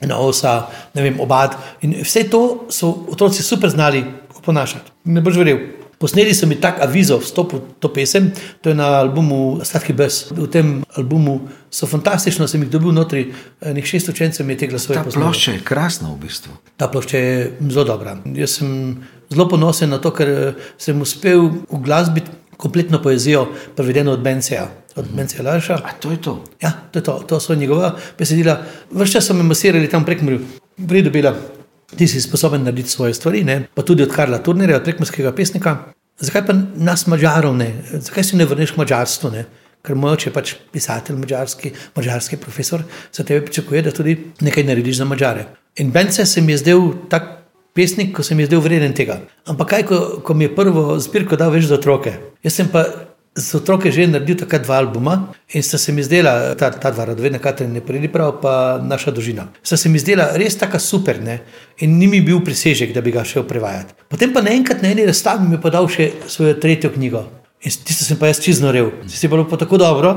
ena 0.00 0.18
osa, 0.18 0.60
ne 0.94 1.04
vem, 1.04 1.20
obad. 1.20 1.56
In 1.82 1.98
vse 2.02 2.28
to 2.30 2.42
so 2.70 2.92
otroci 3.12 3.42
super 3.42 3.70
znali 3.70 4.04
oponašati. 4.38 4.96
Ne 5.04 5.20
boš 5.20 5.42
verjel. 5.42 5.77
Posneli 5.98 6.34
so 6.34 6.46
mi 6.46 6.54
tak 6.62 6.78
avizo, 6.78 7.18
vstop 7.18 7.52
v 7.52 7.60
to 7.82 7.90
pesem, 7.90 8.30
to 8.62 8.70
je 8.70 8.74
na 8.78 8.86
albumu 9.00 9.58
Sladki 9.66 9.92
Bes. 9.92 10.30
V 10.30 10.46
tem 10.46 10.84
albumu 10.94 11.40
so 11.70 11.90
fantastično, 11.90 12.46
sem 12.46 12.62
jih 12.62 12.70
dobil 12.70 12.94
notri, 12.94 13.24
nekaj 13.60 13.90
šest 13.90 14.12
učencev 14.14 14.46
mi 14.46 14.54
je 14.54 14.62
te 14.62 14.68
glasove. 14.70 14.94
Ta 14.94 15.02
plošča 15.02 15.56
je 15.58 15.64
krasna 15.66 16.12
v 16.14 16.20
bistvu. 16.22 16.54
Ta 16.78 16.86
plošča 16.88 17.18
je 17.18 17.34
zelo 17.66 17.84
dobra. 17.84 18.14
Jaz 18.38 18.60
sem 18.60 18.70
zelo 19.26 19.48
ponosen 19.50 19.90
na 19.90 19.98
to, 19.98 20.14
ker 20.14 20.54
sem 20.78 21.02
uspel 21.02 21.50
v 21.66 21.82
glasbi 21.82 22.22
kompletno 22.58 23.02
poezijo 23.02 23.48
prevedeno 23.74 24.14
od 24.14 24.22
Benceja. 24.22 24.70
Od 24.96 25.04
mm 25.04 25.08
-hmm. 25.08 25.16
Benceja 25.16 25.42
Laša. 25.42 25.74
A 25.74 25.92
to 25.98 26.10
je 26.10 26.22
to? 26.22 26.44
Ja, 26.62 26.72
to 26.90 26.98
je 26.98 27.02
to. 27.02 27.12
To 27.26 27.40
so 27.40 27.54
njegova 27.54 27.96
besedila. 28.18 28.62
Vrščas 28.90 29.26
so 29.26 29.34
me 29.34 29.42
masirali 29.42 29.90
tam 29.90 30.04
prek 30.04 30.22
mrju. 30.22 30.40
Pridobila 30.88 31.34
ti 31.96 32.08
si 32.08 32.20
sposoben 32.20 32.62
narediti 32.62 32.90
svoje 32.90 33.14
stvari, 33.14 33.44
ne? 33.44 33.62
pa 33.74 33.82
tudi 33.82 34.02
od 34.02 34.12
Karla 34.12 34.38
Turnerja, 34.38 34.76
od 34.76 34.84
prekmorskega 34.84 35.32
pesnika. 35.32 35.76
Zakaj 36.20 36.46
pa 36.46 36.54
nas, 36.76 37.06
mačarov, 37.06 37.56
ne? 37.56 37.72
Zakaj 37.92 38.24
se 38.24 38.36
ne 38.36 38.44
vrneš 38.44 38.74
k 38.74 38.80
mačarstvu? 38.82 39.30
Ne? 39.30 39.44
Ker 39.86 39.96
moj 39.96 40.16
oče 40.16 40.28
je 40.28 40.34
pač 40.34 40.54
pisatelj, 40.72 41.16
mačarski, 41.20 41.70
mačarski 41.96 42.36
profesor, 42.36 42.82
se 43.12 43.24
tebe 43.24 43.46
pričakuje, 43.46 43.82
da 43.86 43.94
tudi 43.94 44.16
nekaj 44.40 44.66
narediš 44.66 44.98
za 44.98 45.06
mačare. 45.06 45.46
In 45.78 45.92
Bence 45.94 46.26
se 46.26 46.42
mi 46.42 46.52
je 46.52 46.58
zdel 46.64 46.82
tak 47.08 47.38
pesnik, 47.74 48.10
ko 48.16 48.22
se 48.22 48.34
mi 48.34 48.42
je 48.42 48.50
zdel 48.50 48.60
vreden 48.60 48.94
tega. 48.94 49.20
Ampak 49.46 49.68
kaj, 49.70 49.86
ko, 49.86 49.98
ko 50.24 50.34
mi 50.34 50.48
je 50.48 50.54
prvo 50.56 50.98
zbirko 50.98 51.38
dal 51.38 51.54
več 51.54 51.68
za 51.70 51.78
otroke? 51.78 52.16
Jaz 52.42 52.58
sem 52.58 52.68
pa 52.72 52.84
z 53.38 53.54
otroke 53.54 53.90
že 53.94 54.06
naredil 54.10 54.36
tako 54.36 54.58
dva 54.58 54.78
albuma 54.82 55.14
in 55.54 55.62
sta 55.62 55.78
se 55.78 55.92
mi 55.92 56.02
zdela, 56.02 56.54
ta, 56.58 56.70
ta 56.70 56.90
dva 56.90 57.04
radoveda, 57.04 57.38
Katarina 57.38 57.78
ne 57.78 57.80
predi 57.80 58.10
prav, 58.10 58.40
pa 58.42 58.78
naša 58.82 59.14
družina. 59.14 59.48
Sta 59.62 59.76
se 59.76 59.88
mi 59.88 59.98
zdela 59.98 60.32
res 60.36 60.58
tako 60.58 60.78
super 60.78 61.22
ne? 61.22 61.40
in 61.78 61.98
ni 61.98 62.06
mi 62.06 62.20
bil 62.20 62.40
prisežek, 62.44 62.92
da 62.94 63.00
bi 63.00 63.14
ga 63.14 63.24
šel 63.24 63.46
prevajati. 63.46 63.94
Potem 64.10 64.32
pa 64.34 64.42
naenkrat 64.42 64.82
na 64.82 64.90
eni 64.90 65.06
razstavi 65.06 65.46
mi 65.46 65.54
je 65.54 65.62
podal 65.62 65.86
še 65.88 66.10
svojo 66.26 66.58
tretjo 66.58 66.90
knjigo. 66.90 67.22
In 67.62 67.70
tisto 67.70 68.04
sem 68.04 68.18
pa 68.18 68.30
jaz 68.30 68.42
čizno 68.42 68.72
rev. 68.74 68.90
Si 69.06 69.28
bilo 69.30 69.46
pa 69.48 69.56
tako 69.58 69.78
dobro, 69.78 70.14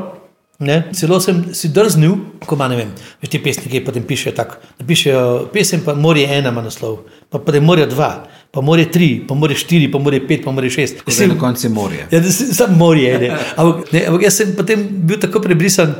ne? 0.61 0.89
celo 0.93 1.19
sem 1.19 1.53
si 1.57 1.69
drznil, 1.73 2.15
ko 2.45 2.55
ima 2.55 2.67
ne 2.69 2.77
vem, 2.77 2.91
veš 3.21 3.33
ti 3.33 3.41
pesniki 3.41 3.81
potem 3.85 4.05
pišejo 4.07 4.33
tako, 4.37 4.61
napišejo 4.79 5.23
pesem, 5.53 5.81
pa 5.85 5.95
Morje 5.97 6.29
ena 6.29 6.53
ima 6.53 6.61
naslov, 6.61 7.01
pa 7.29 7.41
je 7.53 7.61
Morje 7.61 7.87
dva 7.89 8.11
pa 8.51 8.61
more 8.61 8.85
tri, 8.91 9.21
pa 9.27 9.35
more 9.35 9.55
štiri, 9.55 9.87
pa 9.91 9.99
more 9.99 10.19
pet, 10.27 10.43
pa 10.43 10.51
more 10.51 10.69
šest. 10.69 11.03
Vse 11.07 11.27
na 11.27 11.37
koncu 11.39 11.67
je 11.67 11.69
morje. 11.69 12.07
Ja, 12.11 12.23
samo 12.31 12.77
morje. 12.77 13.19
Ne. 13.19 13.29
Ampak, 13.55 13.91
ne, 13.91 14.05
ampak 14.07 14.25
jaz 14.27 14.39
sem 14.41 14.55
potem 14.55 14.87
bil 14.91 15.19
tako 15.19 15.41
prebrisan, 15.43 15.95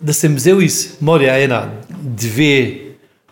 da 0.00 0.16
sem 0.16 0.36
vzel 0.36 0.62
iz 0.64 1.00
morja 1.00 1.36
ena, 1.38 1.66
dve. 2.00 2.86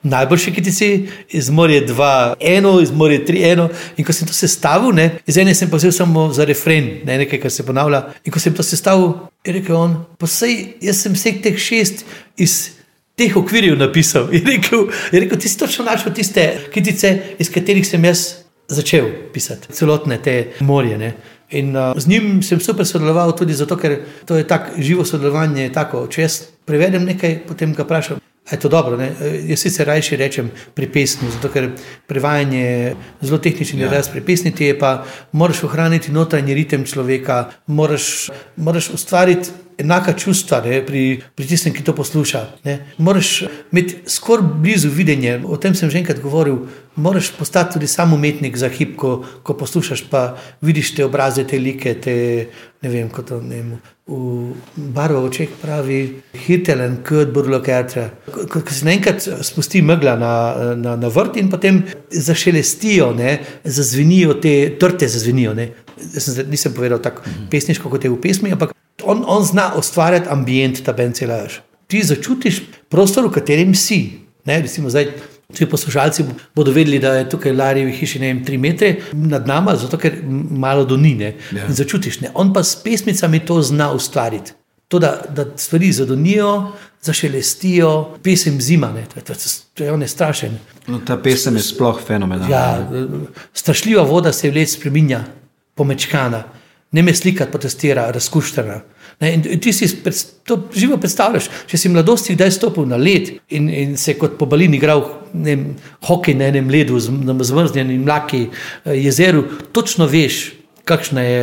Najboljši 0.09 0.52
kitici, 0.54 0.88
iz 1.35 1.48
morja 1.50 1.81
dva, 1.83 2.37
eno, 2.40 2.76
iz 2.81 2.92
morja 2.94 3.18
tri, 3.26 3.40
eno. 3.48 3.66
In 3.98 4.07
ko 4.07 4.14
sem 4.14 4.28
to 4.28 4.37
sestavil, 4.37 4.92
ne, 4.94 5.09
iz 5.26 5.37
ene 5.40 5.57
sem 5.59 5.70
pa 5.70 5.81
vzel 5.81 5.90
samo 5.92 6.28
za 6.33 6.46
refren, 6.46 7.00
ne, 7.09 7.16
nekaj, 7.24 7.40
kar 7.42 7.52
se 7.52 7.66
ponavlja. 7.66 8.04
In 8.22 8.33
ko 8.33 8.40
sem 8.40 8.54
to 8.54 8.62
sestavil, 8.62 9.16
je 9.44 9.57
rekel 9.59 9.76
on, 9.76 9.96
pa 10.20 10.31
sej, 10.31 10.76
jaz 10.87 11.02
sem 11.02 11.16
vseh 11.18 11.40
teh 11.42 11.59
šest 11.59 12.07
iz 12.38 12.61
teh 13.18 13.35
okvirjev 13.37 13.74
napisal. 13.81 14.28
Je 14.35 14.44
rekel, 14.46 14.87
je 15.12 15.20
rekel 15.24 15.40
ti 15.42 15.50
si 15.50 15.59
točno 15.59 15.85
našel 15.85 16.14
tiste 16.14 16.46
kitice, 16.70 17.16
iz 17.42 17.50
katerih 17.50 17.87
sem 17.87 18.04
jaz 18.04 18.48
začel 18.68 19.09
pisati 19.33 19.72
celotne 19.72 20.18
te 20.22 20.52
morje. 20.61 21.14
In 21.50 21.76
uh, 21.76 21.96
z 21.96 22.07
njim 22.07 22.42
sem 22.42 22.61
super 22.61 22.87
sodeloval 22.87 23.33
tudi 23.37 23.54
zato, 23.54 23.76
ker 23.76 24.00
to 24.24 24.37
je 24.37 24.46
tako 24.46 24.76
živo 24.78 25.04
sodelovanje. 25.04 25.70
Tako, 25.72 26.07
če 26.12 26.22
jaz 26.22 26.40
prevedem 26.68 27.04
nekaj, 27.09 27.40
potem 27.48 27.72
ga 27.74 27.87
vprašam. 27.88 28.20
Je 28.48 28.57
to 28.57 28.68
dobro? 28.68 28.96
Ne? 28.96 29.12
Jaz 29.48 29.61
sicer 29.61 29.87
rajši 29.88 30.16
rečem 30.16 30.50
pri 30.74 30.88
pesmi, 30.88 31.28
zato 31.33 31.50
ker 31.52 31.70
prevajanje 32.09 32.61
je 32.61 32.94
zelo 33.20 33.38
tehnični, 33.44 33.81
ja. 33.85 33.90
res 33.92 34.09
pri 34.09 34.22
pesmi 34.24 34.52
ti 34.57 34.70
je 34.70 34.78
pa, 34.78 35.04
moraš 35.33 35.64
ohraniti 35.68 36.12
notranji 36.12 36.57
ritem 36.57 36.87
človeka, 36.88 37.50
moraš, 37.66 38.31
moraš 38.57 38.88
ustvariti 38.96 39.52
enaka 39.79 40.12
čustva 40.12 40.61
ne, 40.67 40.81
pri, 40.87 41.23
pri 41.35 41.47
tistem, 41.47 41.73
ki 41.73 41.85
to 41.87 41.95
posluša. 41.95 42.43
Ne. 42.67 42.79
Moraš 42.99 43.45
imeti 43.73 44.03
skoraj 44.11 44.47
blizu 44.62 44.91
videnje, 44.91 45.38
o 45.47 45.57
tem 45.57 45.75
sem 45.75 45.91
že 45.91 46.03
enkrat 46.03 46.21
govoril. 46.23 46.67
Moraš 46.99 47.31
postati 47.38 47.77
tudi 47.77 47.87
sam 47.87 48.12
umetnik 48.12 48.57
za 48.59 48.69
hip, 48.69 48.97
ko, 48.99 49.23
ko 49.43 49.55
poslušaš, 49.55 50.03
pa 50.11 50.35
vidiš 50.61 50.97
te 50.97 51.05
obraze, 51.07 51.45
te 51.47 51.61
like, 51.62 51.95
te 52.03 52.14
ne 52.83 52.91
vem, 52.91 53.11
kot 53.11 53.31
ne 53.38 53.62
vem. 53.62 53.79
V 54.09 54.55
barvo 54.97 55.21
očeh 55.29 55.51
pravi 55.61 56.01
hitelen, 56.47 56.97
kot 57.07 57.31
burlo 57.35 57.61
kertra. 57.62 58.09
Ko, 58.27 58.49
ko 58.49 58.73
se 58.73 58.88
naenkrat 58.88 59.29
spusti 59.47 59.83
megla 59.85 60.17
na, 60.19 60.33
na, 60.75 60.97
na 60.97 61.12
vrt 61.12 61.37
in 61.38 61.53
potem 61.53 61.85
zašelestijo, 62.11 63.12
ne, 63.14 63.37
zazvenijo 63.64 64.41
te 64.43 64.57
trte, 64.81 65.07
zazvenijo. 65.12 65.55
Ne. 65.55 65.71
Jaz 66.14 66.33
sem, 66.33 66.51
nisem 66.51 66.75
povedal 66.75 67.03
tako 67.05 67.29
pesniško, 67.53 67.93
kot 67.93 68.09
je 68.09 68.11
v 68.11 68.21
pesmi, 68.25 68.55
ampak 68.57 68.75
on, 69.09 69.25
on 69.27 69.44
zna 69.44 69.73
ustvarjati 69.77 70.29
ambient, 70.31 70.85
ta 70.85 70.92
bencelaž. 70.92 71.61
Ti 71.88 72.03
začutiš 72.05 72.61
prostor, 72.92 73.29
v 73.29 73.38
katerem 73.40 73.75
si. 73.75 74.21
Ne, 74.44 74.61
recimo, 74.64 74.90
zdaj, 74.92 75.09
če 75.57 75.68
poslušalci 75.68 76.27
bodo 76.57 76.73
vedeli, 76.77 77.01
da 77.01 77.14
je 77.16 77.29
tukaj 77.33 77.55
Lari 77.57 77.87
v 77.88 77.94
hiši 77.97 78.21
ne 78.21 78.33
vem, 78.33 78.42
tri 78.44 78.59
metre 78.61 78.90
nad 79.16 79.49
nami, 79.49 79.77
zato 79.81 80.01
ker 80.01 80.21
malo 80.25 80.85
do 80.85 80.99
nine. 81.01 81.35
Ja. 81.57 81.68
Začutiš, 81.81 82.21
ne. 82.27 82.33
on 82.35 82.53
pa 82.53 82.64
s 82.64 82.77
pesmicami 82.85 83.40
to 83.49 83.62
zna 83.62 83.92
ustvariti. 83.97 84.53
To, 84.88 85.01
da, 85.01 85.18
da 85.37 85.44
stvari 85.57 85.90
zadonijo, 85.92 86.73
zašelestijo, 87.05 88.21
pesem 88.25 88.61
zima, 88.61 88.88
ne. 88.92 89.05
to, 89.09 89.21
to, 89.21 89.35
to 89.75 89.85
je 89.85 89.92
ono 89.92 90.09
strašen. 90.09 90.57
No, 90.88 91.01
ta 91.05 91.18
pesem 91.21 91.57
je 91.57 91.64
sploh 91.64 92.01
fenomenalna. 92.07 92.49
Ja, 92.49 93.09
strašljiva 93.53 94.05
voda 94.09 94.33
se 94.33 94.49
v 94.49 94.57
let 94.57 94.73
spremenja, 94.73 95.25
pomečkana 95.77 96.44
ne 96.90 97.03
me 97.03 97.14
slikati, 97.14 97.53
protestira, 97.53 98.09
razkuščena. 98.15 98.79
In, 99.21 99.42
in 99.50 99.60
ti 99.60 99.73
si 99.73 99.88
to 100.46 100.60
živo 100.75 100.96
predstavljaš. 101.02 101.48
Če 101.66 101.79
si 101.81 101.90
mladosti 101.90 102.37
kdaj 102.37 102.52
stopil 102.54 102.87
na 102.87 102.96
led 102.96 103.33
in, 103.50 103.66
in 103.66 103.96
se 103.98 104.14
kot 104.19 104.37
po 104.38 104.46
balini 104.46 104.79
igral 104.79 105.02
ne, 105.35 105.56
hokej 106.06 106.37
na 106.38 106.52
enem 106.52 106.71
ledu, 106.71 107.00
na 107.27 107.35
zmrznjenem 107.35 108.04
mlaki 108.04 108.44
eh, 108.46 108.94
jezeru, 108.94 109.42
točno 109.75 110.06
veš, 110.06 110.52
kakšna 110.87 111.25
je 111.27 111.42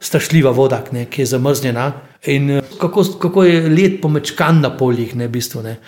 strašljiva 0.00 0.52
voda, 0.54 0.84
ne, 0.92 1.08
ki 1.10 1.24
je 1.24 1.32
zamrznjena. 1.34 1.88
In 2.30 2.50
eh, 2.60 2.70
kako, 2.78 3.04
kako 3.18 3.44
je 3.44 3.66
led 3.74 3.98
pomečkan 4.02 4.62
na 4.62 4.70
poljih, 4.76 5.16
ne, 5.18 5.26
bistvo, 5.28 5.64
ne. 5.66 5.80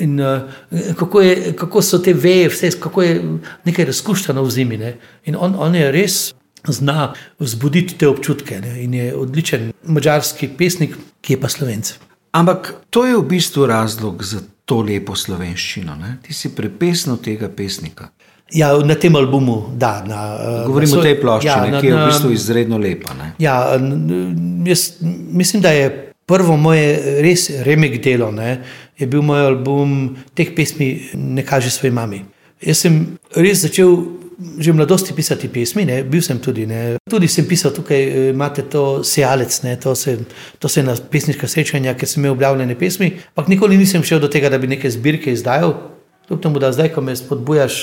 In, 0.00 0.16
uh, 0.20 0.48
kako, 0.96 1.20
je, 1.20 1.52
kako 1.60 1.82
so 1.82 2.00
te 2.00 2.16
veje, 2.16 2.48
vse, 2.48 2.72
kako 2.80 3.02
je 3.02 3.20
nekaj 3.68 3.92
razkuščeno 3.92 4.42
v 4.42 4.50
zimi. 4.50 4.80
Ne. 4.80 4.96
In 5.28 5.36
on, 5.36 5.60
on 5.60 5.76
je 5.76 5.92
res 5.92 6.20
zna 6.72 7.12
vzbuditi 7.38 7.98
te 7.98 8.08
občutke 8.08 8.60
ne? 8.60 8.82
in 8.82 8.94
je 8.94 9.14
odličen 9.14 9.72
mačarski 9.84 10.48
pesnik, 10.58 10.96
ki 11.20 11.36
je 11.36 11.40
pa 11.40 11.48
slovenc. 11.48 11.92
Ampak 12.32 12.74
to 12.90 13.06
je 13.06 13.16
v 13.16 13.24
bistvu 13.24 13.66
razlog 13.66 14.24
za 14.24 14.40
to 14.64 14.82
lepo 14.82 15.14
slovenščino. 15.16 15.94
Ne? 15.94 16.16
Ti 16.22 16.34
si 16.34 16.54
prepesno 16.54 17.16
tega 17.16 17.48
pesnika. 17.48 18.10
Ja, 18.54 18.70
na 18.78 18.94
tem 18.94 19.16
albumu, 19.16 19.72
da. 19.74 20.04
Na, 20.06 20.38
eh, 20.38 20.66
Govorim 20.66 20.90
na 20.90 20.98
o 20.98 21.02
tej 21.02 21.16
plošči, 21.20 21.46
ja, 21.46 21.64
ne, 21.64 21.70
na- 21.70 21.80
ki 21.80 21.86
je 21.86 21.94
v 21.94 22.04
bistvu 22.06 22.30
izredno 22.30 22.78
lepa. 22.78 23.14
Ne? 23.14 23.32
Ja, 23.38 23.74
jaz 24.66 24.92
mislim, 25.32 25.62
da 25.62 25.70
je 25.70 26.12
prvo 26.26 26.56
moje 26.56 27.22
res 27.22 27.50
remek 27.66 28.02
delo, 28.02 28.30
ne, 28.30 28.62
je 28.98 29.06
bil 29.06 29.22
moj 29.22 29.46
album 29.46 30.16
teh 30.34 30.54
pesmi 30.56 31.10
Ne 31.14 31.42
kaže 31.42 31.70
svoji 31.70 31.92
mami. 31.92 32.24
Jaz 32.62 32.78
sem 32.78 33.18
res 33.36 33.62
začel 33.62 33.96
že 34.36 34.72
v 34.72 34.76
mladosti 34.76 35.16
pisati 35.16 35.48
pesmi, 35.48 35.84
ne, 35.88 36.02
bil 36.04 36.20
sem 36.22 36.38
tudi. 36.38 36.66
Ne. 36.68 37.00
Tudi 37.08 37.28
sem 37.28 37.46
pisal 37.48 37.72
tukaj, 37.72 38.00
eh, 38.00 38.30
imate 38.30 38.66
to 38.68 39.00
sejalec, 39.04 39.60
to, 39.80 39.94
se, 39.94 40.18
to 40.58 40.68
se 40.68 40.82
na 40.82 40.92
pesniška 40.96 41.48
srečanja, 41.48 41.96
ker 41.96 42.08
sem 42.08 42.20
imel 42.20 42.36
objavljene 42.36 42.76
pesmi, 42.78 43.16
ampak 43.32 43.48
nikoli 43.48 43.80
nisem 43.80 44.04
šel 44.04 44.20
do 44.20 44.28
tega, 44.28 44.52
da 44.52 44.58
bi 44.58 44.68
neke 44.68 44.90
zbirke 44.90 45.32
izdajal. 45.32 45.74
Kljub 46.28 46.42
temu, 46.42 46.58
da 46.58 46.72
zdaj, 46.72 46.92
ko 46.92 47.00
me 47.00 47.16
spodbujaš 47.16 47.74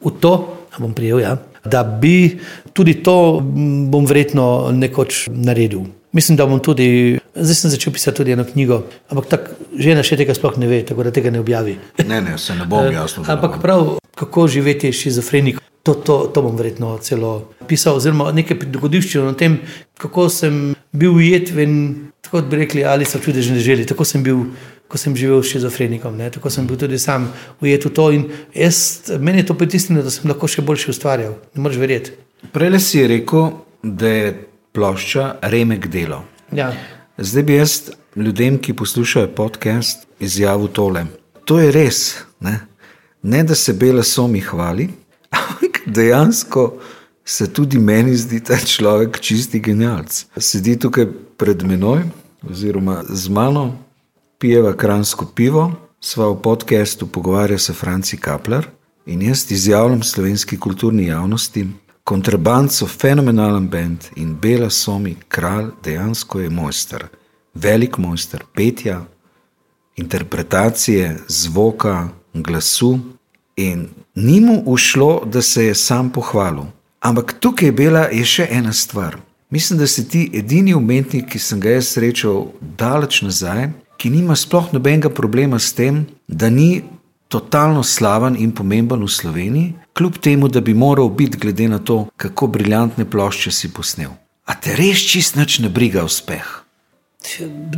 v 0.00 0.10
to, 0.20 0.34
a 0.72 0.80
bom 0.80 0.94
prijel, 0.94 1.20
ja, 1.20 1.36
da 1.64 1.82
bi 1.84 2.38
tudi 2.72 3.02
to 3.02 3.42
m, 3.42 3.90
bom 3.90 4.06
verjetno 4.06 4.72
nekoč 4.72 5.28
naredil. 5.28 5.84
Mislim, 6.12 6.36
da 6.36 6.46
bom 6.46 6.60
tudi, 6.60 7.18
zdaj 7.34 7.54
sem 7.54 7.70
začel 7.70 7.92
pisati 7.92 8.16
tudi 8.16 8.32
eno 8.32 8.44
knjigo, 8.44 8.82
ampak 9.08 9.26
tak, 9.28 9.50
žena 9.78 10.04
še 10.04 10.18
tega 10.20 10.34
sploh 10.36 10.58
ne 10.60 10.68
ve, 10.68 10.82
tako 10.86 11.06
da 11.06 11.12
tega 11.14 11.32
ne 11.32 11.40
objavi. 11.40 11.78
Ne, 12.04 12.20
ne, 12.20 12.38
se 12.38 12.54
ne 12.54 12.66
bom 12.68 12.88
jasno. 12.92 13.24
Eh, 13.24 13.32
Ampak 13.32 13.60
prav, 13.62 13.96
kako 14.18 14.46
živeti 14.48 14.92
šizofrenik, 14.92 15.60
to, 15.82 15.94
to, 15.94 16.18
to 16.34 16.42
bom 16.42 16.56
verjetno 16.56 16.94
celo 17.02 17.52
pisal, 17.68 17.98
oziroma 17.98 18.30
nekaj 18.36 18.68
dogodivščin 18.70 19.32
o 19.32 19.32
tem, 19.38 19.58
kako 19.98 20.28
sem 20.30 20.60
bil 20.92 21.16
ujet 21.16 21.50
v 21.54 21.64
en, 21.64 21.74
tako 22.22 22.44
bi 22.50 22.62
rekli, 22.62 22.84
ali 22.86 23.08
so 23.08 23.20
čudežne 23.22 23.58
želi, 23.62 23.88
tako 23.88 24.08
sem 24.08 24.22
bil. 24.24 24.46
Ko 24.92 24.98
sem 25.00 25.14
živel 25.16 25.38
s 25.40 25.48
šizofrenikom, 25.48 26.18
ne? 26.20 26.26
tako 26.28 26.50
sem 26.52 26.66
bil 26.68 26.76
tudi 26.76 26.98
sam 27.00 27.30
ujet 27.64 27.86
v 27.88 27.92
to. 27.96 28.10
In 28.12 28.26
jaz, 28.52 29.08
meni 29.16 29.40
je 29.40 29.46
to 29.48 29.54
pritisnilo, 29.56 30.02
da 30.04 30.12
sem 30.12 30.28
lahko 30.28 30.44
še 30.44 30.60
boljše 30.60 30.92
ustvarjal. 30.92 31.32
Ne 31.56 31.64
moreš 31.64 31.80
verjeti. 31.80 32.12
Prej 32.52 32.76
si 32.84 33.00
rekel, 33.08 33.54
da 33.80 34.10
je 34.12 34.34
plošča 34.76 35.30
remek 35.48 35.88
delo. 35.88 36.20
Ja. 36.52 36.74
Zdaj 37.18 37.42
bi 37.42 37.54
jaz 37.54 37.90
ljudem, 38.16 38.58
ki 38.58 38.72
poslušajo 38.74 39.28
podcast, 39.36 40.06
izjavil 40.20 40.68
tole. 40.68 41.06
To 41.44 41.58
je 41.60 41.72
res. 41.72 42.14
Ne, 42.40 42.60
ne 43.22 43.42
da 43.44 43.54
se 43.54 43.72
bela 43.72 44.02
somi 44.02 44.40
hvali, 44.40 44.88
ampak 45.30 45.82
dejansko 45.86 46.78
se 47.24 47.52
tudi 47.52 47.78
meni 47.78 48.16
zdi 48.16 48.40
ta 48.40 48.56
človek 48.56 49.20
čisti 49.20 49.60
genialc. 49.60 50.24
Sedi 50.36 50.78
tukaj 50.78 51.06
pred 51.36 51.62
menoj, 51.62 52.02
oziroma 52.50 53.02
z 53.08 53.28
mano, 53.28 53.78
pijeva 54.38 54.72
kransko 54.72 55.28
pivo, 55.34 55.70
sva 56.00 56.30
v 56.32 56.40
podkastu 56.42 57.06
pogovarja 57.06 57.58
se 57.58 57.72
Franci 57.72 58.16
Kapler 58.16 58.66
in 59.06 59.22
jaz 59.22 59.50
izjavljam 59.52 60.02
slovenski 60.02 60.56
kulturni 60.56 61.06
javnosti. 61.06 61.66
Kontraband 62.04 62.72
so 62.72 62.86
fenomenalen 62.86 63.68
bend 63.68 64.10
in 64.16 64.34
Bela 64.40 64.70
Somi, 64.70 65.16
kralj, 65.28 65.70
dejansko 65.84 66.40
je 66.40 66.50
mojster, 66.50 67.04
velik 67.54 67.98
mojster 67.98 68.42
petja, 68.54 69.04
interpretacije, 69.96 71.16
zvoka, 71.28 72.08
glasu. 72.34 72.98
In 73.56 73.88
ni 74.14 74.40
mu 74.40 74.62
ušlo, 74.66 75.22
da 75.26 75.42
se 75.42 75.64
je 75.64 75.74
sam 75.74 76.10
pohvalil. 76.10 76.64
Ampak 77.00 77.34
tukaj 77.40 77.68
je 77.68 77.72
bila 77.72 78.00
je 78.00 78.24
še 78.24 78.48
ena 78.50 78.72
stvar. 78.72 79.16
Mislim, 79.50 79.78
da 79.78 79.86
si 79.86 80.08
ti 80.08 80.30
edini 80.34 80.74
umetnik, 80.74 81.28
ki 81.28 81.38
sem 81.38 81.60
ga 81.60 81.76
jaz 81.76 81.92
srečal 81.92 82.46
daleč 82.60 83.20
nazaj, 83.22 83.68
ki 83.96 84.10
nima 84.10 84.36
sploh 84.36 84.72
nobenega 84.72 85.10
problema 85.10 85.58
s 85.58 85.72
tem, 85.72 86.06
da 86.26 86.50
ni 86.50 86.82
totalno 87.28 87.82
slaven 87.82 88.36
in 88.36 88.54
pomemben 88.54 89.04
v 89.04 89.08
Sloveniji, 89.08 89.74
kljub 89.92 90.18
temu, 90.18 90.48
da 90.48 90.60
bi 90.60 90.74
moral 90.74 91.08
biti, 91.08 91.38
glede 91.38 91.68
na 91.68 91.78
to, 91.78 92.06
kako 92.16 92.46
briljantne 92.46 93.10
plošče 93.10 93.50
si 93.50 93.72
posnel. 93.72 94.10
A 94.44 94.54
te 94.54 94.76
res 94.76 95.02
čist 95.06 95.36
nič 95.36 95.60
ne 95.62 95.68
briga 95.68 96.04
uspeh. 96.04 96.58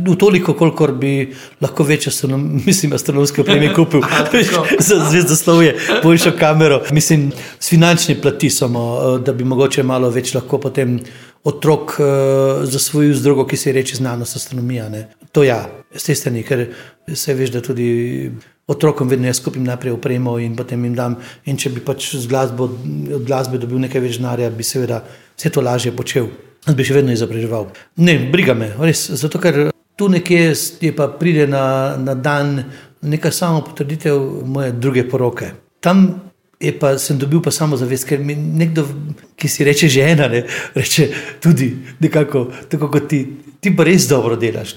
V 0.05 0.15
toliko, 0.17 0.55
kolikor 0.57 0.95
bi 0.97 1.27
lahko 1.61 1.85
več 1.85 2.07
astronom, 2.09 2.47
mislim, 2.67 2.95
astronomske 2.97 3.43
opreme 3.43 3.69
kupil 3.75 4.01
za 4.87 4.97
zvezdoslovje, 5.11 5.75
boljšo 6.03 6.33
kamero. 6.39 6.81
Mislim, 6.91 7.29
s 7.59 7.69
finančne 7.69 8.17
plati 8.21 8.49
samo, 8.49 8.81
eh, 8.95 9.19
da 9.25 9.33
bi 9.33 9.45
mogoče 9.45 9.83
malo 9.83 10.09
več 10.09 10.33
lahko 10.33 10.59
potem 10.59 10.97
otrok 11.45 11.91
uh, 11.99 12.07
zasvojil 12.65 13.13
z 13.13 13.21
drugo, 13.21 13.43
ki 13.45 13.57
se 13.57 13.71
reče 13.71 13.95
znanost, 13.95 14.35
astronomija. 14.35 14.87
Ne. 14.89 15.03
To 15.31 15.43
ja, 15.45 15.59
s 15.93 16.07
te 16.07 16.15
strani, 16.17 16.41
ker 16.43 16.63
se 17.13 17.35
veš, 17.37 17.51
da 17.53 17.61
tudi 17.61 18.31
otrokom 18.67 19.09
vedno 19.09 19.27
jaz 19.29 19.39
kupim 19.43 19.63
najprej 19.63 19.93
opremo 19.93 20.37
in 20.39 20.55
potem 20.55 20.83
jim 20.83 20.95
dam. 20.95 21.19
In 21.45 21.57
če 21.57 21.69
bi 21.75 21.83
pač 21.85 22.13
glasbo, 22.29 22.69
od 23.19 23.25
glasbe 23.27 23.61
dobil 23.61 23.83
nekaj 23.85 24.01
več 24.01 24.19
denarja, 24.19 24.49
bi 24.49 24.65
seveda 24.65 25.03
vse 25.37 25.51
to 25.53 25.61
lažje 25.61 25.93
počel. 25.95 26.31
Jaz 26.65 26.75
bi 26.75 26.85
še 26.87 26.97
vedno 26.97 27.13
izobraževal. 27.13 27.69
Ne, 28.01 28.17
briga 28.33 28.55
me, 28.57 28.71
res. 28.81 29.05
Zato, 29.13 29.37
ker 29.41 29.67
tu 29.95 30.09
nekje 30.09 30.53
je 30.81 30.91
pa 30.95 31.07
pride 31.19 31.45
na, 31.47 31.95
na 32.01 32.15
dan 32.17 32.63
neka 33.05 33.31
samo 33.31 33.61
potrditev 33.67 34.17
moje 34.49 34.71
druge 34.73 35.05
poroke. 35.09 35.51
Tam 35.79 36.24
je 36.65 36.73
pa 36.79 36.97
sem 36.97 37.17
dobil 37.17 37.41
pa 37.41 37.51
samo 37.51 37.77
zavest, 37.77 38.07
ker 38.09 38.19
mi 38.19 38.35
nekdo, 38.35 38.85
ki 39.37 39.49
si 39.49 39.65
reče 39.65 39.89
žena, 39.91 40.27
ne, 40.31 40.43
reče 40.75 41.09
tudi 41.43 41.71
nekako, 41.99 42.47
tako 42.69 42.89
kot 42.93 43.09
ti. 43.09 43.25
Ti 43.65 43.71
pa 43.73 43.81
res 43.81 44.03
dobro 44.05 44.35
delaš. 44.37 44.75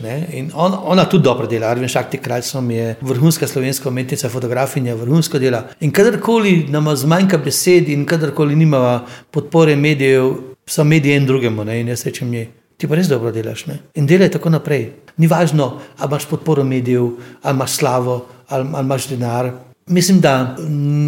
On, 0.57 0.72
ona 0.95 1.05
tudi 1.05 1.26
dobro 1.26 1.45
dela. 1.47 1.68
Arvin 1.68 1.91
Šakti 1.93 2.16
Kralsom 2.24 2.70
je 2.72 2.95
vrhunska 3.05 3.45
slovenska 3.47 3.91
umetnica, 3.91 4.30
fotografinja, 4.32 4.95
vrhunsko 4.97 5.36
dela. 5.39 5.66
In 5.84 5.93
kadarkoli 5.93 6.70
nam 6.72 6.89
zmanjka 6.97 7.36
besed 7.45 7.91
in 7.93 8.07
kadarkoli 8.09 8.57
nimamo 8.57 9.03
podpore 9.30 9.76
medijev, 9.76 10.32
so 10.64 10.84
mediji 10.89 11.18
en 11.20 11.26
drugemu. 11.28 11.68
Ne? 11.68 11.80
In 11.82 11.93
jaz 11.93 12.07
rečem, 12.09 12.32
je, 12.32 12.47
ti 12.80 12.89
pa 12.89 12.97
res 12.97 13.12
dobro 13.12 13.32
delaš. 13.32 13.66
Ne? 13.68 13.76
In 14.01 14.09
delaj 14.09 14.32
tako 14.39 14.57
naprej. 14.57 14.89
Ni 15.20 15.28
važno, 15.28 15.74
ali 15.99 16.09
imaš 16.09 16.28
podporo 16.30 16.64
medijev, 16.64 17.11
ali 17.43 17.57
imaš 17.57 17.76
slavo, 17.82 18.22
ali, 18.49 18.70
ali 18.72 18.89
imaš 18.89 19.09
denar. 19.12 19.53
Mislim, 19.89 20.20
da 20.20 20.57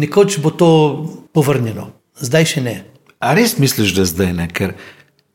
nekoč 0.01 0.39
bo 0.39 0.51
to 0.51 0.71
povrnjeno, 1.33 1.91
zdaj 2.19 2.45
še 2.45 2.61
ne. 2.61 2.75
A 3.19 3.33
res 3.37 3.57
misliš, 3.61 3.93
da 3.93 4.05
zdaj 4.05 4.33
ne? 4.33 4.47
Ker, 4.49 4.73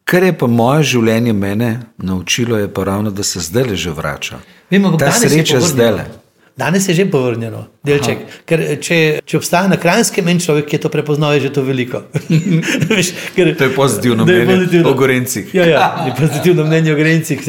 kar 0.04 0.26
je 0.26 0.34
pa 0.38 0.46
moje 0.50 0.82
življenje 0.96 1.32
mene 1.32 1.70
naučilo, 1.98 2.58
je 2.58 2.72
pa 2.72 2.84
ravno, 2.84 3.10
da 3.10 3.22
se 3.22 3.40
zdaj 3.40 3.70
le 3.70 3.76
že 3.76 3.94
vrača. 3.94 4.40
Vemo, 4.70 4.96
Ta 4.98 5.12
sreča 5.12 5.60
zdaj 5.62 5.92
le. 5.94 6.06
Danes 6.56 6.88
je 6.88 6.94
že 6.94 7.04
povrnjeno, 7.10 7.66
delček. 7.84 8.22
Ker 8.48 8.60
če, 8.80 9.20
če 9.28 9.36
obstaja 9.36 9.68
na 9.68 9.76
krajskem 9.76 10.24
en 10.32 10.38
človek, 10.40 10.64
ki 10.70 10.78
je 10.78 10.82
to 10.86 10.90
prepoznal, 10.92 11.34
je 11.36 11.42
že 11.44 11.50
to 11.52 11.60
veliko. 11.60 12.00
Veš, 12.88 13.10
ker, 13.36 13.50
To 13.58 13.68
je 13.68 13.74
pozitivno 13.76 14.24
da 14.24 14.32
je 14.32 14.46
mnenje 14.46 14.56
pozitivno. 14.64 14.90
o 14.90 14.94
Gorencih. 14.96 15.54
Ja, 15.54 15.66
ja, 15.68 15.88
je 16.08 16.14
pozitivno 16.16 16.64
mnenje 16.64 16.94
o 16.94 16.96
Grencih, 16.96 17.44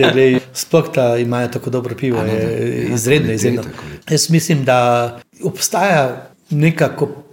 sploh 0.54 0.92
da 0.92 1.06
imajo 1.18 1.48
tako 1.56 1.70
dobro 1.70 1.96
pivo, 1.96 2.20
no, 2.20 2.34
je 2.34 2.84
ja, 2.90 2.96
izredno, 2.96 3.32
izredno. 3.32 3.64
Jaz 4.10 4.30
mislim, 4.30 4.66
da 4.68 5.20
obstaja 5.44 6.28
nekako. 6.50 7.24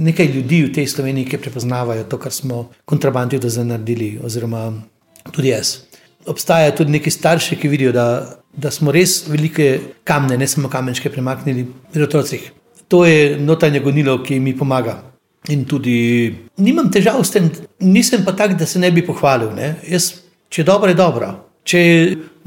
Nekaj 0.00 0.26
ljudi 0.26 0.62
v 0.64 0.72
tej 0.72 0.86
Sloveniji, 0.88 1.26
ki 1.28 1.38
prepoznavajo 1.42 2.06
to, 2.08 2.16
kar 2.16 2.32
smo 2.32 2.70
kontrabandi 2.88 3.36
do 3.38 3.50
zdaj 3.50 3.66
naredili, 3.74 4.14
oziroma 4.24 4.70
tudi 5.34 5.50
jaz. 5.50 5.82
Obstajajo 6.24 6.72
tudi 6.78 6.94
neki 6.96 7.10
starši, 7.10 7.58
ki 7.60 7.68
vidijo, 7.68 7.92
da, 7.92 8.39
da 8.52 8.70
smo 8.70 8.92
res 8.92 9.24
velike 9.28 9.80
kamne, 10.04 10.38
ne 10.38 10.46
samo 10.46 10.68
kamenčke, 10.68 11.10
premaknili 11.10 11.66
pri 11.92 12.02
otrocih. 12.02 12.50
To 12.88 13.04
je 13.06 13.36
notranje 13.38 13.80
gonilo, 13.80 14.18
ki 14.22 14.40
mi 14.40 14.56
pomaga. 14.58 14.96
In 15.48 15.64
tudi 15.64 16.34
nimam 16.60 16.90
težav 16.92 17.22
s 17.24 17.32
tem, 17.32 17.48
nisem 17.80 18.24
pa 18.24 18.34
tak, 18.36 18.58
da 18.58 18.66
se 18.66 18.78
ne 18.78 18.90
bi 18.92 19.06
pohvalil. 19.06 19.54
Ne? 19.56 19.74
Jaz, 19.88 20.12
če 20.50 20.62
je 20.62 20.66
dobro, 20.68 20.90
je 20.90 20.98
dobro. 20.98 21.30
Če 21.64 21.80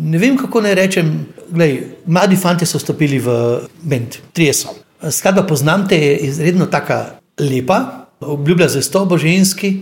ne 0.03 0.19
vem, 0.19 0.37
kako 0.37 0.61
naj 0.65 0.75
rečem, 0.77 1.11
glej, 1.49 1.77
mladi 2.05 2.37
fanti 2.37 2.67
so 2.69 2.81
vstopili 2.81 3.21
v 3.23 3.35
bend, 3.81 4.19
trije 4.33 4.53
so. 4.57 4.75
Skladba 5.11 5.45
poznam 5.47 5.87
te, 5.87 5.97
je 5.97 6.17
izredno 6.29 6.67
tako 6.71 6.99
lepa, 7.39 7.79
obljublja 8.19 8.69
zvestobo 8.75 9.17
ženski. 9.17 9.73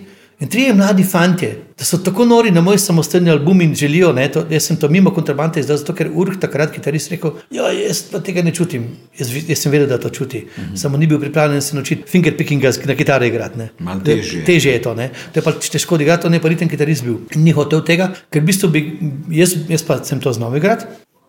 In 0.42 0.50
trije 0.50 0.74
mladi 0.74 1.04
fanti, 1.04 1.48
da 1.78 1.86
so 1.86 1.98
tako 1.98 2.26
nori 2.26 2.52
na 2.52 2.62
moj 2.62 2.78
samostojni 2.78 3.30
album 3.30 3.62
in 3.62 3.76
želijo, 3.76 4.14
ne, 4.14 4.26
to, 4.32 4.42
jaz 4.50 4.64
sem 4.64 4.78
to 4.78 4.90
mimo 4.90 5.12
kontrabande 5.14 5.60
izdal, 5.60 5.78
zato 5.78 5.94
ker 5.94 6.10
Urh 6.14 6.40
takrat 6.42 6.72
kitarist 6.74 7.12
rekel, 7.12 7.36
ja, 7.54 7.70
jaz 7.70 8.02
pa 8.12 8.20
tega 8.26 8.42
ne 8.42 8.54
čutim. 8.54 8.88
Jaz, 9.20 9.30
jaz 9.48 9.62
sem 9.62 9.72
vedel, 9.72 9.86
da 9.88 10.00
to 10.02 10.10
čuti, 10.10 10.40
mm 10.40 10.62
-hmm. 10.64 10.78
samo 10.78 10.98
ni 10.98 11.08
bil 11.08 11.20
pripravljen 11.20 11.62
se 11.62 11.76
naučiti 11.76 12.04
fingerpickinga 12.08 12.72
na 12.86 12.96
kitare 12.96 13.28
igrati. 13.28 13.60
ne. 13.60 13.70
Težje. 14.06 14.46
Težje 14.46 14.74
je 14.74 14.82
to, 14.82 14.96
ne. 14.96 15.10
to 15.34 15.40
je 15.40 15.44
pač 15.44 15.70
težko 15.70 16.02
igrati, 16.02 16.28
on 16.28 16.34
je 16.34 16.42
pa 16.42 16.48
riten 16.48 16.70
kitarist 16.70 17.04
bil. 17.04 17.18
Ni 17.36 17.52
hotel 17.52 17.82
tega, 17.82 18.12
ker 18.32 18.42
v 18.42 18.46
bistvu 18.46 18.70
bi, 18.70 18.98
jaz, 19.30 19.56
jaz 19.70 19.84
pa 19.84 20.04
sem 20.04 20.20
to 20.20 20.34
znal 20.34 20.58
igrati. 20.58 20.86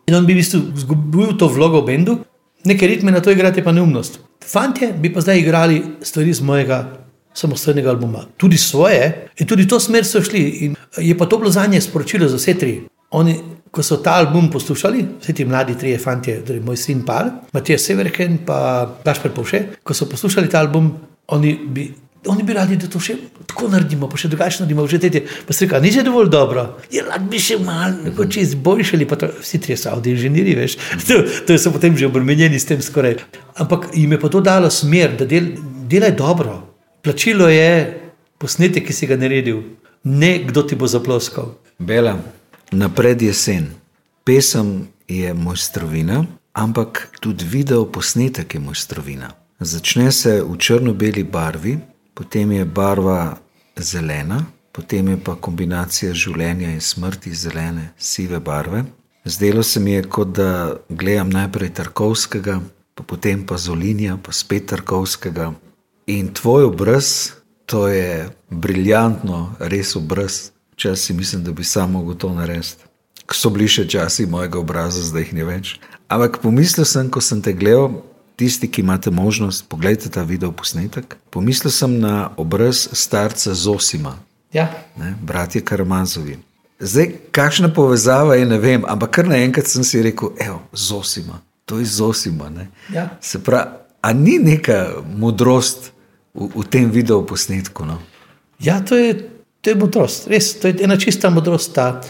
In 0.07 0.15
on 0.15 0.27
bi 0.27 0.33
v 0.33 0.37
bistvu 0.37 0.61
izgubil 0.77 1.37
to 1.39 1.49
vlogo 1.49 1.81
v 1.81 1.87
bendu, 1.87 2.19
neke 2.65 2.87
ritme 2.87 3.11
na 3.11 3.21
to 3.21 3.31
igrati 3.31 3.61
je 3.61 3.65
pa 3.65 3.73
neumnost. 3.73 4.21
Fantje 4.53 4.93
bi 4.93 5.13
pa 5.13 5.21
zdaj 5.21 5.39
igrali 5.39 5.83
stvari 6.01 6.31
iz 6.31 6.41
mojega 6.41 7.02
samostojnega 7.35 7.91
albuma, 7.91 8.27
tudi 8.37 8.59
svoje, 8.59 9.29
in 9.39 9.47
tudi 9.47 9.69
to 9.69 9.81
smer 9.81 10.05
so 10.05 10.23
šli. 10.23 10.43
In 10.67 10.77
je 10.97 11.19
pa 11.19 11.27
to 11.27 11.39
bilo 11.39 11.51
za 11.51 11.67
nje 11.67 11.81
sporočilo 11.81 12.29
za 12.29 12.37
vse 12.37 12.55
tri. 12.59 12.81
Oni, 13.11 13.37
ko 13.71 13.83
so 13.83 13.97
ta 13.97 14.15
album 14.21 14.51
poslušali, 14.51 15.05
vsi 15.21 15.33
ti 15.33 15.45
mladi 15.45 15.79
trije 15.79 15.99
fantje, 15.99 16.39
torej 16.45 16.61
moj 16.61 16.77
sin 16.77 17.03
Pal, 17.05 17.31
Matija 17.53 17.79
Severken 17.79 18.33
in 18.33 18.39
Gašper 19.05 19.33
Povše, 19.33 19.63
ko 19.85 19.95
so 19.95 20.09
poslušali 20.09 20.49
ta 20.49 20.61
album, 20.61 20.93
oni 21.29 21.59
bi, 21.69 21.93
oni 22.27 22.43
bi 22.43 22.53
radi, 22.53 22.77
da 22.77 22.89
to 22.89 23.01
še 23.03 23.17
tako 23.47 23.69
naredimo, 23.73 24.09
pa 24.09 24.17
še 24.17 24.31
drugače 24.33 24.63
naredimo. 24.63 24.87
Že 24.89 25.01
tete, 25.05 25.23
pa 25.47 25.53
se 25.53 25.67
reka, 25.67 25.81
ni 25.81 25.93
že 25.93 26.05
dovolj 26.07 26.31
dobro. 26.33 26.67
Je 26.93 27.05
lahko 27.05 27.29
bi 27.29 27.41
še 27.43 27.59
malo, 27.61 28.01
nekoč 28.07 28.41
izboljšali, 28.45 29.09
pa 29.11 29.21
to, 29.21 29.29
vsi 29.43 29.61
tri 29.61 29.77
so 29.77 29.93
avdi 29.93 30.17
inženirji, 30.17 30.59
veš. 30.59 30.81
To, 31.09 31.23
to 31.49 31.59
so 31.59 31.73
potem 31.75 31.97
že 31.99 32.09
obremenjeni 32.09 32.61
s 32.61 32.69
tem 32.69 32.81
skoraj. 32.81 33.19
Ampak 33.61 33.91
jim 33.93 34.13
je 34.13 34.21
pa 34.21 34.29
to 34.33 34.41
dalo 34.41 34.71
smer, 34.71 35.17
da 35.21 35.29
del, 35.29 35.53
delaj 35.89 36.17
dobro. 36.17 36.72
Plačilo 37.03 37.49
je 37.49 38.01
posnetek, 38.39 38.87
ki 38.87 38.93
si 38.93 39.07
ga 39.11 39.17
naredil, 39.19 39.63
ne 40.05 40.37
kdo 40.47 40.63
ti 40.63 40.77
bo 40.79 40.87
zaploskal. 40.87 41.57
Bela, 41.79 42.15
napred 42.71 43.23
jesen. 43.23 43.73
Pesem 44.25 44.87
je 45.09 45.35
mojstrovina, 45.35 46.25
ampak 46.53 47.09
tudi 47.21 47.45
video 47.45 47.89
posnetek 47.91 48.55
je 48.55 48.61
mojstrovina. 48.61 49.33
Začne 49.61 50.13
se 50.13 50.43
v 50.43 50.55
črno-beli 50.59 51.25
barvi, 51.25 51.79
potem 52.15 52.53
je 52.53 52.65
barva 52.65 53.35
zelena, 53.77 54.45
potem 54.73 55.09
je 55.09 55.19
pa 55.25 55.35
kombinacija 55.35 56.15
življenja 56.15 56.71
in 56.71 56.81
smrti 56.81 57.35
zelene, 57.35 57.91
sive 57.99 58.39
barve. 58.41 58.85
Zdelo 59.25 59.63
se 59.63 59.81
mi 59.81 59.99
je, 59.99 60.07
kot 60.07 60.39
da 60.39 60.79
gledam 60.89 61.31
najprej 61.31 61.75
Tarkovskega, 61.75 62.61
pa 62.95 63.03
potem 63.03 63.43
pa 63.47 63.59
Zolinja, 63.59 64.17
pa 64.23 64.33
spet 64.33 64.71
Tarkovskega. 64.71 65.53
In 66.07 66.33
tvoj 66.35 66.65
obraz, 66.65 67.31
to 67.67 67.89
je 67.89 68.31
briljantno, 68.51 69.55
res 69.59 69.97
obraz. 69.97 70.51
Včasih 70.73 71.17
mislim, 71.17 71.45
da 71.45 71.53
bi 71.53 71.65
samo 71.65 71.99
mogel 71.99 72.17
to 72.17 72.33
narediti 72.35 72.93
so 73.35 73.51
bili 73.51 73.69
še 73.71 73.87
časi 73.89 74.27
mojega 74.27 74.61
obraza, 74.61 75.03
zdaj 75.05 75.29
jih 75.29 75.35
ne 75.41 75.47
več. 75.49 75.77
Ampak 76.13 76.41
pomislil 76.43 76.87
sem, 76.89 77.09
ko 77.13 77.23
sem 77.25 77.41
te 77.45 77.55
gledal, 77.57 78.03
tisti, 78.41 78.69
ki 78.69 78.85
imate 78.85 79.13
možnost, 79.15 79.67
pogledajte 79.73 80.13
ta 80.13 80.25
video 80.29 80.53
posnetek. 80.53 81.17
Pomislil 81.33 81.73
sem 81.73 81.99
na 82.03 82.33
obraz 82.37 82.89
starca 82.93 83.55
Zosima, 83.55 84.19
Ja, 84.53 84.67
ne, 85.01 85.15
bratje 85.25 85.63
Karamazovi. 85.65 86.35
Zdaj, 86.77 87.07
kakšna 87.33 87.71
povezava 87.73 88.35
je, 88.37 88.45
ne 88.45 88.59
vem, 88.61 88.83
ampak 88.85 89.15
kar 89.17 89.31
naenkrat 89.31 89.71
sem 89.71 89.81
si 89.81 90.03
rekel, 90.05 90.35
evo, 90.37 90.59
Zosima, 90.77 91.39
to 91.65 91.79
je 91.81 91.87
Zosima. 91.89 92.51
Ne. 92.53 92.67
ja. 92.93 93.07
Se 93.25 93.41
pravi, 93.41 93.82
a 94.03 94.13
ni 94.13 94.39
neka 94.39 95.03
modrost 95.17 95.93
v, 96.35 96.51
v 96.51 96.65
tem 96.69 96.91
video 96.91 97.23
posnetku? 97.23 97.87
No? 97.87 98.03
ja 98.63 98.81
to, 98.81 98.97
je, 98.97 99.15
to 99.61 99.71
je 99.71 99.77
modrost, 99.77 100.27
res, 100.31 100.55
to 100.61 100.71
je 100.71 100.83
ena 100.85 100.97
čista 100.97 101.31
modrost, 101.31 101.75
ta 101.75 102.01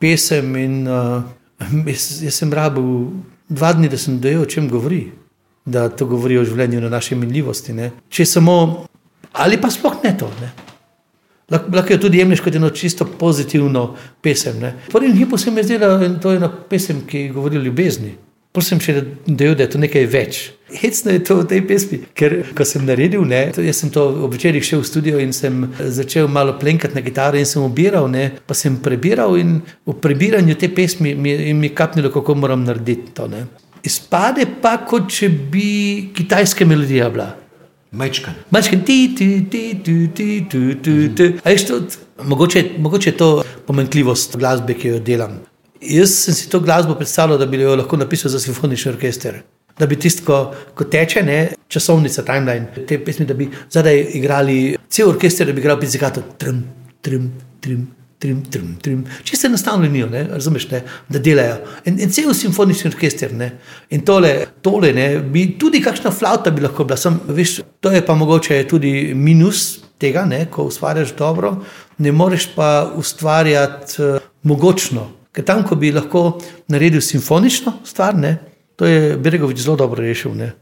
pesem. 0.00 0.56
In, 0.60 0.84
uh, 0.88 1.24
jaz, 1.88 2.22
jaz 2.22 2.40
sem 2.42 2.52
rabil 2.52 3.08
dva 3.48 3.72
dni, 3.72 3.88
da 3.88 4.00
sem 4.00 4.20
dojel, 4.20 4.44
o 4.44 4.50
čem 4.50 4.68
govori. 4.68 5.06
Da 5.64 5.88
to 5.88 6.04
govori 6.04 6.36
o 6.36 6.44
življenju 6.44 6.82
na 6.82 6.90
naši 6.92 7.16
minljivosti. 7.16 7.72
Ne. 7.72 7.88
Če 8.12 8.26
samo, 8.28 8.56
ali 9.40 9.56
pa 9.60 9.70
sploh 9.72 9.96
ne 10.04 10.12
to. 10.20 10.28
Ne. 10.42 10.50
Lahko 11.52 11.72
lahko 11.76 11.94
jo 11.94 12.02
tudi 12.04 12.20
jemliš 12.20 12.40
kot 12.44 12.56
eno 12.56 12.68
čisto 12.72 13.06
pozitivno 13.08 13.86
pesem. 14.24 14.60
Ne. 14.60 14.74
V 14.88 14.92
prvem 14.92 15.16
hipu 15.16 15.40
se 15.40 15.52
mi 15.52 15.62
je 15.62 15.70
zdela, 15.70 15.96
da 16.00 16.10
to 16.20 16.34
je 16.34 16.40
ena 16.40 16.50
pesem, 16.52 17.00
ki 17.08 17.30
govori 17.32 17.60
o 17.60 17.64
ljubezni. 17.64 18.12
Prosim, 18.54 18.78
še 18.80 19.00
dojel, 19.26 19.56
da 19.56 19.64
je 19.64 19.72
to 19.72 19.80
nekaj 19.80 20.04
več 20.12 20.42
hecno 20.80 21.12
je 21.12 21.24
to 21.24 21.36
v 21.40 21.46
tej 21.48 21.60
pesmi, 21.68 21.98
ker 22.14 22.36
ko 22.56 22.64
sem 22.66 22.84
naredil, 22.86 23.24
ne, 23.28 23.52
jaz 23.56 23.82
sem 23.82 23.92
to 23.94 24.04
ob 24.26 24.34
večerih 24.34 24.64
šel 24.64 24.82
v 24.82 24.88
studio 24.88 25.20
in 25.22 25.32
sem 25.32 25.68
začel 25.78 26.28
malo 26.28 26.56
plenkati 26.60 26.94
na 26.94 27.02
kitaro 27.04 27.38
in 27.38 27.46
sem 27.46 27.62
obiral, 27.62 28.08
ne, 28.10 28.30
pa 28.46 28.54
sem 28.54 28.76
prebiral 28.82 29.38
in 29.38 29.60
v 29.86 29.96
prebiranju 30.00 30.58
te 30.58 30.68
pesmi 30.68 31.14
mi, 31.14 31.36
mi 31.54 31.70
je 31.70 31.74
kapnilo, 31.74 32.10
kako 32.10 32.34
moram 32.34 32.64
narediti 32.64 33.14
to. 33.14 33.28
Ne. 33.28 33.46
Izpade 33.84 34.46
pa, 34.62 34.78
kot 34.88 35.10
če 35.12 35.28
bi 35.28 35.70
kitajska 36.16 36.66
melodija 36.66 37.10
bila. 37.12 37.30
Majčkan. 37.94 38.34
Majčkan, 38.50 38.80
ti, 38.82 39.14
ti, 39.14 39.28
ti, 39.50 39.64
ti, 39.84 39.96
ti, 40.14 40.28
ti, 40.50 40.62
ti. 40.82 40.94
ti. 41.14 41.26
Ješ, 41.46 41.66
to, 41.68 41.80
mogoče, 42.26 42.64
mogoče 42.78 43.10
je 43.10 43.16
to 43.16 43.28
pomenkljivost 43.66 44.36
glasbe, 44.36 44.74
ki 44.74 44.96
jo 44.96 45.02
delam. 45.04 45.38
Jaz 45.84 46.14
sem 46.24 46.34
si 46.34 46.48
to 46.50 46.60
glasbo 46.64 46.96
predstavljal, 46.98 47.38
da 47.38 47.46
bi 47.46 47.60
jo 47.60 47.76
lahko 47.76 47.96
napisal 48.00 48.32
za 48.32 48.40
simfonični 48.40 48.92
orkester. 48.92 49.42
Da 49.78 49.86
bi 49.90 49.98
tisto, 49.98 50.22
ko, 50.26 50.38
ko 50.74 50.86
teče, 50.90 51.22
ne, 51.26 51.38
časovnica, 51.68 52.22
timeline, 52.22 52.86
te 52.86 53.00
pesmi, 53.02 53.26
da 53.26 53.34
bi 53.34 53.48
zadaj 53.70 54.06
igrali 54.14 54.76
cel 54.88 55.10
orkester, 55.10 55.46
da 55.46 55.52
bi 55.52 55.62
igral 55.64 55.80
pizzicato. 55.80 56.22
Trim, 56.38 56.64
trim, 57.02 57.30
trim. 57.60 57.84
Trim, 58.24 58.38
trim, 58.48 58.76
trim. 58.80 59.00
Čisto 59.22 59.46
enostavno 59.46 59.84
linijo, 59.84 60.06
ne, 60.08 60.22
razumeš, 60.30 60.70
ne, 60.70 60.78
da 61.12 61.18
delajo. 61.20 61.58
In, 61.84 61.98
in 62.00 62.12
cel 62.14 62.30
simfonični 62.32 62.88
orkester. 62.88 63.34
Ne. 63.36 63.50
In 63.92 64.00
tole, 64.00 64.30
tole 64.64 64.94
ne, 64.96 65.18
bi 65.18 65.42
tudi 65.60 65.82
kakšna 65.84 66.12
flauta 66.14 66.50
bi 66.54 66.64
lahko 66.64 66.86
bila. 66.88 66.96
Sem, 66.96 67.18
veš, 67.28 67.58
to 67.84 67.92
je 67.92 68.00
pa 68.06 68.16
mogoče 68.16 68.62
tudi 68.70 69.12
minus 69.14 69.82
tega, 70.00 70.24
ne, 70.24 70.46
ko 70.50 70.64
ustvarjaš 70.70 71.12
dobro, 71.18 71.52
ne 71.98 72.12
moreš 72.12 72.48
pa 72.54 72.70
ustvarjati 72.96 74.00
uh, 74.02 74.24
mogočno. 74.48 75.10
Ker 75.34 75.44
tam, 75.44 75.60
ko 75.68 75.76
bi 75.76 75.92
lahko 75.92 76.24
naredil 76.72 77.04
simfonično 77.04 77.82
stvar, 77.84 78.16
ne, 78.16 78.38
to 78.76 78.86
je 78.86 79.16
Bregovič 79.16 79.58
zelo 79.58 79.76
dobro 79.76 80.02
rešil. 80.02 80.34
Ne. 80.34 80.52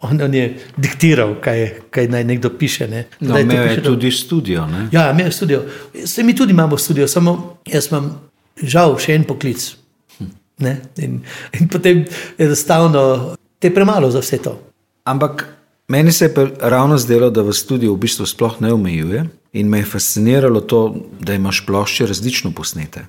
On, 0.00 0.20
on 0.22 0.34
je 0.34 0.56
diktiral, 0.76 1.34
kaj, 1.42 1.90
kaj 1.90 2.08
naj 2.08 2.24
nekdo 2.24 2.50
piše. 2.50 2.86
Ne. 2.88 3.06
No, 3.20 3.34
Kdaj 3.34 3.42
to 3.42 3.52
imel 3.52 3.66
je 3.66 3.82
tudi 3.82 4.10
studio. 4.10 4.66
Ne? 4.66 4.88
Ja, 4.92 5.10
imel 5.10 5.26
je 5.26 5.32
studio. 5.32 5.62
Se 6.04 6.22
mi 6.22 6.36
tudi 6.36 6.52
imamo 6.52 6.78
studio, 6.78 7.08
samo 7.08 7.58
jaz 7.66 7.88
imam 7.90 8.12
žal 8.62 8.94
še 8.98 9.14
en 9.14 9.24
poklic. 9.24 9.74
Ne? 10.58 10.80
In, 10.98 11.20
in 11.60 11.68
potem 11.68 12.04
enostavno 12.38 13.34
te 13.58 13.68
je 13.68 13.74
premalo 13.74 14.10
za 14.10 14.18
vse 14.18 14.38
to. 14.38 14.54
Ampak 15.04 15.44
meni 15.88 16.12
se 16.12 16.24
je 16.24 16.46
ravno 16.60 16.98
zdelo, 16.98 17.30
da 17.30 17.42
v 17.42 17.52
studiu 17.52 17.94
v 17.94 17.98
bistvu 17.98 18.26
sploh 18.26 18.60
ne 18.60 18.72
omejuje 18.72 19.24
in 19.52 19.68
me 19.68 19.78
je 19.78 19.84
fasciniralo 19.84 20.60
to, 20.60 20.94
da 21.20 21.34
imaš 21.34 21.62
plošče 21.66 22.06
različno 22.06 22.50
posnete. 22.50 23.06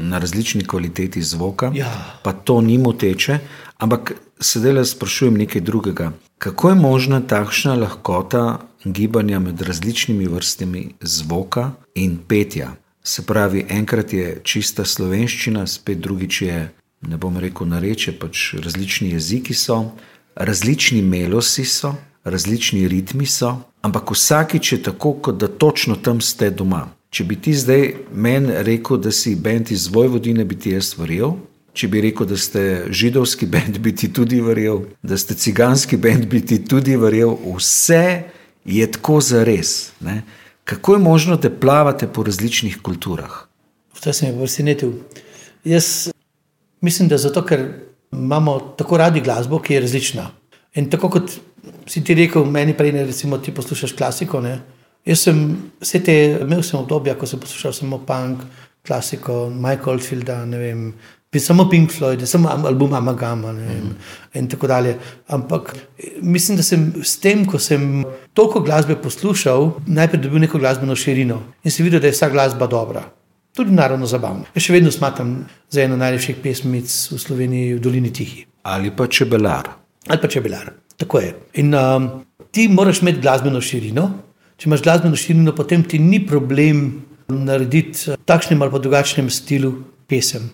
Na 0.00 0.18
različni 0.18 0.64
kvaliteti 0.66 1.22
zvoka, 1.22 1.70
Ja. 1.74 2.18
pa 2.22 2.32
to 2.32 2.60
ni 2.60 2.78
moteče, 2.78 3.38
ampak 3.78 4.14
sedaj 4.40 4.72
le 4.72 4.84
sprašujem 4.84 5.38
nekaj 5.38 5.60
drugega. 5.60 6.12
Kako 6.38 6.68
je 6.68 6.74
možna 6.74 7.20
takšna 7.20 7.74
lahkota 7.74 8.60
gibanja 8.84 9.38
med 9.38 9.60
različnimi 9.60 10.26
vrstami 10.26 10.94
zvoka 11.00 11.70
in 11.94 12.18
petja? 12.28 12.74
Se 13.02 13.22
pravi, 13.26 13.64
enkrat 13.68 14.12
je 14.12 14.40
čista 14.44 14.84
slovenščina, 14.84 15.66
spet 15.66 15.98
drugič 15.98 16.42
je, 16.42 16.58
ne 17.08 17.16
bom 17.16 17.38
rekel, 17.38 17.66
nareče, 17.66 18.12
pač 18.20 18.54
različni 18.64 19.10
jeziki 19.10 19.54
so, 19.54 19.78
različni 20.36 21.02
melosi 21.02 21.64
so, 21.64 21.94
različni 22.24 22.88
ritmi 22.88 23.26
so, 23.26 23.54
ampak 23.82 24.10
vsakič 24.10 24.72
je 24.72 24.82
tako, 24.82 25.12
kot 25.12 25.38
da 25.38 25.48
točno 25.48 25.96
tam 25.96 26.20
ste 26.20 26.50
doma. 26.50 26.88
Če 27.10 27.24
bi 27.24 27.36
ti 27.40 27.54
zdaj 27.56 27.94
meni 28.12 28.62
rekel, 28.62 28.98
da 29.00 29.10
si 29.12 29.34
bend 29.34 29.70
iz 29.72 29.88
Vojvodine, 29.88 30.44
bi 30.44 30.58
ti 30.58 30.74
jaz 30.76 30.92
verjel. 30.98 31.38
Če 31.78 31.86
bi 31.86 32.00
rekel, 32.02 32.26
da 32.26 32.36
ste 32.40 32.62
židovski 32.90 33.46
bend, 33.54 33.78
bi 33.78 33.94
ti 33.94 34.10
tudi 34.12 34.40
verjel, 34.42 34.82
da 35.02 35.18
ste 35.18 35.36
ciganski 35.38 35.96
bend, 35.96 36.26
bi 36.30 36.42
ti 36.42 36.58
tudi 36.64 36.96
verjel. 36.98 37.36
Vse 37.54 38.04
je 38.66 38.88
tako 38.98 39.20
za 39.22 39.44
res. 39.46 39.92
Kako 40.68 40.98
je 40.98 41.02
možno, 41.04 41.36
da 41.36 41.50
plavate 41.50 42.08
po 42.10 42.26
različnih 42.26 42.80
kulturah? 42.82 43.44
Vse 43.96 44.12
sem 44.12 44.32
jih 44.32 44.40
presenetil. 44.40 44.96
Jaz 45.64 46.08
mislim, 46.80 47.08
da 47.08 47.18
zato, 47.18 47.44
ker 47.46 47.64
imamo 48.12 48.58
tako 48.78 48.98
radi 48.98 49.20
glasbo, 49.20 49.60
ki 49.62 49.74
je 49.74 49.80
različna. 49.80 50.26
In 50.74 50.90
tako 50.90 51.10
kot 51.10 51.32
si 51.86 52.02
ti 52.04 52.14
rekel, 52.14 52.44
meni 52.44 52.74
prej, 52.76 52.92
ne, 52.92 53.04
recimo, 53.06 53.38
ti 53.38 53.54
poslušaš 53.54 53.94
klasiko. 53.96 54.40
Ne? 54.40 54.58
Jaz 55.06 55.24
sem 55.28 55.44
vse 55.80 56.02
te, 56.04 56.16
imel 56.42 56.62
sem 56.62 56.78
obdobja, 56.80 57.16
ko 57.18 57.26
sem 57.26 57.40
poslušal 57.40 57.72
samo 57.72 58.00
punk, 58.06 58.44
klasiko, 58.86 59.48
Michael 59.50 59.96
Oldfielda, 59.96 60.42
ne 60.46 60.58
vem. 60.58 60.82
Samo 61.36 61.68
Pink 61.68 61.90
Floyd, 61.92 62.24
samo 62.24 62.48
am- 62.48 62.64
album 62.66 62.94
Amagama 62.94 63.52
ne 63.52 63.66
vem, 63.66 63.96
in 64.34 64.48
tako 64.48 64.66
dalje. 64.66 64.96
Ampak 65.28 65.76
mislim, 66.22 66.56
da 66.56 66.62
sem 66.62 66.92
s 67.02 67.18
tem, 67.20 67.44
ko 67.46 67.58
sem 67.58 68.04
toliko 68.32 68.60
glasbe 68.60 68.96
poslušal, 68.96 69.72
najprej 69.86 70.22
dobil 70.22 70.40
neko 70.40 70.58
glasbeno 70.58 70.96
širino 70.96 71.42
in 71.64 71.70
si 71.70 71.82
videl, 71.82 72.00
da 72.00 72.06
je 72.06 72.16
vsa 72.16 72.28
glasba 72.32 72.66
dobra. 72.66 73.02
Tudi 73.52 73.74
naravno 73.76 74.06
zabavno. 74.06 74.44
Jaz 74.54 74.62
še 74.64 74.72
vedno 74.72 74.90
smatram 74.90 75.44
za 75.70 75.82
eno 75.82 75.96
najlepših 75.96 76.36
pesmic 76.42 76.88
v 77.12 77.18
Sloveniji, 77.18 77.74
v 77.74 77.80
Dolini 77.80 78.12
Tihi. 78.12 78.46
Ali 78.62 78.90
pa 78.90 79.06
čebelar? 79.06 79.68
Ali 80.08 80.20
pa 80.22 80.28
čebelar. 80.28 80.72
Tako 80.96 81.20
je. 81.20 81.34
In 81.54 81.74
um, 81.74 82.08
ti 82.50 82.68
moraš 82.68 83.02
imeti 83.02 83.20
glasbeno 83.20 83.60
širino. 83.60 84.10
Če 84.56 84.68
imaš 84.68 84.82
glasbeno 84.82 85.16
širino, 85.16 85.52
potem 85.52 85.84
ti 85.84 85.98
ni 85.98 86.22
problem 86.26 87.02
narediti 87.28 88.10
v 88.10 88.16
takšnem 88.24 88.62
ali 88.62 88.72
pa 88.72 88.78
drugačnem 88.78 89.28
stilu 89.30 89.74
pesem. 90.08 90.48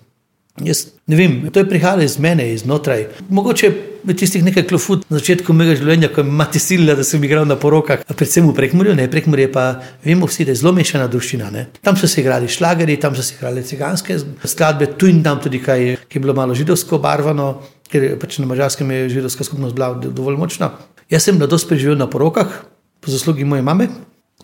Jaz 0.62 0.86
ne 1.10 1.16
vem, 1.18 1.50
to 1.50 1.58
je 1.58 1.66
prihajalo 1.66 2.04
iz 2.06 2.14
mene, 2.22 2.44
iznotraj. 2.54 3.08
Mogoče 3.28 3.72
v 4.06 4.14
tistih 4.14 4.44
nekaj 4.44 4.68
klofut 4.70 5.02
na 5.10 5.18
začetku 5.18 5.50
mojega 5.56 5.74
življenja, 5.80 6.10
ko 6.14 6.22
me 6.22 6.30
mati 6.38 6.60
silila, 6.62 6.94
da 6.94 7.02
sem 7.02 7.22
igral 7.26 7.42
na 7.48 7.56
porokah, 7.58 8.04
a 8.06 8.14
predvsem 8.14 8.46
v 8.46 8.54
Prekmurju, 8.54 8.94
ne 8.94 9.08
Prekmurje 9.10 9.48
pa 9.50 9.64
vemo 10.04 10.28
vsi, 10.30 10.46
da 10.46 10.54
je 10.54 10.60
zelo 10.62 10.70
mešana 10.76 11.08
družščina. 11.10 11.50
Ne? 11.50 11.66
Tam 11.82 11.98
so 11.98 12.06
se 12.06 12.22
igrali 12.22 12.46
šlageri, 12.46 13.00
tam 13.02 13.18
so 13.18 13.26
se 13.26 13.34
igrali 13.34 13.66
ciganske 13.66 14.20
skladbe, 14.46 14.92
tu 14.94 15.10
in 15.10 15.24
tam 15.26 15.42
tudi 15.42 15.58
kaj, 15.64 15.88
ki 16.06 16.20
je 16.20 16.22
bilo 16.22 16.38
malo 16.38 16.54
židovsko 16.54 17.00
obarvano, 17.00 17.56
ker 17.90 18.12
je 18.12 18.14
pač 18.22 18.38
na 18.38 18.46
mačarskem 18.46 18.94
je 18.94 19.08
židovska 19.18 19.50
skupnost 19.50 19.74
bila 19.74 19.90
do- 19.98 20.14
dovolj 20.14 20.38
močna. 20.38 20.70
Jaz 21.10 21.26
sem 21.26 21.34
mladost 21.34 21.66
preživel 21.66 21.98
na 21.98 22.06
porokah, 22.06 22.62
po 23.02 23.10
zaslugi 23.10 23.42
moje 23.42 23.66
mame, 23.66 23.90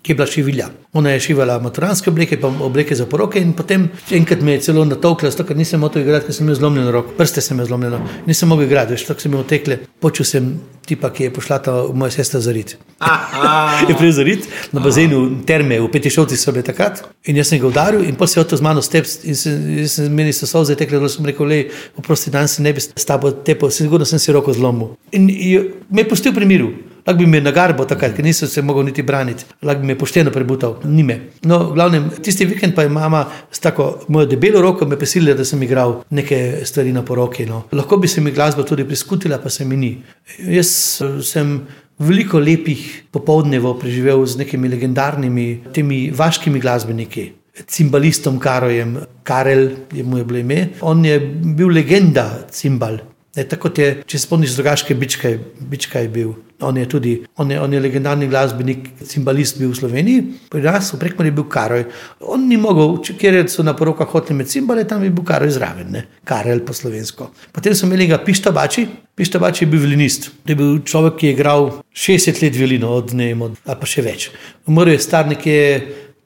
ki 0.02 0.12
je 0.12 0.16
bila 0.16 0.26
šivilja. 0.26 0.68
Ona 0.92 1.10
je 1.10 1.20
šivala 1.20 1.58
maturanske 1.60 2.10
obleke, 2.10 2.40
pa 2.40 2.48
obleke 2.48 2.96
za 2.96 3.06
poroke. 3.06 3.40
In 3.40 3.52
potem 3.52 3.88
enkrat 4.10 4.40
me 4.42 4.52
je 4.52 4.60
celo 4.60 4.84
natolkla, 4.84 5.30
zato 5.30 5.44
ker 5.44 5.56
nisem 5.56 5.80
mogel 5.80 6.02
igrati, 6.02 6.26
ker 6.26 6.34
sem 6.34 6.46
imel 6.46 6.56
zlomljeno 6.56 6.90
roko, 6.90 7.12
prste 7.18 7.40
sem 7.44 7.56
imel 7.56 7.68
zlomljeno. 7.68 8.00
Nisem 8.26 8.48
mogel 8.48 8.66
igrati, 8.66 8.96
veš, 8.96 9.04
tako 9.10 9.20
sem 9.20 9.32
imel 9.32 9.44
tekle. 9.48 9.78
Počul 10.00 10.26
sem 10.26 10.50
tipa, 10.88 11.12
ki 11.12 11.28
je 11.28 11.32
pošla 11.36 11.58
ta 11.62 11.76
moja 11.94 12.10
sestra 12.10 12.40
zarit. 12.40 12.76
je 13.88 13.96
prej 13.98 14.12
zarit 14.16 14.48
na 14.72 14.80
bazenu 14.80 15.22
terme, 15.46 15.78
v 15.80 15.90
Petišovci 15.92 16.36
so 16.36 16.52
bile 16.56 16.64
takrat. 16.66 17.04
In 17.28 17.36
jaz 17.36 17.52
sem 17.52 17.60
ga 17.60 17.68
udaril 17.68 18.06
in 18.08 18.16
potem 18.16 18.32
se 18.32 18.40
je 18.40 18.44
oto 18.46 18.56
z 18.56 18.64
mano 18.64 18.82
step 18.82 19.06
in 19.24 19.36
se, 19.36 19.52
se, 19.88 20.08
meni 20.08 20.32
so 20.32 20.48
solze 20.48 20.74
tekle, 20.80 20.98
da 20.98 21.12
sem 21.12 21.28
rekel, 21.28 21.46
le, 21.46 21.64
oprosti, 22.00 22.32
danes 22.32 22.56
se 22.56 22.64
ne 22.64 22.72
bi 22.72 22.80
s 22.80 23.06
tabo 23.06 23.30
tepel, 23.30 23.70
sigurno 23.70 24.08
sem 24.08 24.18
si 24.18 24.32
roko 24.32 24.56
zlomil. 24.56 24.96
In 25.12 25.28
je, 25.28 25.66
me 25.90 26.02
je 26.02 26.08
pustil 26.08 26.34
pri 26.34 26.48
miru. 26.48 26.72
Lahko 27.06 27.18
bi 27.18 27.26
me 27.26 27.40
nagarbo 27.40 27.86
takrat, 27.88 28.14
ker 28.16 28.24
nisem 28.24 28.48
se 28.48 28.62
mogel 28.62 28.84
niti 28.88 29.02
braniti, 29.02 29.44
lahko 29.62 29.80
bi 29.80 29.92
me 29.92 29.98
pošteno 29.98 30.32
prebutal, 30.34 30.78
ni 30.84 31.02
me. 31.06 31.18
No, 31.48 31.62
v 31.70 31.74
glavnem, 31.78 32.08
tisti 32.22 32.46
vikend 32.48 32.74
pa 32.76 32.86
je 32.86 32.92
mama 32.92 33.24
s 33.50 33.60
tako 33.60 33.90
mojo 34.08 34.28
debelo 34.30 34.62
roko 34.62 34.86
me 34.86 34.98
pesilila, 34.98 35.36
da 35.38 35.44
sem 35.44 35.62
igral 35.62 36.00
neke 36.10 36.60
stvari 36.64 36.92
na 36.92 37.04
poroki. 37.06 37.46
No. 37.48 37.64
Lahko 37.72 38.00
bi 38.00 38.08
se 38.08 38.20
mi 38.20 38.32
glasba 38.32 38.64
tudi 38.68 38.84
priskutila, 38.84 39.40
pa 39.42 39.50
se 39.50 39.64
mi 39.64 39.76
ni. 39.76 39.92
Jaz 40.38 41.02
sem 41.26 41.60
veliko 42.00 42.40
lepih 42.40 42.86
popoldnevo 43.12 43.74
preživel 43.78 44.24
z 44.26 44.40
nekimi 44.40 44.70
legendarnimi, 44.72 45.48
temi 45.74 46.08
vaškimi 46.16 46.60
glasbeniki. 46.60 47.30
Cimbalistom 47.66 48.38
Karojem, 48.40 48.96
Karel 49.22 49.68
je 49.92 50.04
mu 50.04 50.18
je 50.18 50.24
bilo 50.24 50.38
ime. 50.38 50.68
On 50.80 51.04
je 51.04 51.18
bil 51.20 51.68
legenda, 51.68 52.46
cimbal. 52.50 52.98
Ne, 53.36 53.44
tako 53.46 53.70
je, 53.78 53.88
če 54.10 54.18
spomniš, 54.18 54.56
drugačke 54.58 54.94
bička, 54.98 55.30
bička 55.70 56.00
je 56.02 56.08
bil. 56.10 56.32
On 56.66 56.76
je 56.76 56.88
tudi 56.90 57.12
on 57.38 57.50
je, 57.50 57.60
on 57.62 57.72
je 57.72 57.80
legendarni 57.80 58.26
glasbenik, 58.28 58.88
cimbalist 59.06 59.60
bil 59.60 59.70
v 59.70 59.78
Sloveniji, 59.78 60.24
pri 60.50 60.64
nas 60.64 60.90
v 60.92 60.98
Prekmori 60.98 61.30
je 61.30 61.36
bil 61.38 61.46
Karoj. 61.48 61.84
On 62.26 62.42
ni 62.48 62.58
mogel, 62.60 62.98
ker 63.20 63.38
so 63.48 63.62
na 63.62 63.76
porokah 63.78 64.10
hoteli 64.10 64.40
med 64.40 64.50
cimbale, 64.50 64.84
tam 64.84 65.06
je 65.06 65.12
bil 65.14 65.24
Karoj 65.24 65.54
zraven, 65.54 65.94
ne? 65.94 66.02
Karel 66.26 66.64
po 66.66 66.74
slovensko. 66.74 67.30
Potem 67.54 67.76
so 67.78 67.86
imeli 67.86 68.10
ga 68.10 68.18
Pištabači, 68.18 68.88
Pištabači 69.14 69.64
je 69.64 69.70
bil 69.70 69.86
violinist. 69.86 70.32
To 70.42 70.52
je 70.52 70.58
bil 70.58 70.82
človek, 70.82 71.20
ki 71.22 71.30
je 71.30 71.38
igral 71.38 71.70
60 71.94 72.42
let 72.42 72.58
violino, 72.58 72.90
od 72.98 73.14
ne 73.14 73.30
vem, 73.30 73.46
ali 73.46 73.78
pa 73.78 73.86
še 73.86 74.02
več. 74.02 74.32
Umrl 74.66 74.96
je 74.96 75.04
star 75.06 75.30
nekje 75.30 75.60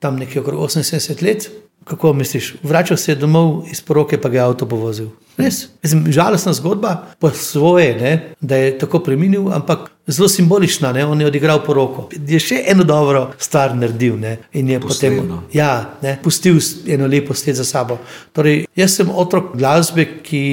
tam 0.01 0.17
nekje 0.21 0.41
okrog 0.41 0.67
80 0.67 1.23
let. 1.25 1.49
Kako 1.85 2.13
misliš, 2.13 2.55
vračal 2.63 2.97
se 2.97 3.13
je 3.13 3.17
domov 3.17 3.65
iz 3.71 3.81
poroke, 3.81 4.21
pa 4.21 4.29
ga 4.29 4.39
je 4.39 4.45
avto 4.45 4.69
povozil. 4.69 5.09
Res, 5.37 5.67
Mislim, 5.83 6.13
žalostna 6.13 6.53
zgodba, 6.53 6.93
po 7.19 7.31
svoje, 7.31 7.95
ne, 8.01 8.13
da 8.41 8.57
je 8.57 8.79
tako 8.79 8.99
preminil, 8.99 9.49
ampak 9.53 9.91
zelo 10.07 10.29
simbolična. 10.29 10.93
Ne, 10.93 11.05
on 11.07 11.21
je 11.21 11.27
odigral 11.27 11.59
poroko. 11.65 12.07
Je 12.27 12.39
še 12.41 12.63
eno 12.71 12.85
dobro 12.85 13.33
stvar 13.39 13.75
naredil 13.77 14.15
ne, 14.21 14.37
in 14.53 14.71
je 14.71 14.81
Posledno. 14.81 15.41
potem 15.43 15.59
ja, 15.59 15.97
ne, 16.03 16.15
pustil 16.23 16.61
eno 16.87 17.07
lepo 17.11 17.35
sled 17.35 17.59
za 17.59 17.65
sabo. 17.65 17.99
Torej, 18.33 18.65
jaz 18.77 18.95
sem 18.97 19.11
otrok 19.11 19.57
glasbe, 19.59 20.07
ki 20.23 20.45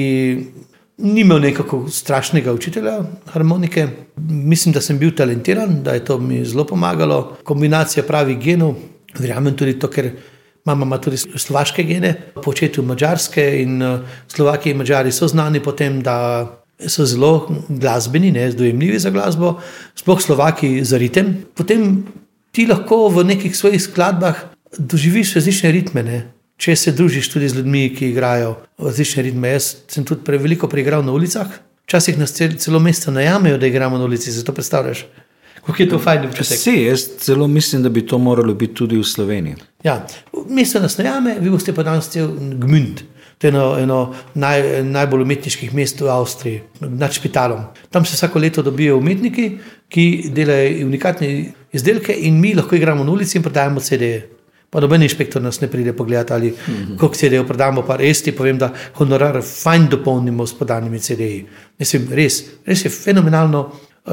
ni 0.98 1.20
imel 1.20 1.40
nekako 1.40 1.86
strašnega 1.88 2.52
učitelja 2.52 2.98
harmonike. 3.32 3.86
Mislim, 4.28 4.74
da 4.74 4.80
sem 4.80 4.98
bil 4.98 5.14
talentiran, 5.16 5.78
da 5.82 5.94
je 5.94 6.04
to 6.04 6.18
mi 6.18 6.44
zelo 6.44 6.66
pomagalo. 6.66 7.38
Kombinacija 7.44 8.02
pravih 8.04 8.38
genov, 8.38 8.74
verjamem 9.18 9.56
tudi 9.56 9.78
to, 9.78 9.88
ker. 9.90 10.10
Mama 10.64 10.86
ima 10.86 10.98
tudi 11.02 11.16
slovaške 11.16 11.82
gene, 11.82 12.14
po 12.34 12.50
očetu 12.50 12.82
mačarske 12.86 13.44
in 13.62 13.82
eh, 13.82 13.98
Slovaki 14.28 14.70
in 14.70 14.76
Mačari 14.78 15.12
so 15.12 15.28
znani 15.28 15.62
po 15.62 15.72
tem, 15.72 16.02
da 16.02 16.46
so 16.86 17.06
zelo 17.06 17.48
glasbeni, 17.68 18.30
ne 18.32 18.50
zdojemljivi 18.50 18.98
za 18.98 19.10
glasbo, 19.10 19.60
sploh 19.94 20.22
Slovaki 20.22 20.84
za 20.84 20.98
ritem. 20.98 21.34
Potem 21.54 22.04
ti 22.52 22.66
lahko 22.66 23.08
v 23.08 23.24
nekih 23.24 23.56
svojih 23.56 23.82
skladbah 23.82 24.38
doživiš 24.78 25.34
različne 25.34 25.72
ritme. 25.72 26.02
Ne? 26.02 26.22
Če 26.56 26.76
se 26.76 26.92
družiš 26.92 27.28
tudi 27.32 27.48
z 27.48 27.58
ljudmi, 27.58 27.88
ki 27.96 28.12
igrajo 28.12 28.54
različne 28.78 29.26
ritme. 29.26 29.54
Jaz 29.56 29.74
sem 29.90 30.06
tudi 30.06 30.24
preveliko 30.24 30.68
preigral 30.70 31.04
na 31.04 31.12
ulicah, 31.12 31.50
včasih 31.86 32.18
nas 32.18 32.34
celo 32.34 32.80
mesta 32.80 33.10
najamejo, 33.10 33.58
da 33.58 33.66
igramo 33.66 33.98
na 33.98 34.04
ulici, 34.04 34.32
zato 34.32 34.54
predstavljaš. 34.54 35.06
Kako 35.62 35.82
je 35.82 35.88
to 35.88 35.98
fajn 35.98 36.24
občutek? 36.26 36.58
Si, 36.58 36.72
jaz 36.82 37.04
celo 37.22 37.46
mislim, 37.48 37.82
da 37.82 37.88
bi 37.88 38.06
to 38.06 38.18
moralo 38.18 38.54
biti 38.54 38.74
tudi 38.74 38.98
v 38.98 39.04
Sloveniji. 39.06 39.56
Ja, 39.82 40.06
mesto 40.48 40.80
nas 40.80 40.98
najame, 40.98 41.36
vi 41.40 41.50
boste 41.50 41.74
pa 41.74 41.82
danes 41.82 42.10
cel 42.10 42.30
Gmünd. 42.38 43.02
To 43.38 43.46
je 43.46 43.50
eno, 43.50 43.62
eno 43.78 44.14
naj, 44.38 44.82
najbolj 44.86 45.24
umetniških 45.24 45.72
mest 45.74 46.00
v 46.00 46.10
Avstriji, 46.14 46.60
nad 46.80 47.10
Špitalom. 47.12 47.64
Tam 47.90 48.04
se 48.04 48.14
vsako 48.14 48.38
leto 48.38 48.62
dobijo 48.62 49.00
umetniki, 49.00 49.48
ki 49.90 50.04
delajo 50.30 50.86
unikatne 50.86 51.32
izdelke, 51.74 52.14
in 52.14 52.38
mi 52.40 52.54
lahko 52.54 52.78
igramo 52.78 53.04
na 53.04 53.10
ulici 53.12 53.38
in 53.38 53.42
prodajamo 53.42 53.80
CD-je. 53.80 54.28
Pa 54.70 54.80
noben 54.80 55.02
inšpektor 55.02 55.42
nas 55.42 55.60
ne 55.60 55.68
pride 55.68 55.92
pogledati, 55.92 56.32
ali 56.32 56.50
mm 56.50 56.54
-hmm. 56.72 56.98
koliko 56.98 57.16
CD-jev 57.16 57.46
prodamo, 57.46 57.82
pa 57.82 57.96
res 57.96 58.22
ti 58.22 58.32
povem, 58.32 58.58
da 58.58 58.70
honorar 58.94 59.42
fajn 59.42 59.88
dopolnimo 59.90 60.46
s 60.46 60.54
podanimi 60.58 61.00
CD-ji. 61.00 61.46
Mislim, 61.78 62.08
res, 62.10 62.44
res 62.66 62.84
je 62.84 62.90
fenomenalno 62.90 63.72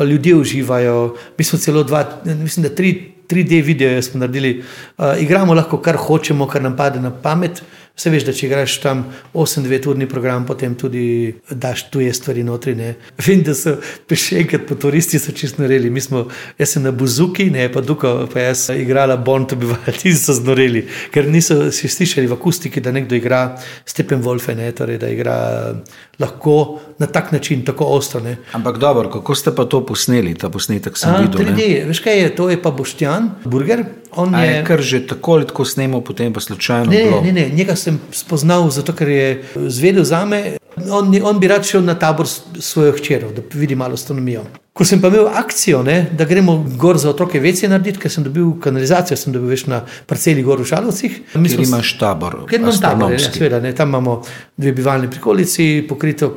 ljudje 0.10 0.36
uživajo. 0.36 1.16
Mi 1.38 1.44
smo 1.44 1.60
celo 1.60 1.84
dva, 1.84 2.22
mislim, 2.26 2.64
da 2.64 2.76
tri, 2.76 3.12
3D 3.30 3.64
video 3.64 4.02
smo 4.02 4.20
naredili, 4.20 4.64
uh, 4.98 5.06
igramo 5.22 5.54
lahko 5.54 5.78
kar 5.78 5.96
hočemo, 5.98 6.48
kar 6.48 6.62
nam 6.62 6.78
pade 6.78 7.00
na 7.00 7.12
pamet. 7.12 7.64
Vse 8.00 8.14
veš, 8.14 8.24
da 8.30 8.32
če 8.32 8.46
igraš 8.48 8.78
tam 8.80 9.02
8-2-urni 9.36 10.06
program, 10.08 10.46
potem 10.48 10.72
tudi 10.80 11.34
daš 11.52 11.82
tuje 11.92 12.14
stvari 12.16 12.46
notri. 12.48 12.72
Ne. 12.80 12.94
Vem, 13.20 13.42
da 13.44 13.52
so 13.52 13.74
še 14.08 14.38
enkrat 14.40 14.64
po 14.70 14.78
turisti 14.80 15.20
so 15.20 15.34
čisto 15.36 15.60
noreli. 15.60 15.92
Mi 15.92 16.00
smo, 16.00 16.22
jaz 16.56 16.78
sem 16.78 16.86
na 16.88 16.94
Buzuki, 16.96 17.50
ne 17.52 17.66
pa 17.74 17.84
Duka, 17.84 18.14
pa 18.32 18.46
jaz 18.46 18.70
igrala 18.72 19.18
Bond, 19.20 19.50
to 19.52 19.60
bi 19.60 19.68
vali, 19.68 20.14
so 20.24 20.32
znoreli, 20.38 20.86
ker 21.12 21.28
niso 21.28 21.74
si 21.76 21.92
slišali 21.92 22.32
v 22.32 22.38
akustiki, 22.40 22.80
da 22.80 22.96
nekdo 22.96 23.20
igra 23.20 23.42
Stepen 23.84 24.24
Wolfe, 24.24 24.56
ne, 24.56 24.72
torej, 24.72 25.02
da 25.04 25.12
igra 25.12 25.36
lahko 26.24 26.80
na 27.04 27.12
tak 27.12 27.34
način, 27.36 27.68
tako 27.68 27.92
ostro. 28.00 28.24
Ne. 28.24 28.38
Ampak 28.56 28.80
dobro, 28.80 29.12
kako 29.12 29.36
ste 29.36 29.52
pa 29.56 29.68
to 29.68 29.84
posneli, 29.84 30.38
ta 30.40 30.48
posnetek 30.48 30.96
sem 30.96 31.12
A, 31.12 31.20
videl? 31.28 31.52
3D, 31.52 31.68
veš 31.92 32.00
kaj 32.08 32.22
je, 32.24 32.32
to 32.40 32.48
je 32.48 32.62
pa 32.64 32.72
Boštjan, 32.72 33.34
Burger. 33.44 33.84
On 34.16 34.36
je, 34.36 34.48
je 34.48 34.64
kar 34.66 34.82
že 34.82 35.08
tako 35.08 35.34
ali 35.34 35.48
tako 35.48 35.66
snemo, 35.66 36.02
potem 36.02 36.34
pa 36.34 36.40
slučajno. 36.40 36.92
Ne, 36.92 37.04
bilo? 37.04 37.22
ne, 37.22 37.32
ne, 37.32 37.50
njega 37.50 37.76
sem 37.76 38.00
spoznal 38.12 38.70
zato, 38.70 38.94
ker 38.94 39.10
je 39.10 39.44
zvedel 39.68 40.04
za 40.04 40.26
me. 40.26 40.58
On, 40.92 41.12
on 41.24 41.40
bi 41.40 41.48
rad 41.48 41.66
šel 41.66 41.84
na 41.84 41.96
tabor 42.00 42.28
s 42.28 42.42
svojo 42.60 42.92
hčerjo, 42.98 43.32
da 43.36 43.42
vidi 43.54 43.76
malo 43.76 43.94
astronomijo. 43.94 44.44
Ko 44.80 44.86
sem 44.88 45.02
pa 45.04 45.10
imel 45.12 45.26
akcijo, 45.28 45.82
ne, 45.84 46.06
da 46.16 46.24
gremo 46.24 46.54
gor 46.80 46.96
za 46.98 47.10
otroke 47.10 47.40
vece 47.44 47.68
narediti, 47.68 48.00
ker 48.00 48.12
sem 48.14 48.24
dobil 48.24 48.54
kanalizacijo, 48.64 49.18
sem 49.20 49.34
dobil 49.36 49.52
več 49.52 49.66
na 49.68 49.82
parceli 50.08 50.40
gor 50.40 50.62
v 50.64 50.68
Šalovcih. 50.70 51.18
Mi 51.36 51.52
smo 51.52 51.66
imaš 51.66 51.90
tabor, 52.00 52.38
Ker 52.48 52.62
imam 52.62 52.72
tabor, 52.72 53.12
ja, 53.12 53.18
astronomski. 53.18 53.42
seveda, 53.42 53.60
ne, 53.60 53.74
tam 53.76 53.92
imamo 53.92 54.14
dve 54.56 54.72
bivalni 54.78 55.12
prikolici, 55.12 55.68
pokrito, 55.90 56.32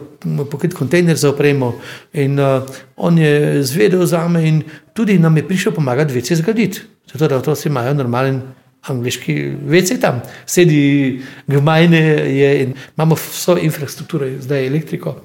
pokrit 0.51 0.75
kontejner 0.75 1.15
za 1.15 1.31
opremo. 1.31 1.77
In 2.19 2.35
uh, 2.43 2.67
on 2.97 3.23
je 3.23 3.63
zvedel 3.63 4.03
za 4.11 4.27
me 4.29 4.43
in 4.49 4.65
tudi 4.91 5.21
nam 5.23 5.39
je 5.39 5.47
prišel 5.47 5.79
pomagati 5.79 6.19
vece 6.19 6.43
zgraditi. 6.43 6.83
Zato 7.13 7.29
da 7.29 7.39
otroci 7.39 7.69
imajo 7.71 7.95
normalen 7.95 8.43
angliški 8.91 9.53
vece 9.71 10.01
tam. 10.03 10.19
Sedi 10.47 11.23
gmajne 11.47 12.07
je 12.35 12.55
in 12.67 12.75
imamo 12.97 13.15
vso 13.15 13.55
infrastrukturo, 13.55 14.27
zdaj 14.41 14.67
elektriko. 14.67 15.21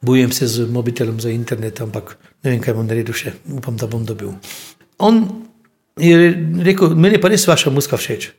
Bojem 0.00 0.30
se 0.32 0.46
z 0.46 0.70
mobitelom 0.70 1.20
za 1.20 1.30
internet, 1.30 1.80
ampak 1.80 2.14
ne 2.44 2.50
vem, 2.50 2.60
kaj 2.62 2.76
bom 2.76 2.86
naredil 2.88 3.16
še. 3.16 3.34
Upam, 3.56 3.76
da 3.80 3.88
bom 3.90 4.04
dobil. 4.08 4.34
On 4.98 5.22
je 6.00 6.16
rekel, 6.64 6.94
meni 6.96 7.20
pa 7.20 7.30
res 7.32 7.46
vaša 7.48 7.72
muska 7.74 7.98
všeč. 8.00 8.30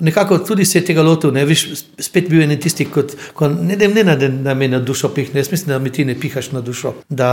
Nekako 0.00 0.38
tudi 0.48 0.64
se 0.64 0.78
je 0.78 0.86
tega 0.88 1.02
lotil, 1.04 1.32
ne 1.36 1.44
veš, 1.44 1.66
spet 2.00 2.30
bil 2.30 2.40
je 2.40 2.46
ne 2.48 2.56
tisti, 2.56 2.86
kot, 2.88 3.12
ko, 3.36 3.50
ne, 3.52 3.76
ne, 3.76 3.88
ne, 3.92 4.04
ne, 4.08 4.28
da 4.46 4.54
me 4.56 4.68
na 4.72 4.80
dušo 4.80 5.10
pihne, 5.12 5.42
jaz 5.42 5.50
mislim, 5.52 5.74
da 5.74 5.78
mi 5.78 5.92
ti 5.92 6.06
ne 6.08 6.16
pihaš 6.16 6.52
na 6.56 6.62
dušo. 6.64 6.94
Da 7.08 7.30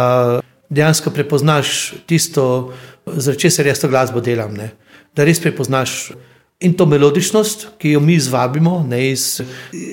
dejansko 0.69 1.13
prepoznaš 1.15 1.93
tisto, 2.05 2.73
zaradi 3.05 3.47
česar 3.47 3.71
jaz 3.71 3.80
to 3.80 3.88
glasbo 3.88 4.19
delam. 4.21 4.53
Ne. 4.53 4.73
Da 5.15 5.23
res 5.23 5.39
prepoznaš 5.39 6.11
in 6.60 6.74
to 6.74 6.86
melodičnost, 6.86 7.68
ki 7.78 7.91
jo 7.91 7.99
mi 8.01 8.18
zvabimo 8.20 8.80
ne, 8.89 9.16
z, 9.16 9.43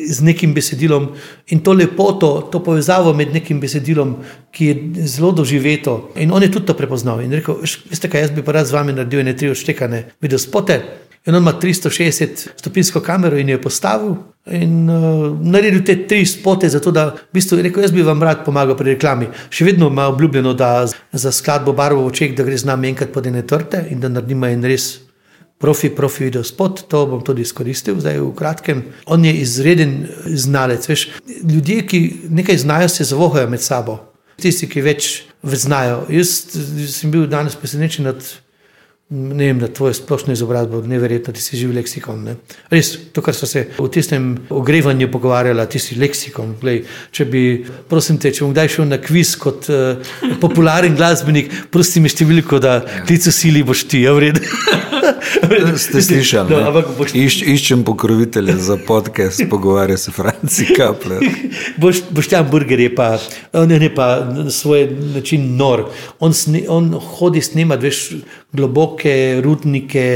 z 0.08 0.24
nekim 0.24 0.54
besedilom, 0.56 1.10
in 1.52 1.60
to 1.60 1.72
lepoto, 1.76 2.48
to 2.52 2.62
povezavo 2.64 3.12
med 3.14 3.34
nekim 3.36 3.60
besedilom, 3.60 4.16
ki 4.54 4.66
je 4.66 5.06
zelo 5.16 5.32
doživeto. 5.32 6.12
In 6.16 6.32
on 6.32 6.42
je 6.42 6.50
tudi 6.52 6.66
to 6.66 6.76
prepoznal 6.76 7.20
in 7.20 7.32
rekel: 7.32 7.60
"Veš, 7.60 7.78
Veste, 7.90 8.08
kaj 8.08 8.20
jaz 8.20 8.30
bi 8.30 8.42
pa 8.42 8.52
rad 8.52 8.66
z 8.66 8.72
vami 8.72 8.92
naredil, 8.92 9.24
ne 9.24 9.36
tri 9.36 9.50
odštekane 9.50 10.04
video 10.20 10.38
spote. 10.38 10.80
In 11.26 11.34
on 11.34 11.42
ima 11.42 11.52
360 11.60 12.48
stopinjsko 12.56 13.00
kamero 13.00 13.38
in 13.38 13.48
jo 13.48 13.56
je 13.56 13.62
postavil 13.62 14.16
in 14.52 14.90
uh, 14.90 15.40
naredil 15.40 15.84
te 15.84 16.06
tri 16.06 16.26
spote, 16.26 16.68
zato 16.68 16.90
da 16.90 17.06
v 17.06 17.32
bistvu 17.32 17.62
rekel, 17.62 17.82
jaz 17.82 17.92
bi 17.92 18.02
vam 18.02 18.22
rad 18.22 18.44
pomagal 18.44 18.76
pri 18.76 18.92
reklami. 18.92 19.28
Še 19.50 19.64
vedno 19.64 19.88
ima 19.88 20.04
obljubljeno, 20.12 20.52
da 20.54 20.86
za 21.12 21.32
skladbo 21.32 21.72
barvo 21.72 22.04
v 22.04 22.12
očeh, 22.12 22.36
da 22.36 22.44
gre 22.44 22.56
z 22.56 22.68
nami 22.68 22.92
enkrat 22.92 23.12
pod 23.12 23.26
ene 23.26 23.42
torte 23.42 23.86
in 23.90 24.00
da 24.00 24.08
naredimo 24.08 24.46
en 24.46 24.64
res 24.64 25.04
profi, 25.58 25.90
profi 25.90 26.24
video 26.24 26.44
spot, 26.44 26.84
to 26.88 27.04
bom 27.06 27.24
tudi 27.24 27.42
izkoristil 27.42 28.00
zdaj 28.00 28.20
v 28.20 28.30
kratkem. 28.36 28.82
On 29.06 29.24
je 29.24 29.32
izreden 29.42 30.06
znalec. 30.26 30.88
Veš, 30.88 31.08
ljudje, 31.42 31.86
ki 31.86 32.00
nekaj 32.30 32.58
znajo, 32.64 32.88
se 32.88 33.04
zavohajo 33.04 33.50
med 33.50 33.62
sabo. 33.62 33.98
Tisti, 34.40 34.68
ki 34.68 34.82
več, 34.82 35.10
znajo. 35.42 36.04
Jaz 36.10 36.56
sem 36.90 37.12
bil 37.12 37.28
danes 37.30 37.56
presenečen 37.56 38.10
nad 38.10 38.24
Ne 39.10 39.46
vem, 39.46 39.58
da 39.60 39.68
tvoje 39.68 39.94
splošno 39.94 40.32
izobrazbo 40.32 40.78
je 40.80 40.88
neverjetno, 40.88 41.32
ti 41.36 41.42
si 41.42 41.58
živ 41.60 41.74
leksikon. 41.76 42.22
Ne? 42.24 42.34
Res, 42.72 42.94
to, 43.12 43.20
kar 43.22 43.36
smo 43.36 43.46
se 43.46 43.66
v 43.76 43.88
tistem 43.92 44.30
ogrevanju 44.48 45.10
pogovarjali, 45.12 45.66
ti 45.70 45.78
si 45.78 45.98
leksikon. 46.00 46.54
Glej, 46.62 46.80
če 47.12 47.28
bi, 47.28 47.42
prosim 47.90 48.16
te, 48.18 48.32
če 48.32 48.46
bom 48.46 48.54
kdaj 48.56 48.72
šel 48.74 48.88
na 48.88 48.98
kviz 49.04 49.34
kot 49.38 49.68
uh, 49.68 50.16
popularen 50.40 50.96
glasbenik, 50.96 51.52
prosim 51.70 52.08
mi 52.08 52.10
številko, 52.10 52.58
da 52.64 52.80
klicu 53.04 53.30
sili 53.34 53.62
boš 53.62 53.84
ti, 53.92 54.06
ja, 54.08 54.16
vred. 54.16 54.40
Ste 55.76 56.02
slišali? 56.02 56.50
No, 56.50 56.82
boš... 56.98 57.14
Iš, 57.14 57.42
iščem 57.42 57.84
pokrovitelja 57.84 58.56
za 58.56 58.76
podcast, 58.86 59.42
pogovarja 59.50 59.96
se 59.96 60.12
Franci 60.12 60.66
Kapler. 60.76 61.24
boš, 61.82 62.02
boš 62.10 62.30
tam 62.32 62.48
burgerje, 62.50 62.94
pa 62.94 63.18
ne, 63.52 63.78
ne 63.78 63.90
pa 63.94 64.24
na 64.24 64.50
svoj 64.50 64.88
način 65.14 65.56
nor. 65.56 65.86
On, 66.18 66.32
sne, 66.32 66.64
on 66.68 66.92
hodi 66.94 67.42
snemati, 67.42 67.86
veš, 67.86 68.02
globoke 68.52 69.40
rudnike 69.44 70.06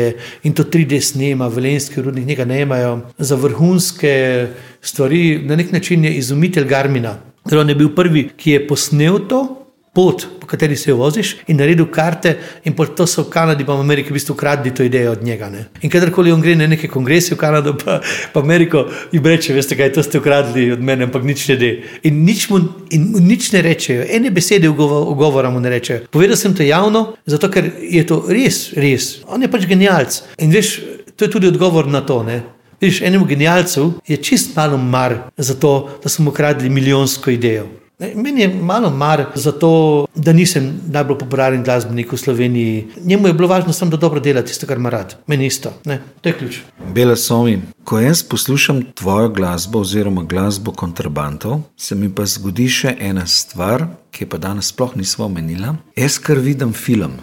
in 0.43 0.55
to 0.55 0.65
3D 0.65 1.01
snema, 1.01 1.49
velenski 1.49 2.03
rudnik, 2.03 2.27
nekaj 2.27 2.47
ne 2.47 2.63
imajo. 2.63 2.99
Za 3.19 3.37
vrhunske 3.37 4.49
stvari, 4.81 5.41
na 5.45 5.57
nek 5.57 5.73
način 5.73 6.05
je 6.05 6.15
izumitelj 6.15 6.69
Garmina. 6.69 7.19
Torej, 7.49 7.61
on 7.61 7.69
je 7.69 7.75
bil 7.75 7.95
prvi, 7.95 8.29
ki 8.37 8.51
je 8.51 8.67
posnel 8.69 9.19
to 9.29 9.58
pot, 9.99 10.27
po 10.41 10.47
kateri 10.47 10.77
se 10.77 10.93
voziš, 10.93 11.33
in 11.51 11.57
naredil 11.59 11.89
karte, 11.91 12.37
in 12.65 12.75
to 12.97 13.07
so 13.07 13.25
v 13.25 13.31
Kanadi, 13.31 13.65
pa 13.67 13.75
v 13.75 13.83
Ameriki, 13.83 14.11
v 14.11 14.15
bistvu 14.15 14.37
ukradli 14.37 14.71
to 14.71 14.85
idejo 14.87 15.13
od 15.13 15.25
njega. 15.27 15.49
Ne? 15.51 15.65
In 15.83 15.91
kadarkoli 15.91 16.31
on 16.33 16.41
gre 16.41 16.55
na 16.55 16.69
neke 16.71 16.87
kongrese 16.89 17.35
v 17.35 17.39
Kanado, 17.39 17.75
pa, 17.75 17.99
pa 18.33 18.41
Ameriko, 18.41 18.85
jim 19.13 19.27
reče: 19.27 19.57
Veste, 19.57 19.75
kaj 19.75 19.91
to 19.93 20.03
ste 20.07 20.21
ukradli 20.23 20.69
od 20.73 20.85
mene, 20.87 21.09
ampak 21.09 21.25
nič 21.27 21.49
ne 21.49 21.57
de. 21.57 21.71
In 22.07 22.23
nič, 22.23 22.47
mu, 22.51 22.61
in 22.95 23.09
nič 23.27 23.51
ne 23.57 23.63
rečejo, 23.67 24.05
ene 24.07 24.31
besede 24.31 24.71
ugovora 24.71 25.51
mu 25.51 25.59
ne 25.61 25.75
rečejo. 25.75 26.07
Povedal 26.15 26.39
sem 26.39 26.55
to 26.55 26.63
javno, 26.63 27.19
zato 27.27 27.51
ker 27.51 27.67
je 27.83 28.05
to 28.07 28.23
res, 28.31 28.71
res. 28.79 29.11
On 29.27 29.43
je 29.43 29.51
pač 29.51 29.67
genialc. 29.67 30.21
In 30.39 30.55
veš, 30.55 30.77
to 31.19 31.27
je 31.27 31.35
tudi 31.35 31.51
odgovor 31.51 31.91
na 31.91 32.07
to. 32.07 32.23
Ne? 32.23 32.39
Viš, 32.79 33.03
enemu 33.03 33.27
genialcu 33.27 33.91
je 34.07 34.23
čist 34.23 34.55
malo 34.55 34.79
mar 34.79 35.19
za 35.35 35.59
to, 35.59 35.99
da 35.99 36.09
smo 36.09 36.31
ukradli 36.31 36.71
milijonsko 36.71 37.35
idejo. 37.35 37.67
Meni 37.99 38.41
je 38.41 38.49
malo 38.49 38.91
mar 38.91 39.25
za 39.35 39.53
to, 39.53 40.07
da 40.15 40.33
nisem 40.33 40.81
najbolj 40.87 41.19
popularen 41.19 41.65
glasbenik 41.65 42.13
v 42.13 42.17
Sloveniji. 42.17 42.87
Njemu 43.05 43.27
je 43.27 43.33
bilo 43.35 43.49
važno 43.49 43.73
samo, 43.73 43.91
da 43.91 43.97
dobro 43.97 44.21
dela 44.21 44.43
tisto, 44.43 44.67
kar 44.67 44.79
ima 44.79 44.91
rad. 44.91 45.17
Meni 45.27 45.47
isto. 45.47 45.73
Ne? 45.85 46.01
To 46.21 46.29
je 46.29 46.39
ključ. 46.39 46.59
Bela 46.95 47.17
Somi, 47.17 47.59
ko 47.85 47.99
jaz 47.99 48.23
poslušam 48.23 48.83
tvojo 48.95 49.29
glasbo 49.29 49.81
oziroma 49.81 50.23
glasbo 50.23 50.73
kontrabantov, 50.73 51.61
se 51.77 51.95
mi 51.95 52.15
pa 52.15 52.27
zgodi 52.27 52.69
še 52.69 52.95
ena 53.01 53.27
stvar, 53.27 53.89
ki 54.15 54.31
pa 54.31 54.39
danes 54.39 54.71
sploh 54.71 54.95
nismo 54.97 55.27
omenila. 55.27 55.75
Jaz 55.97 56.21
kar 56.23 56.39
vidim 56.39 56.73
film. 56.73 57.19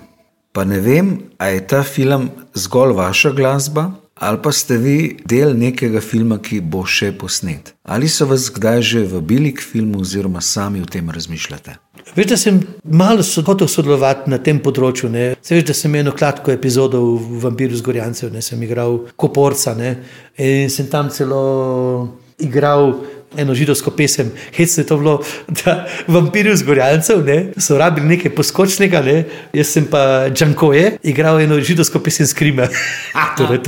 Pa 0.52 0.64
ne 0.64 0.80
vem, 0.80 1.20
ali 1.38 1.56
je 1.56 1.68
ta 1.68 1.84
film 1.84 2.30
zgolj 2.54 2.94
vaša 3.00 3.32
glasba 3.32 3.94
ali 4.16 4.42
pa 4.44 4.52
ste 4.52 4.78
vi 4.78 5.18
del 5.26 5.58
nekega 5.58 6.02
filma, 6.02 6.38
ki 6.40 6.62
bo 6.62 6.86
še 6.88 7.12
posnet. 7.20 7.74
Ali 7.84 8.08
so 8.08 8.28
vas 8.30 8.48
kdaj 8.50 8.82
že 8.82 9.04
vabili 9.12 9.52
k 9.54 9.62
filmu, 9.62 10.02
oziroma 10.02 10.42
sami 10.42 10.82
o 10.82 10.86
tem 10.86 11.10
razmišljate? 11.10 11.76
Veš, 12.16 12.28
da 12.30 12.38
sem 12.38 12.60
malo 12.84 13.24
hotel 13.46 13.68
sodelovati 13.68 14.30
na 14.32 14.38
tem 14.38 14.62
področju. 14.64 15.10
Se 15.42 15.58
veš, 15.58 15.66
da 15.68 15.76
sem 15.76 15.92
imel 15.92 16.16
kratko 16.16 16.54
epizodo 16.54 17.02
v 17.18 17.42
Vampiru 17.44 17.76
z 17.76 17.84
Gorjancev, 17.84 18.32
ne 18.32 18.42
sem 18.46 18.62
igral 18.64 19.02
Koporca 19.16 19.76
ne? 19.76 19.98
in 20.38 20.70
sem 20.70 20.88
tam 20.88 21.10
celo 21.10 22.16
igral 22.40 22.94
eno 23.38 23.56
židovsko 23.56 23.92
pesem, 23.92 24.32
hecno 24.56 24.84
je 24.84 24.88
to 24.88 24.98
bilo, 24.98 25.16
da 25.64 25.88
vampiri 26.08 26.56
z 26.58 26.64
Gorjancev 26.64 27.26
ne, 27.26 27.38
so 27.58 27.78
rabili 27.78 28.08
nekaj 28.16 28.34
poskočnega, 28.36 29.02
ne, 29.02 29.24
jaz 29.54 29.74
sem 29.76 29.88
pa 29.92 30.30
Džankoje 30.34 30.98
igral 31.04 31.40
eno 31.42 31.60
židovsko 31.60 32.00
pesem 32.00 32.28
Skrima. 32.28 32.68
Torej, 33.38 33.60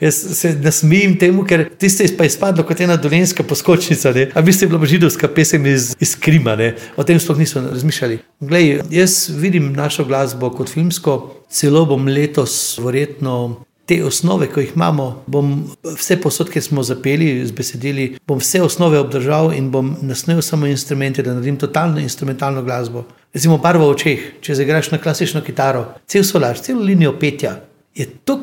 jaz 0.00 0.14
se 0.38 0.54
nasmijim 0.62 1.18
temu, 1.18 1.44
ker 1.44 1.68
tiste 1.78 2.04
je 2.04 2.16
pa 2.16 2.24
izpadlo 2.24 2.64
kot 2.64 2.80
ena 2.80 2.96
dolenska 2.96 3.42
poskočnica, 3.42 4.12
a 4.34 4.40
vi 4.40 4.52
ste 4.52 4.66
bila 4.66 4.86
židovska 4.86 5.28
pesem 5.28 5.66
iz, 5.66 5.94
iz 6.00 6.16
Skrima, 6.16 6.56
ne, 6.56 6.74
o 6.96 7.04
tem 7.04 7.20
sploh 7.20 7.38
niso 7.38 7.60
razmišljali. 7.60 8.18
Glej, 8.40 8.80
jaz 8.90 9.30
vidim 9.32 9.72
našo 9.72 10.04
glasbo 10.04 10.50
kot 10.50 10.70
filmsko, 10.72 11.16
celo 11.50 11.84
bom 11.86 12.08
letos 12.08 12.78
verjetno 12.82 13.65
te 13.86 14.00
osnove, 14.04 14.48
ki 14.50 14.64
jih 14.64 14.72
imamo, 14.74 15.06
bom 15.30 15.52
vse 15.84 16.18
posod, 16.22 16.50
ki 16.50 16.60
smo 16.62 16.82
zapeli 16.86 17.28
z 17.46 17.54
besedili, 17.54 18.06
bom 18.26 18.40
vse 18.42 18.62
osnove 18.64 18.98
obdržal 18.98 19.52
in 19.54 19.70
bom 19.70 19.94
nasnil 20.02 20.42
samo 20.42 20.66
instrumente, 20.66 21.22
da 21.22 21.36
naredim 21.36 21.58
totalno 21.62 22.02
instrumentalno 22.02 22.64
glasbo. 22.66 23.04
Recimo 23.34 23.60
barva 23.62 23.86
v 23.86 23.94
očeh, 23.94 24.26
če 24.42 24.58
zagraš 24.58 24.90
na 24.90 24.98
klasično 24.98 25.44
kitaro, 25.46 25.86
cel 26.10 26.26
solaž, 26.26 26.64
celo 26.66 26.82
linijo 26.82 27.14
petja, 27.20 27.60
je 27.94 28.08
to 28.24 28.40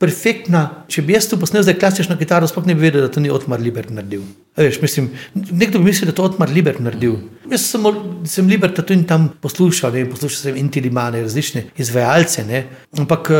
perfektna. 0.00 0.62
Če 0.90 1.04
bi 1.04 1.14
jaz 1.14 1.28
tu 1.28 1.36
posnel 1.40 1.62
zdaj 1.66 1.76
klasično 1.78 2.16
kitaro, 2.18 2.48
sploh 2.48 2.66
ne 2.66 2.74
bi 2.74 2.86
vedel, 2.86 3.04
da 3.04 3.12
to 3.12 3.22
ni 3.22 3.30
Otmar 3.30 3.60
Liber 3.60 3.90
naredil. 3.92 4.24
Veš, 4.58 4.80
mislim, 4.82 5.10
nekdo 5.36 5.78
bi 5.78 5.90
mislil, 5.90 6.08
da 6.10 6.16
to 6.16 6.24
Otmar 6.26 6.50
Liber 6.50 6.80
naredil. 6.82 7.18
Jaz 7.52 7.68
sem, 7.68 7.84
sem 8.28 8.48
Liber 8.48 8.72
tu 8.74 8.86
in 8.96 9.04
tam 9.08 9.28
poslušal, 9.44 9.92
ne, 9.94 10.06
poslušal 10.08 10.48
sem 10.48 10.60
Intilimane, 10.62 11.20
različne 11.26 11.68
izvajalce, 11.78 12.46
ne, 12.48 12.64
ampak 12.98 13.30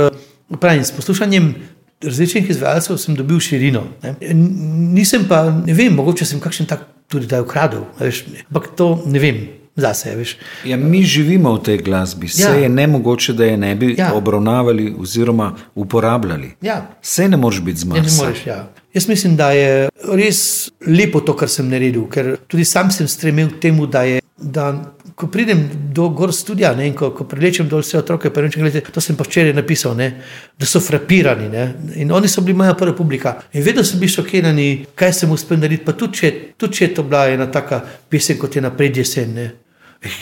Pravim, 0.59 0.85
s 0.85 0.93
poslušanjem 0.93 1.55
različnih 2.03 2.51
izvajalcev 2.51 2.97
sem 2.97 3.15
dobil 3.15 3.41
širino. 3.41 3.85
Ne. 4.03 4.15
Nisem 4.95 5.29
pa, 5.29 5.45
ne 5.67 5.75
vem, 5.75 5.95
mogoče 5.95 6.25
sem 6.25 6.41
kakšen 6.41 6.67
tak 6.67 6.87
tudi 7.09 7.27
da 7.27 7.43
ukradel, 7.43 7.85
ampak 8.49 8.71
to 8.77 9.03
ne 9.07 9.19
vem. 9.19 9.49
Zase, 9.81 10.13
ja, 10.65 10.77
mi 10.77 11.03
živimo 11.03 11.55
v 11.55 11.63
tej 11.63 11.79
glasbi, 11.79 12.29
ja. 12.37 12.51
je 12.59 12.69
ne 12.69 12.87
mogoče, 12.87 13.33
da 13.33 13.45
je 13.45 13.57
ne 13.57 13.75
bi 13.75 13.95
ja. 13.99 14.11
obravnavali 14.15 14.95
oziroma 14.99 15.55
uporabljali. 15.75 16.51
Ja. 16.61 16.87
Vse 17.03 17.29
ne 17.29 17.37
moreš 17.37 17.61
biti 17.61 17.79
zmagan. 17.79 18.35
Ja. 18.47 18.69
Jaz 18.95 19.09
mislim, 19.09 19.37
da 19.37 19.51
je 19.51 19.89
res 20.05 20.71
lepo 20.87 21.21
to, 21.21 21.37
kar 21.37 21.49
sem 21.49 21.71
naredil, 21.71 22.09
ker 22.11 22.35
tudi 22.49 22.65
sam 22.65 22.91
sem 22.91 23.09
stremel 23.09 23.49
k 23.49 23.61
temu, 23.61 23.87
da 23.87 24.03
je 24.03 24.21
da 24.41 24.95
ko 25.21 25.27
pridem 25.29 25.69
do 25.93 26.09
gor 26.17 26.33
studia 26.33 26.73
ne, 26.77 26.87
in 26.89 26.95
ko, 26.97 27.11
ko 27.13 27.27
prelečem 27.29 27.69
dol 27.69 27.83
vse 27.85 27.99
otroke, 27.99 28.31
rečem, 28.33 28.63
gledajte, 28.65 28.93
to 28.95 29.03
sem 29.05 29.19
pa 29.19 29.27
včeraj 29.27 29.53
napisal, 29.53 29.93
ne, 29.99 30.09
da 30.57 30.69
so 30.69 30.81
frapirani. 30.81 31.49
Ne, 31.53 31.65
in 32.01 32.13
oni 32.17 32.29
so 32.29 32.41
bili 32.47 32.57
moja 32.57 32.73
prva 32.79 32.95
publika. 32.97 33.35
In 33.53 33.65
vedno 33.67 33.85
sem 33.85 34.01
bil 34.01 34.09
šokiran, 34.09 34.57
kaj 34.97 35.13
sem 35.21 35.35
uspel 35.35 35.61
narediti. 35.61 35.85
Pa 35.85 35.93
tudi 35.99 36.23
če, 36.23 36.33
tudi 36.57 36.81
če 36.81 36.87
je 36.87 36.95
to 36.97 37.05
bila 37.05 37.27
ena 37.29 37.51
taka 37.53 37.83
pesem, 38.09 38.41
kot 38.41 38.57
je 38.57 38.65
naprej 38.65 39.03
jesen. 39.03 39.37
Ne. 39.37 39.47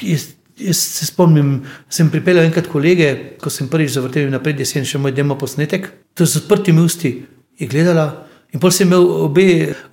Jaz, 0.03 0.29
jaz 0.59 0.83
se 0.99 1.07
spomnim, 1.07 1.61
sem 1.91 2.11
pripeljal 2.11 2.49
enkrat 2.49 2.67
kolege, 2.73 3.13
ko 3.39 3.53
sem 3.55 3.71
prvič 3.71 3.95
zavrtel 3.95 4.33
naprej 4.35 4.65
jesen, 4.65 4.89
še 4.89 4.99
moj 4.99 5.15
demo 5.15 5.39
posnetek, 5.39 5.93
to 6.19 6.27
z 6.27 6.43
odprtimi 6.43 6.83
usti 6.83 7.15
je 7.59 7.71
gledala. 7.71 8.11
In 8.49 8.61
potem 8.63 8.79
sem 8.79 8.89
imel 8.89 9.05
obe 9.27 9.45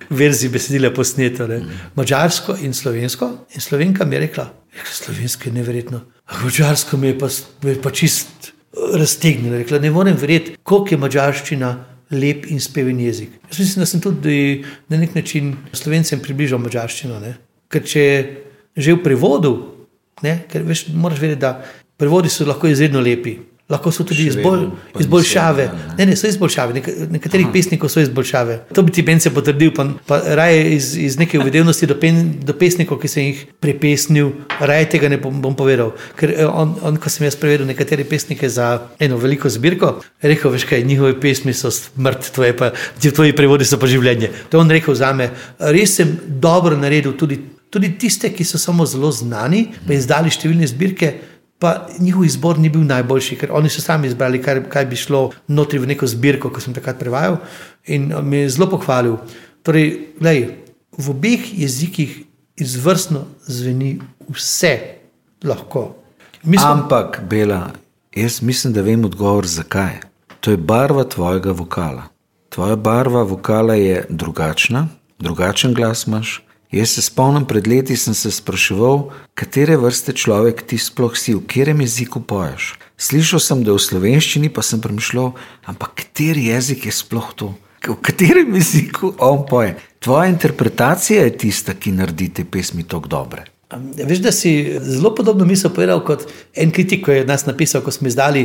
verziji 0.08 0.48
besedila 0.48 0.88
posnete, 0.96 1.44
mm. 1.44 1.80
mačarsko 1.98 2.56
in 2.64 2.72
slovensko. 2.72 3.28
In 3.52 3.60
slovenka 3.60 4.06
mi 4.08 4.16
je 4.16 4.20
rekla, 4.22 4.46
da 4.76 4.84
je 4.84 4.94
slovensko 4.94 5.50
nevrjetno. 5.50 6.00
Mačarsko 6.42 6.96
mi 6.96 7.06
je 7.12 7.18
pa, 7.18 7.28
pa 7.82 7.90
čist 7.90 8.52
raztegnilo. 8.94 9.56
Rekla, 9.58 9.78
ne 9.78 9.90
morem 9.90 10.16
verjeti, 10.20 10.56
koliko 10.62 10.94
je 10.94 10.98
mačarščina 11.00 11.72
lep 12.10 12.46
in 12.50 12.60
speven 12.60 13.00
jezik. 13.00 13.30
Jaz 13.50 13.58
mislim, 13.58 13.82
da 13.82 13.86
sem 13.86 14.00
tudi 14.00 14.64
na 14.88 15.00
nek 15.00 15.14
način 15.14 15.54
slovencem 15.72 16.20
približal 16.22 16.60
mačarščino. 16.62 17.20
Ne? 17.20 17.36
Ker 17.72 17.84
če 17.86 18.04
že 18.76 18.92
v 18.92 19.02
prevodu, 19.02 19.52
ne? 20.22 20.42
ker 20.52 20.62
veš, 20.66 20.86
moraš 20.92 21.22
vedeti, 21.22 21.40
da 21.40 21.64
prevodi 21.96 22.28
so 22.28 22.44
lahko 22.44 22.68
izredno 22.68 23.00
lepi 23.00 23.38
lahko 23.68 23.90
so 23.90 24.04
tudi 24.06 24.28
izbol, 24.30 24.68
izboljšave. 24.98 25.64
Ne, 25.98 26.06
ne, 26.06 26.16
so 26.16 26.28
izboljšave, 26.30 26.74
Nek, 26.76 26.88
nekaterih 27.10 27.48
pesnikov 27.52 27.90
so 27.90 28.00
izboljšave. 28.00 28.60
To 28.74 28.84
bi 28.86 28.94
ti 28.94 29.02
Bence 29.02 29.32
potrdil, 29.34 29.72
pa, 29.74 29.88
pa 30.06 30.20
raje 30.38 30.60
iz, 30.76 30.92
iz 31.02 31.18
neke 31.18 31.40
uvedevnosti 31.40 31.88
do, 31.90 31.96
pen, 31.98 32.20
do 32.46 32.54
pesnikov, 32.54 33.00
ki 33.02 33.10
sem 33.10 33.26
jih 33.26 33.42
prepesnil, 33.60 34.30
raje 34.60 34.86
tega 34.94 35.10
ne 35.10 35.18
bom, 35.18 35.42
bom 35.42 35.58
povedal. 35.58 35.96
Ker 36.18 36.30
eh, 36.36 36.46
on, 36.46 36.76
on, 36.86 37.00
ko 37.02 37.10
sem 37.10 37.26
jaz 37.26 37.38
prevedel 37.40 37.66
nekatere 37.66 38.06
pesnike 38.06 38.46
za 38.46 38.70
eno 39.02 39.18
veliko 39.18 39.50
zbirko, 39.50 39.96
rekel, 40.22 40.54
veš 40.54 40.68
kaj, 40.70 40.86
njihove 40.86 41.18
pesmi 41.20 41.54
so 41.56 41.74
smrt, 41.74 42.30
tvoje 42.38 42.54
pa, 42.56 42.70
tvoji 43.02 43.34
prevodi 43.34 43.66
so 43.66 43.82
pa 43.82 43.90
življenje. 43.90 44.30
To 44.46 44.60
je 44.60 44.62
on 44.62 44.70
rekel 44.70 44.94
za 44.94 45.10
me. 45.10 45.32
Res 45.58 45.98
sem 45.98 46.14
dobro 46.38 46.78
naredil 46.78 47.18
tudi, 47.18 47.42
tudi 47.74 47.96
tiste, 47.98 48.30
ki 48.30 48.46
so 48.46 48.62
samo 48.62 48.86
zelo 48.86 49.10
znani, 49.10 49.72
pa 49.82 49.98
izdali 49.98 50.30
številne 50.30 50.70
zbirke. 50.70 51.16
Pa 51.58 51.86
njihov 51.98 52.24
izbor 52.24 52.58
ni 52.58 52.68
bil 52.68 52.84
najboljši, 52.84 53.36
ker 53.40 53.52
oni 53.52 53.70
so 53.72 53.80
sami 53.80 54.10
izbrali, 54.10 54.42
kaj, 54.42 54.66
kaj 54.68 54.86
bi 54.86 54.96
šlo 54.96 55.30
notri 55.48 55.78
v 55.80 55.88
neko 55.92 56.06
zbirko, 56.06 56.50
ko 56.52 56.60
sem 56.60 56.74
takrat 56.76 56.98
prevajal. 57.00 57.38
In 57.86 58.12
me 58.22 58.44
je 58.44 58.50
zelo 58.52 58.68
pohvalil. 58.70 59.16
Torej, 59.64 60.12
lej, 60.20 60.42
v 60.98 61.10
obeh 61.10 61.46
jezikih 61.58 62.18
izvrstno 62.56 63.24
zveni 63.46 63.96
vse 64.28 64.74
lahko. 65.44 65.94
Smo... 66.42 66.60
Ampak, 66.60 67.20
Bela, 67.30 67.70
jaz 68.14 68.42
mislim, 68.42 68.72
da 68.72 68.82
vem 68.82 69.04
odgovor, 69.04 69.46
zakaj. 69.46 70.00
To 70.40 70.50
je 70.50 70.56
barva 70.56 71.04
tvojega 71.04 71.52
vokala. 71.52 72.08
Tvoja 72.48 72.76
barva 72.76 73.22
vokala 73.22 73.74
je 73.74 74.04
drugačna, 74.08 74.88
drugačen 75.18 75.74
glas 75.74 76.06
imaš 76.06 76.45
Jaz 76.72 76.96
se 76.96 77.02
spomnim, 77.02 77.44
pred 77.46 77.66
leti 77.66 77.96
sem 77.96 78.14
se 78.14 78.30
spraševal, 78.34 79.12
katere 79.38 79.76
vrste 79.78 80.12
človek 80.12 80.64
ti 80.66 80.78
sploh 80.78 81.14
si, 81.14 81.34
v 81.34 81.44
katerem 81.46 81.80
jeziku 81.86 82.18
poješ. 82.18 82.74
Slišal 82.98 83.40
sem, 83.40 83.62
da 83.62 83.70
je 83.70 83.78
v 83.78 83.86
slovenščini, 83.86 84.50
pa 84.50 84.66
sem 84.66 84.82
premišljal, 84.82 85.34
ampak 85.70 85.94
kateri 86.02 86.50
jezik 86.50 86.88
je 86.90 86.92
sploh 86.92 87.30
to? 87.38 87.54
V 87.86 87.94
katerem 88.02 88.50
jeziku 88.58 89.14
on 89.22 89.46
poje? 89.46 89.76
Tvoja 90.02 90.26
interpretacija 90.26 91.22
je 91.22 91.36
tista, 91.38 91.74
ki 91.78 91.94
naredi 91.94 92.32
te 92.34 92.44
pesmi 92.44 92.82
tako 92.82 93.08
dobre. 93.08 93.46
Veš, 94.06 94.18
da 94.18 94.32
si 94.32 94.78
zelo 94.80 95.10
podobno 95.14 95.44
misel 95.44 95.72
povedal 95.74 95.98
kot 96.06 96.22
en 96.54 96.70
kritik, 96.70 97.00
ki 97.04 97.10
je 97.10 97.22
nas 97.26 97.48
napisal, 97.48 97.82
ko 97.82 97.90
smo 97.90 98.06
izdali 98.06 98.44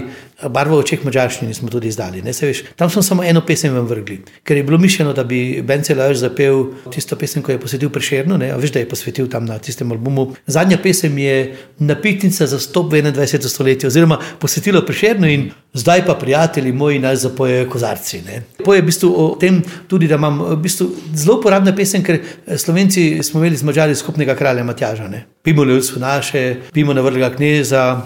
Barvo 0.50 0.80
v 0.80 0.82
očeh 0.82 1.04
Mačarščini. 1.06 1.54
Smo 1.54 1.70
tudi 1.70 1.92
izdali. 1.94 2.24
Veš, 2.26 2.64
tam 2.76 2.90
smo 2.90 3.04
samo 3.06 3.24
eno 3.24 3.44
pesem 3.46 3.76
vam 3.76 3.86
vrgli, 3.86 4.18
ker 4.44 4.58
je 4.58 4.64
bilo 4.66 4.80
mišljeno, 4.82 5.14
da 5.14 5.24
bi 5.24 5.62
Bence 5.62 5.94
Lajoš 5.96 6.24
zapel 6.24 6.64
tisto 6.90 7.16
pesem, 7.16 7.44
ko 7.46 7.54
je 7.54 7.60
posvetil 7.62 7.92
Prešernu. 7.94 8.40
Ne? 8.42 8.50
Veš, 8.58 8.74
da 8.74 8.82
je 8.82 8.90
posvetil 8.90 9.30
tam 9.30 9.46
na 9.46 9.60
tistem 9.62 9.92
albumu. 9.94 10.32
Zadnja 10.48 10.80
pesem 10.82 11.18
je 11.18 11.54
napitnica 11.78 12.48
za 12.48 12.60
stop 12.60 12.90
v 12.90 13.04
21. 13.04 13.46
stoletje, 13.46 13.94
oziroma 13.94 14.18
posvetilo 14.40 14.82
Prešernu 14.82 15.30
in 15.30 15.52
zdaj 15.74 16.06
pa 16.06 16.18
prijatelji 16.18 16.74
moji 16.74 17.00
naj 17.00 17.22
zapojejo 17.28 17.70
kozarci. 17.70 18.24
Ne? 18.26 18.42
Poje 18.66 18.82
v 18.82 18.90
bistvu 18.90 19.14
o 19.14 19.30
tem 19.40 19.62
tudi, 19.88 20.10
da 20.10 20.18
imam 20.18 20.42
v 20.50 20.58
bistvu 20.66 20.90
zelo 21.14 21.38
uporabna 21.38 21.76
pesem, 21.78 22.02
ker 22.02 22.18
Slovenci 22.58 23.22
smo 23.24 23.40
imeli 23.40 23.62
z 23.62 23.70
Mačari 23.70 23.96
skupnega 23.96 24.36
kralja 24.36 24.66
Matjaža. 24.66 25.11
Ne? 25.12 25.26
Pimo 25.44 25.64
ljudstvo 25.64 26.00
naše, 26.00 26.56
pimo 26.74 26.94
na 26.94 27.02
vrlega 27.02 27.30
kneza. 27.36 28.02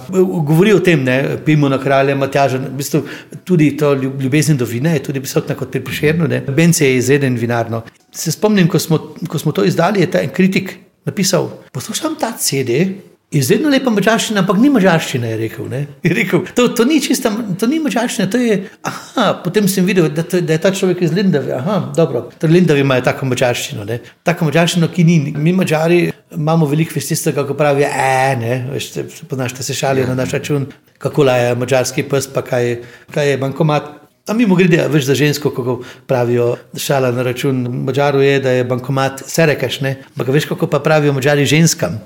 Govori 0.48 0.74
o 0.74 0.80
tem, 0.80 1.04
ne? 1.04 1.38
pimo 1.46 1.70
na 1.70 1.78
kralja 1.82 2.16
Matjaža. 2.16 2.58
V 2.58 2.78
bistvu 2.78 3.02
tudi 3.44 3.78
to 3.78 3.94
ljubezen 3.94 4.58
do 4.58 4.66
vina 4.66 4.94
je 4.96 5.04
tudi 5.04 5.20
prisotna 5.20 5.56
kot 5.56 5.72
pri 5.72 5.84
Prišernu. 5.84 6.30
Bence 6.48 6.86
je 6.86 6.98
izreden 6.98 7.36
vinarno. 7.36 7.84
Se 8.12 8.32
spomnim, 8.32 8.68
ko 8.68 8.80
smo, 8.80 9.00
ko 9.28 9.40
smo 9.40 9.52
to 9.52 9.64
izdali, 9.64 10.02
je 10.02 10.12
ta 10.12 10.28
kritik 10.28 10.78
napisal: 11.06 11.50
Poslušam 11.72 12.16
ta 12.20 12.34
CD. 12.38 12.88
Izredno 13.34 13.72
lepa 13.74 13.90
mačarščina, 13.90 14.44
ampak 14.44 14.60
ni 14.62 14.70
mačarščina, 14.70 15.32
je 15.32 15.38
rekel. 15.40 15.72
Je 16.06 16.12
rekel 16.14 16.44
to, 16.56 16.68
to 16.78 16.86
ni 16.86 17.00
čista, 17.02 17.32
to 17.60 17.68
ni 17.68 17.80
mačarščina, 17.82 18.28
to 18.32 18.40
je. 18.40 18.60
Aha, 18.86 19.26
potem 19.44 19.68
sem 19.72 19.88
videl, 19.88 20.12
da, 20.14 20.24
to, 20.24 20.44
da 20.46 20.56
je 20.56 20.62
ta 20.62 20.72
človek 20.76 21.02
iz 21.08 21.16
Lindave. 21.16 21.56
Aha, 21.58 21.80
dobro, 21.98 22.28
torej 22.40 22.60
Lindavi 22.60 22.86
imajo 22.86 23.04
tako 23.10 23.28
mačarščino. 23.32 23.88
Ne? 23.90 24.00
Tako 24.24 24.48
mačarščino, 24.52 24.92
ki 24.94 25.08
ni. 25.10 25.18
Mi 25.42 25.56
mačari 25.58 26.06
imamo 26.38 26.70
veliko 26.70 26.96
vestiste, 26.96 27.34
kako 27.36 27.58
pravijo, 27.58 27.90
e, 27.90 28.40
ne, 28.40 28.56
veš, 28.72 28.90
se, 28.94 29.06
poznaš, 29.28 29.58
se 29.60 29.74
šalijo 29.74 30.08
na 30.08 30.16
naš 30.22 30.38
račun, 30.38 30.70
kako 31.02 31.26
je 31.26 31.54
mačarski 31.60 32.06
pes, 32.08 32.30
pa 32.32 32.46
kaj, 32.46 32.76
kaj 33.12 33.32
je 33.34 33.38
bankomat. 33.42 33.94
A 34.28 34.34
mi 34.34 34.46
mu 34.46 34.56
grede, 34.56 34.86
veš, 34.90 35.10
za 35.12 35.16
žensko, 35.18 35.52
kako 35.54 35.82
pravijo, 36.08 36.56
šala 36.78 37.12
na 37.12 37.26
račun 37.26 37.68
mačaru 37.86 38.22
je, 38.22 38.40
da 38.40 38.52
je 38.62 38.64
bankomat, 38.64 39.24
se 39.28 39.46
rekaš, 39.46 39.82
ne. 39.82 39.98
Ampak 40.16 40.34
veš, 40.40 40.50
kako 40.54 40.70
pa 40.70 40.80
pravijo 40.80 41.14
mačari 41.14 41.46
ženskam 41.46 42.00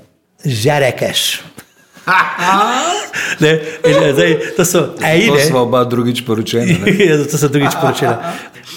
jarecas. 0.44 1.42
Ne, 3.40 3.50
in, 3.84 4.12
zdaj, 4.14 4.36
to 4.56 4.64
so 4.64 4.84
ene. 5.04 5.26
To 5.26 5.38
smo 5.48 5.58
oba 5.58 5.84
drugič 5.84 6.24
poročeni. 6.26 6.78
ja, 7.08 7.18
to 7.24 7.38
so 7.38 7.48
drugič 7.48 7.76
poročeni. 7.80 8.14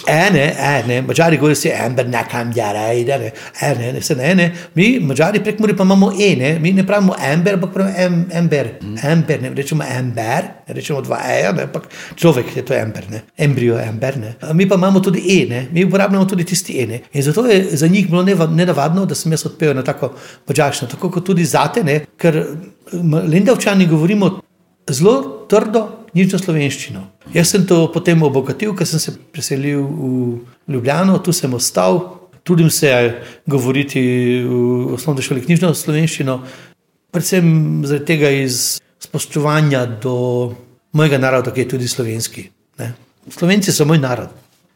Ene, 0.08 0.56
ene, 0.60 1.02
mačari 1.02 1.38
govorijo 1.38 1.56
si, 1.56 1.70
ember, 1.70 2.08
nekam 2.10 2.52
jara, 2.56 2.90
ide, 2.94 3.32
ene, 3.62 3.92
ne, 3.94 4.02
se 4.02 4.16
ne, 4.16 4.32
ene. 4.32 4.48
Mi, 4.76 5.00
mačari 5.00 5.40
prek 5.44 5.60
mori 5.60 5.76
pa 5.78 5.84
imamo 5.84 6.12
ene, 6.20 6.58
mi 6.60 6.74
ne 6.74 6.86
pravimo 6.88 7.16
ember, 7.32 7.54
ampak 7.60 7.74
pravimo 7.74 7.96
em, 7.98 8.18
ember. 8.42 8.70
Ember, 9.04 9.42
ne 9.42 9.54
rečemo 9.56 9.84
ember, 9.98 10.50
ne 10.68 10.76
rečemo 10.76 11.02
dva 11.02 11.22
eja, 11.32 11.54
ne, 11.56 11.68
ampak 11.70 11.88
človek 12.20 12.56
je 12.58 12.66
to 12.68 12.76
ember, 12.76 13.08
ne. 13.12 13.24
Embrio 13.38 13.80
ember, 13.80 14.18
ne. 14.20 14.36
Mi 14.54 14.68
pa 14.70 14.76
imamo 14.76 15.00
tudi 15.00 15.24
ene, 15.40 15.68
mi 15.72 15.86
uporabljamo 15.86 16.26
tudi 16.26 16.46
tisti 16.46 16.80
ene. 16.84 17.02
In 17.14 17.24
zato 17.24 17.46
je 17.48 17.78
za 17.78 17.88
njih 17.88 18.10
bilo 18.10 18.24
nenavadno, 18.48 19.06
da 19.06 19.16
sem 19.16 19.32
jaz 19.32 19.46
odpel 19.46 19.76
na 19.76 19.84
tako 19.84 20.14
mačarščino, 20.48 20.92
tako 20.92 21.12
kot 21.12 21.26
tudi 21.32 21.46
zate, 21.46 21.84
ne, 21.84 22.02
ker 22.18 22.44
Lendavčani 23.02 23.88
govorimo 23.88 24.40
zelo 24.90 25.46
trdo, 25.50 25.88
nično 26.14 26.40
slovenščino. 26.40 27.04
Jaz 27.34 27.54
sem 27.54 27.66
to 27.68 27.88
potem 27.94 28.22
obogatil, 28.24 28.76
ker 28.78 28.88
sem 28.88 29.02
se 29.02 29.14
preselil 29.34 29.82
v 29.84 30.74
Ljubljano, 30.74 31.18
tu 31.24 31.34
sem 31.34 31.54
ostal, 31.54 32.02
trudim 32.44 32.70
se 32.70 32.92
govoriti 33.48 34.02
v 34.44 34.94
osnovni 34.94 35.24
šoli 35.26 35.44
knjižno 35.46 35.74
slovenščino, 35.74 36.40
predvsem 37.14 37.48
zaradi 37.88 38.06
tega 38.06 38.30
iz 38.44 38.80
spoštovanja 39.04 39.86
do 40.04 40.16
mojega 40.94 41.18
naroda, 41.18 41.54
ki 41.54 41.66
je 41.66 41.72
tudi 41.76 41.88
slovenski. 41.88 42.48
Ne. 42.80 42.94
Slovenci 43.30 43.72
so 43.72 43.88
moj 43.88 44.02
narod. 44.04 44.30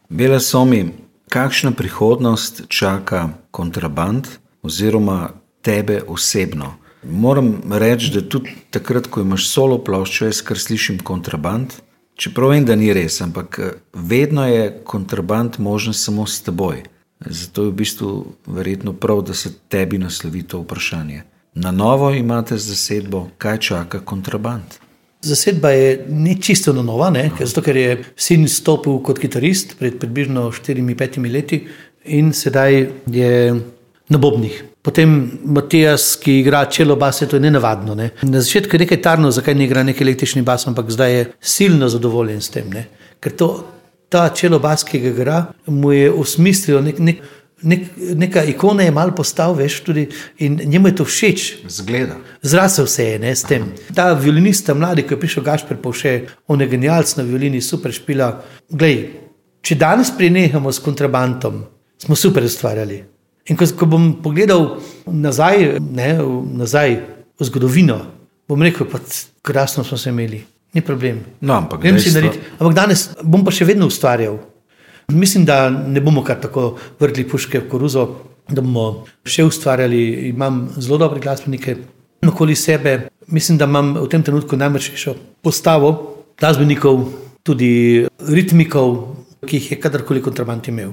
Bele 0.08 0.40
somi, 0.40 0.86
kakšna 1.28 1.74
prihodnost 1.76 2.62
čaka 2.68 3.28
kontraband 3.50 4.28
oziroma 4.64 5.28
tebe 5.62 6.00
osebno? 6.08 6.74
Moram 7.02 7.62
reči, 7.70 8.10
da 8.14 8.20
tudi 8.20 8.50
takrat, 8.70 9.06
ko 9.06 9.20
imaš 9.20 9.48
solo 9.48 9.78
ploščo, 9.84 10.26
jaz 10.26 10.42
kar 10.42 10.58
slišim 10.58 10.98
kontraband. 11.06 11.78
Čeprav 12.18 12.50
vem, 12.50 12.64
da 12.66 12.74
ni 12.76 12.90
res, 12.92 13.20
ampak 13.22 13.58
eh, 13.62 13.74
vedno 13.94 14.46
je 14.48 14.70
kontraband 14.84 15.60
možen 15.62 15.94
samo 15.94 16.26
s 16.26 16.42
teboj. 16.42 16.82
Zato 17.26 17.64
je 17.64 17.70
v 17.70 17.74
bistvu 17.74 18.10
verjetno 18.46 18.92
prav, 18.92 19.22
da 19.22 19.34
se 19.34 19.52
tebi 19.68 19.98
naslovi 19.98 20.42
to 20.42 20.62
vprašanje. 20.62 21.22
Na 21.54 21.70
novo 21.70 22.10
imate 22.14 22.58
zasedbo, 22.58 23.28
kaj 23.38 23.58
čaka 23.58 24.00
kontraband? 24.00 24.78
Zasedba 25.22 25.70
je 25.70 26.06
ni 26.08 26.36
čisto 26.42 26.72
nova, 26.72 27.10
ne? 27.10 27.30
zato 27.40 27.62
ker 27.62 27.76
je 27.76 28.04
sin 28.16 28.46
stopil 28.48 29.00
kot 29.02 29.18
kitarist 29.18 29.74
pred 29.78 29.98
približno 29.98 30.50
4-5 30.54 31.32
leti 31.32 31.66
in 32.04 32.32
sedaj 32.32 32.86
je 33.06 33.60
na 34.08 34.18
Bobnih. 34.18 34.62
Potem 34.88 35.10
Matijas, 35.44 36.14
ki 36.16 36.38
igra 36.40 36.62
čelo 36.64 36.94
bas, 36.96 37.18
to 37.20 37.36
je 37.36 37.40
nenavadno. 37.44 37.94
Ne? 37.94 38.06
Na 38.22 38.40
začetku 38.40 38.72
je 38.72 38.86
nekaj 38.86 39.02
tarno, 39.04 39.28
zakaj 39.30 39.54
ne 39.54 39.66
igra 39.66 39.82
neki 39.84 40.00
električni 40.04 40.40
bas, 40.42 40.64
ampak 40.66 40.88
zdaj 40.90 41.12
je 41.12 41.26
silno 41.40 41.90
zadovoljen 41.92 42.40
s 42.40 42.48
tem. 42.54 42.70
Ne? 42.72 42.86
Ker 43.20 43.34
to, 43.36 43.48
ta 44.08 44.30
čelo 44.32 44.56
bas, 44.64 44.86
ki 44.88 45.02
ga 45.02 45.10
igra, 45.12 45.40
mu 45.66 45.92
je 45.92 46.06
usmislil 46.08 46.80
nek, 46.86 47.02
nek, 47.04 47.20
nek, 47.68 47.84
neka 48.22 48.46
ikona, 48.54 48.86
je 48.86 48.94
malo 48.96 49.12
postal, 49.18 49.52
veš, 49.58 49.76
tudi 49.84 50.06
in 50.46 50.56
njemu 50.64 50.88
je 50.88 50.96
to 51.02 51.04
všeč. 51.04 51.44
Zgleda. 51.68 52.16
Zrasel 52.42 52.88
se 52.88 53.10
je 53.10 53.20
ne, 53.26 53.34
s 53.36 53.44
tem. 53.44 53.68
Aha. 53.68 53.98
Ta 54.00 54.08
violinista, 54.16 54.72
mladi, 54.72 55.04
ki 55.04 55.18
je 55.18 55.20
prišel 55.26 55.44
Gašpr, 55.50 55.82
pa 55.84 55.92
še 55.92 56.14
on 56.48 56.64
je 56.64 56.70
genialc 56.72 57.12
na 57.20 57.28
violini, 57.28 57.60
super 57.60 57.92
špila. 57.92 58.32
Glej, 58.72 59.04
če 59.60 59.76
danes 59.84 60.16
prenehamo 60.16 60.72
s 60.72 60.80
kontrabandom, 60.80 61.60
smo 62.00 62.16
super 62.16 62.48
ustvarjali. 62.48 63.02
In 63.48 63.56
ko, 63.56 63.64
ko 63.78 63.88
bom 63.88 64.10
pogledal 64.22 64.76
nazaj, 65.06 65.78
ne, 65.80 66.10
nazaj 66.60 66.98
v 67.38 67.48
zgodovino, 67.48 67.98
bom 68.48 68.62
rekel, 68.62 68.88
da 68.92 69.00
krasno 69.42 69.84
smo 69.84 69.96
se 69.98 70.12
imeli, 70.12 70.42
ni 70.74 70.84
problem. 70.84 71.22
No, 71.40 71.54
ampak, 71.54 71.84
ampak 71.84 72.74
danes 72.76 73.08
bom 73.22 73.44
pa 73.44 73.54
še 73.54 73.68
vedno 73.68 73.88
ustvarjal. 73.88 74.36
Mislim, 75.12 75.46
da 75.48 75.70
ne 75.70 76.00
bomo 76.04 76.20
kar 76.20 76.36
tako 76.40 76.74
vrgli 77.00 77.24
puške 77.24 77.62
v 77.62 77.68
koruzo, 77.70 78.04
da 78.48 78.60
bomo 78.60 79.06
še 79.24 79.46
ustvarjali. 79.48 80.28
Imam 80.28 80.66
zelo 80.76 80.98
dobre 81.00 81.22
glasbenike 81.24 81.78
okoli 82.28 82.56
sebe. 82.56 83.08
Mislim, 83.32 83.56
da 83.56 83.64
imam 83.64 83.94
v 83.96 84.08
tem 84.12 84.24
trenutku 84.24 84.56
najmočnejšo 84.60 85.16
postavo 85.40 85.94
glasbenikov, 86.38 87.06
tudi 87.42 88.04
ritmikov, 88.28 88.96
ki 89.48 89.56
jih 89.56 89.72
je 89.72 89.80
kadarkoli 89.80 90.20
kontraband 90.20 90.68
imel. 90.68 90.92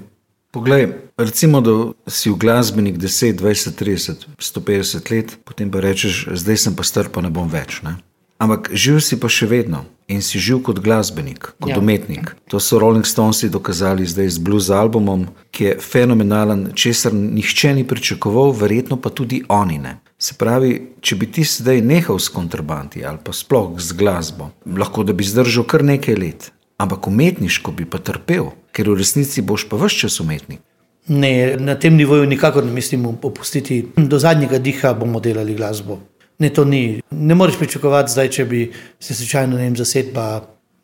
Poglej, 0.55 1.11
recimo, 1.19 1.59
da 1.59 1.91
si 2.07 2.31
v 2.31 2.39
glasbenik 2.39 2.95
10, 2.95 3.35
20, 3.43 3.75
30, 3.75 4.25
150 4.39 5.11
let, 5.11 5.35
potem 5.43 5.67
pa 5.67 5.83
rečeš, 5.83 6.31
zdaj 6.31 6.57
sem 6.57 6.71
pa 6.71 6.87
star, 6.87 7.11
pa 7.11 7.19
ne 7.19 7.27
bom 7.27 7.51
več. 7.51 7.83
Ne? 7.83 7.99
Ampak 8.39 8.71
živ 8.71 9.03
si 9.03 9.19
pa 9.19 9.27
še 9.27 9.51
vedno 9.51 9.83
in 10.07 10.23
si 10.23 10.39
živ 10.39 10.63
kot 10.63 10.79
glasbenik, 10.79 11.51
kot 11.59 11.75
ja. 11.75 11.79
umetnik. 11.79 12.35
To 12.47 12.63
so 12.63 12.79
Rolling 12.79 13.03
Stones 13.03 13.43
dokazali 13.51 14.07
zdaj 14.07 14.31
z 14.31 14.39
blues 14.39 14.71
albumom, 14.71 15.27
ki 15.51 15.63
je 15.67 15.75
fenomenalen, 15.83 16.71
česar 16.71 17.11
nihče 17.11 17.75
ni 17.75 17.83
pričakoval, 17.83 18.55
verjetno 18.55 18.95
pa 18.95 19.11
tudi 19.11 19.43
oni 19.51 19.79
ne. 19.83 19.97
Se 20.15 20.39
pravi, 20.39 20.95
če 21.03 21.19
bi 21.19 21.27
ti 21.35 21.43
zdaj 21.43 21.83
nehal 21.83 22.15
s 22.15 22.31
kontrabandi 22.31 23.03
ali 23.03 23.19
pa 23.19 23.35
sploh 23.35 23.75
z 23.75 23.91
glasbo, 23.91 24.53
lahko 24.63 25.03
da 25.03 25.11
bi 25.11 25.27
zdržal 25.27 25.67
kar 25.67 25.83
nekaj 25.83 26.15
let, 26.15 26.51
ampak 26.77 27.07
umetniško 27.07 27.71
bi 27.71 27.85
pa 27.85 27.97
trpel 27.97 28.51
ker 28.75 28.91
v 28.91 28.99
resnici 28.99 29.41
boš 29.41 29.69
pa 29.71 29.79
vse 29.79 30.03
čas 30.05 30.19
umetnik. 30.19 30.59
Ne, 31.07 31.55
na 31.61 31.77
tem 31.79 31.95
nivoju 31.95 32.25
nikakor 32.27 32.65
ne 32.65 32.73
mislim 32.73 33.05
opustiti. 33.05 33.85
Do 33.95 34.19
zadnjega 34.19 34.59
diha 34.59 34.93
bomo 34.97 35.21
delali 35.21 35.55
glasbo. 35.55 35.99
Ne, 36.39 36.49
to 36.49 36.65
ni. 36.65 37.01
Ne 37.11 37.35
moreš 37.35 37.59
pričakovati, 37.61 38.11
zdaj, 38.11 38.29
če 38.29 38.45
bi 38.45 38.63
se 38.99 39.15
slučajno 39.15 39.61
zasedba, 39.77 40.25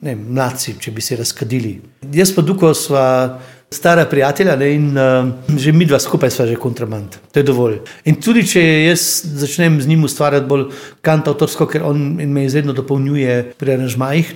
ne, 0.06 0.16
mladci, 0.16 0.78
če 0.80 0.92
bi 0.92 1.02
se 1.02 1.18
razkadili. 1.18 1.74
Jaz 2.14 2.32
pa 2.36 2.46
Duko 2.46 2.72
sva 2.78 3.40
stara 3.72 4.06
prijatelja 4.06 4.56
ne, 4.56 4.70
in 4.76 4.88
uh, 4.96 5.58
že 5.58 5.74
mi 5.76 5.88
dva 5.90 6.00
skupaj 6.00 6.32
sva 6.32 6.46
že 6.48 6.56
kontraband. 6.56 7.18
To 7.34 7.40
je 7.40 7.48
dovolj. 7.48 7.80
In 8.06 8.22
tudi, 8.22 8.46
če 8.48 8.62
jaz 8.62 9.26
začnem 9.42 9.82
z 9.82 9.90
njim 9.90 10.06
ustvarjati 10.08 10.48
bolj 10.48 10.70
kantautorsko, 11.02 11.68
ker 11.68 11.84
on 11.88 12.00
me 12.16 12.46
izredno 12.46 12.78
dopolnjuje 12.78 13.58
pri 13.58 13.76
aranžmajih, 13.76 14.36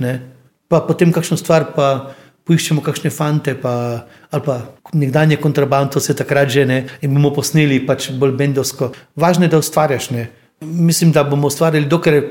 pa 0.67 0.81
potem 0.81 1.11
kakšno 1.13 1.37
stvar 1.37 1.71
pa 1.75 2.15
poiščemo 2.45 2.83
kakšne 2.85 3.09
fante, 3.09 3.55
pa, 3.57 4.05
ali 4.29 4.45
pa 4.45 4.59
nekdanje 4.93 5.39
kontrabando 5.41 5.99
se 5.99 6.13
takrat 6.13 6.49
že 6.49 6.65
ne 6.65 6.77
in 7.01 7.13
bomo 7.13 7.33
posneli 7.33 7.81
pač 7.85 8.11
bolj 8.11 8.35
bendovsko. 8.37 8.91
Važno 9.17 9.45
je, 9.45 9.53
da 9.53 9.61
ustvarjaš. 9.61 10.11
Ne. 10.13 10.29
Mislim, 10.61 11.11
da 11.11 11.23
bomo 11.23 11.47
ustvarjali, 11.47 11.89
dokler 11.89 12.21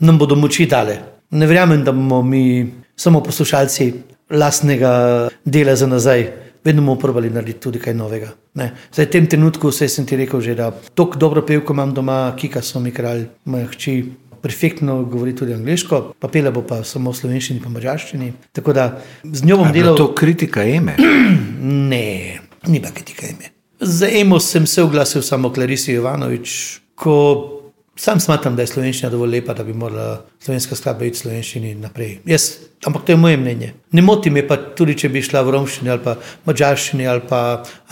nam 0.00 0.18
bodo 0.18 0.38
moči 0.38 0.66
dale. 0.70 0.98
Ne 1.30 1.46
verjamem, 1.50 1.82
da 1.84 1.92
bomo 1.92 2.22
mi 2.22 2.70
samo 2.96 3.22
poslušalci 3.22 3.92
lastnega 4.30 5.28
dela 5.44 5.76
za 5.76 5.86
nazaj. 5.90 6.26
Vedno 6.64 6.82
bomo 6.82 6.96
probali 6.96 7.30
narediti 7.30 7.60
tudi 7.60 7.78
kaj 7.82 7.94
novega. 7.94 8.30
Ne. 8.54 8.70
Zdaj, 8.94 9.06
v 9.06 9.10
tem 9.10 9.26
trenutku 9.26 9.72
sem 9.74 10.06
ti 10.06 10.16
rekel, 10.16 10.40
že, 10.40 10.54
da 10.54 10.70
tako 10.70 11.18
dobro 11.18 11.42
pevko 11.42 11.74
imam 11.74 11.92
doma, 11.94 12.32
Kika 12.38 12.62
so 12.62 12.80
mi 12.80 12.94
kralj, 12.94 13.26
moja 13.44 13.66
hči, 13.74 13.98
perfektno 14.44 14.98
govori 15.08 15.32
tudi 15.36 15.54
angliško, 15.56 16.00
pa 16.20 16.28
pele 16.28 16.52
bo 16.52 16.60
pa 16.68 16.82
samo 16.84 17.14
v 17.14 17.16
slovenščini 17.16 17.62
in 17.64 17.72
mačarščini. 17.72 18.30
Tako 18.52 18.76
da 18.76 18.84
z 19.24 19.48
njo 19.48 19.56
bom 19.62 19.72
delal. 19.72 19.96
To 19.96 20.10
kritika 20.14 20.66
ime. 20.68 20.98
ne, 21.92 22.06
ni 22.68 22.82
pa 22.84 22.92
kritika 22.92 23.30
ime. 23.30 23.54
Za 23.80 24.08
emo 24.20 24.36
sem 24.40 24.66
se 24.68 24.82
oglasil 24.84 25.24
samo 25.24 25.48
Clarisi 25.54 25.96
Jovanovič, 25.96 26.58
ko 26.94 27.14
sam 27.96 28.20
smatram, 28.20 28.56
da 28.56 28.66
je 28.66 28.72
slovenščina 28.74 29.10
dovolj 29.12 29.38
lepa, 29.38 29.54
da 29.56 29.64
bi 29.64 29.72
morala 29.72 30.18
slovenska 30.44 30.76
skladba 30.76 31.08
iti 31.08 31.18
v 31.18 31.22
slovenščini 31.22 31.72
naprej. 31.80 32.12
Jaz, 32.28 32.50
ampak 32.84 33.06
to 33.06 33.16
je 33.16 33.22
moje 33.24 33.40
mnenje. 33.40 33.72
Ne 33.96 34.04
moti 34.04 34.34
me 34.34 34.44
pa 34.46 34.60
tudi, 34.76 34.98
če 35.00 35.08
bi 35.14 35.24
šla 35.24 35.40
v 35.46 35.56
romščini 35.56 35.94
ali 35.94 36.04
pa 36.04 36.18
mačarščini 36.44 37.08
ali 37.08 37.24
pa 37.32 37.40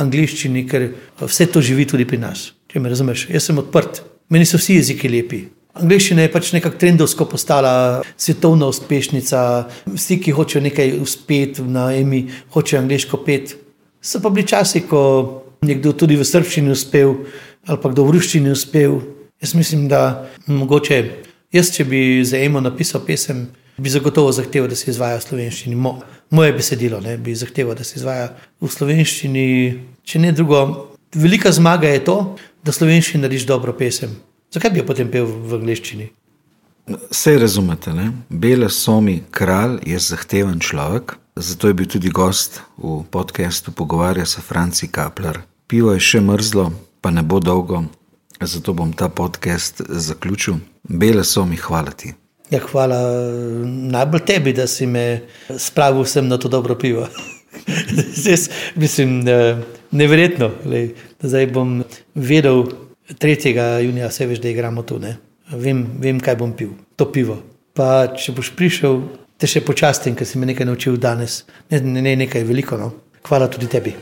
angliščini, 0.05 0.66
ker 0.68 0.90
vse 1.24 1.48
to 1.48 1.64
živi 1.64 1.88
tudi 1.88 2.09
pri 2.09 2.20
nas. 2.28 2.50
Če 2.68 2.80
me 2.80 2.92
razumeš, 2.92 3.30
jaz 3.32 3.48
sem 3.48 3.64
odprt. 3.64 4.05
Meni 4.32 4.48
so 4.48 4.61
vsi 4.61 4.78
jeziki 4.78 5.11
lepi. 5.12 5.42
Angliščina 5.72 6.26
je 6.26 6.32
pač 6.32 6.50
nekako 6.52 6.76
trendovsko 6.76 7.24
postala 7.30 8.02
svetovna 8.20 8.68
uspešnica, 8.68 9.42
vsi, 9.94 10.18
ki 10.20 10.34
hočejo 10.36 10.60
nekaj 10.66 10.98
uspeti 11.00 11.64
na 11.64 11.86
EMI, 11.96 12.26
hočejo 12.52 12.82
angliško 12.82 13.22
pet. 13.24 13.54
So 14.04 14.20
pa 14.20 14.28
bili 14.28 14.44
časi, 14.48 14.82
ko 14.84 15.00
nekdo 15.64 15.94
tudi 15.96 16.18
v 16.18 16.26
srščini 16.28 16.74
uspel, 16.74 17.14
ali 17.64 17.80
pa 17.80 17.92
kdo 17.92 18.04
v 18.04 18.18
ruščini 18.18 18.52
uspel. 18.52 18.98
Jaz 19.42 19.54
mislim, 19.56 19.86
da 19.88 20.28
mogoče 20.46 20.98
jaz, 21.54 21.70
če 21.72 21.86
bi 21.88 22.02
za 22.26 22.36
EMO 22.42 22.60
napisal 22.60 23.00
pesem, 23.06 23.46
bi 23.80 23.90
zagotovo 23.90 24.32
zahteval, 24.34 24.68
da 24.68 24.76
se 24.76 24.90
izvaja 24.92 25.22
v 25.22 25.24
slovenščini. 25.24 25.78
Mo, 25.78 25.94
moje 26.30 26.52
besedilo 26.58 27.00
ne, 27.00 27.16
bi 27.16 27.32
zahteval, 27.38 27.78
da 27.78 27.86
se 27.86 27.96
izvaja 27.96 28.28
v 28.60 28.70
slovenščini. 28.70 29.46
Če 30.04 30.20
ne 30.20 30.34
drugo, 30.36 30.60
velika 31.16 31.52
zmaga 31.54 31.88
je 31.94 32.04
to, 32.04 32.18
da 32.62 32.76
slovenščini 32.76 33.24
narediš 33.24 33.48
dobro 33.48 33.72
pesem. 33.78 34.12
Zakaj 34.53 34.70
bi 34.70 34.82
jo 34.82 34.84
potem 34.84 35.09
pel 35.09 35.24
v 35.24 35.57
angliščini? 35.57 36.07
Vse 37.09 37.38
razumete, 37.40 37.92
ne? 37.96 38.11
Bele 38.28 38.68
Somi, 38.68 39.22
kralj 39.30 39.78
je 39.88 39.98
zahteven 39.98 40.59
človek, 40.61 41.14
zato 41.36 41.70
je 41.70 41.76
bil 41.78 41.88
tudi 41.88 42.11
gost 42.12 42.61
v 42.76 43.00
podkastu 43.11 43.72
Pogovarja 43.72 44.26
se 44.26 44.42
Franci 44.44 44.90
Kapler. 44.92 45.40
Pivo 45.66 45.94
je 45.96 46.03
še 46.05 46.20
mrzlo, 46.20 46.66
pa 47.00 47.11
ne 47.11 47.24
bo 47.24 47.40
dolgo, 47.40 47.84
zato 48.40 48.74
bom 48.76 48.92
ta 48.92 49.09
podcast 49.09 49.80
zaključil. 49.88 50.61
Bele 50.84 51.24
Somi, 51.24 51.57
hvala 51.57 51.96
ti. 51.96 52.12
Ja, 52.53 52.61
hvala 52.61 53.00
najbolj 53.64 54.26
tebi, 54.28 54.53
da 54.53 54.66
si 54.68 54.84
me 54.86 55.22
spravil 55.57 56.05
sem 56.05 56.28
na 56.28 56.36
to 56.36 56.53
dobro 56.53 56.76
pivo. 56.76 57.09
Zdaj, 58.20 58.36
mislim, 58.76 59.22
neverjetno, 59.90 60.50
da 60.68 61.28
zdaj 61.28 61.53
bom 61.57 61.78
vedel. 62.14 62.66
3. 63.18 63.82
junija 63.84 64.10
se 64.10 64.26
veš, 64.26 64.40
da 64.40 64.48
igramo 64.48 64.82
tu. 64.82 65.00
Vem, 65.52 65.86
vem, 65.98 66.20
kaj 66.20 66.36
bom 66.36 66.52
pil, 66.56 66.70
to 66.96 67.10
pivo. 67.12 67.42
Pa 67.74 68.06
če 68.16 68.32
boš 68.36 68.52
prišel, 68.56 69.00
te 69.38 69.48
še 69.48 69.64
počastim, 69.64 70.16
ker 70.16 70.28
si 70.28 70.38
me 70.38 70.46
nekaj 70.46 70.68
naučil 70.68 70.96
danes. 71.00 71.42
Ne, 71.70 71.80
ne, 71.80 72.02
ne 72.02 72.16
nekaj 72.24 72.44
veliko. 72.44 72.78
No. 72.80 72.92
Hvala 73.28 73.48
tudi 73.52 73.68
tebi. 73.70 73.96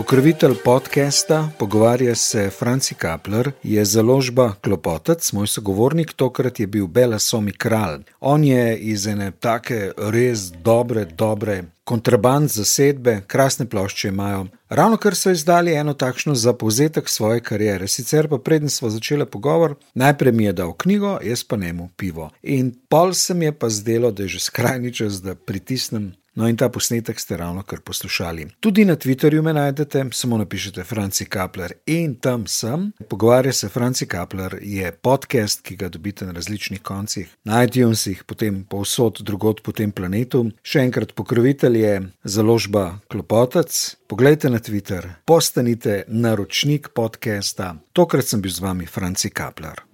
Pokrovitelj 0.00 0.54
podcasta 0.64 1.48
Pogovarja 1.58 2.14
se 2.14 2.50
Franci 2.50 2.94
Kapler 2.94 3.52
je 3.62 3.84
založba 3.84 4.54
Klopotec, 4.64 5.32
moj 5.32 5.46
sogovornik, 5.46 6.12
tokrat 6.12 6.60
je 6.60 6.66
bil 6.66 6.86
Bela 6.86 7.18
Somi 7.18 7.52
Kralj. 7.52 8.00
On 8.20 8.44
je 8.44 8.78
iz 8.78 9.06
ene 9.06 9.30
take 9.30 9.92
res 9.96 10.48
dobre, 10.64 11.04
dobre 11.04 11.64
kontraband 11.90 12.50
zasedbe, 12.50 13.20
krasne 13.26 13.66
plošče 13.66 14.08
imajo. 14.08 14.46
Ravno 14.68 14.96
kar 14.96 15.14
so 15.18 15.30
izdali 15.30 15.74
eno 15.74 15.94
takšno 15.94 16.34
za 16.34 16.52
povzetek 16.52 17.08
svoje 17.08 17.40
kariere. 17.40 17.88
Sicer 17.88 18.28
pa 18.28 18.38
predtem 18.38 18.70
smo 18.70 18.90
začeli 18.90 19.26
pogovor, 19.26 19.74
najprej 19.94 20.32
mi 20.32 20.44
je 20.44 20.52
dal 20.52 20.72
knjigo, 20.72 21.18
jaz 21.24 21.42
pa 21.44 21.56
ne 21.56 21.72
mu 21.72 21.88
pivo. 21.96 22.30
In 22.42 22.70
pol 22.88 23.14
se 23.14 23.34
mi 23.34 23.44
je 23.44 23.52
pa 23.52 23.68
zdelo, 23.68 24.10
da 24.10 24.22
je 24.22 24.28
že 24.28 24.40
skrajni 24.40 24.94
čas, 24.94 25.18
da 25.22 25.34
pritisnem 25.34 26.12
No, 26.40 26.48
in 26.48 26.56
ta 26.56 26.70
posnetek 26.72 27.20
ste 27.20 27.36
ravno 27.36 27.62
kar 27.62 27.80
poslušali. 27.84 28.46
Tudi 28.60 28.84
na 28.84 28.96
Twitterju 28.96 29.42
me 29.42 29.52
najdete, 29.52 30.04
samo 30.12 30.38
napišite 30.38 30.84
Franci 30.84 31.24
Kapler 31.24 31.72
in 31.86 32.14
tam 32.14 32.46
sem. 32.46 32.92
Pogovarja 33.08 33.52
se 33.52 33.68
Franci 33.68 34.06
Kapler, 34.06 34.56
je 34.62 34.92
podcast, 34.92 35.60
ki 35.60 35.76
ga 35.76 35.88
dobite 35.88 36.26
na 36.26 36.32
različnih 36.32 36.80
koncih, 36.82 37.28
na 37.44 37.64
iTunesih, 37.64 38.24
potem 38.24 38.64
povsod 38.64 39.20
drugot 39.20 39.60
po 39.62 39.72
tem 39.72 39.92
planetu. 39.92 40.46
Še 40.64 40.86
enkrat 40.88 41.12
pokrovitelj 41.12 41.78
je 41.78 42.00
založba 42.24 42.86
Klopotec. 43.12 43.76
Poglejte 44.08 44.48
na 44.50 44.64
Twitter, 44.64 45.10
postanite 45.28 46.04
naročnik 46.08 46.88
podcasta. 46.96 47.74
Tokrat 47.92 48.24
sem 48.24 48.40
bil 48.40 48.56
z 48.56 48.64
vami 48.64 48.88
Franci 48.88 49.28
Kapler. 49.28 49.89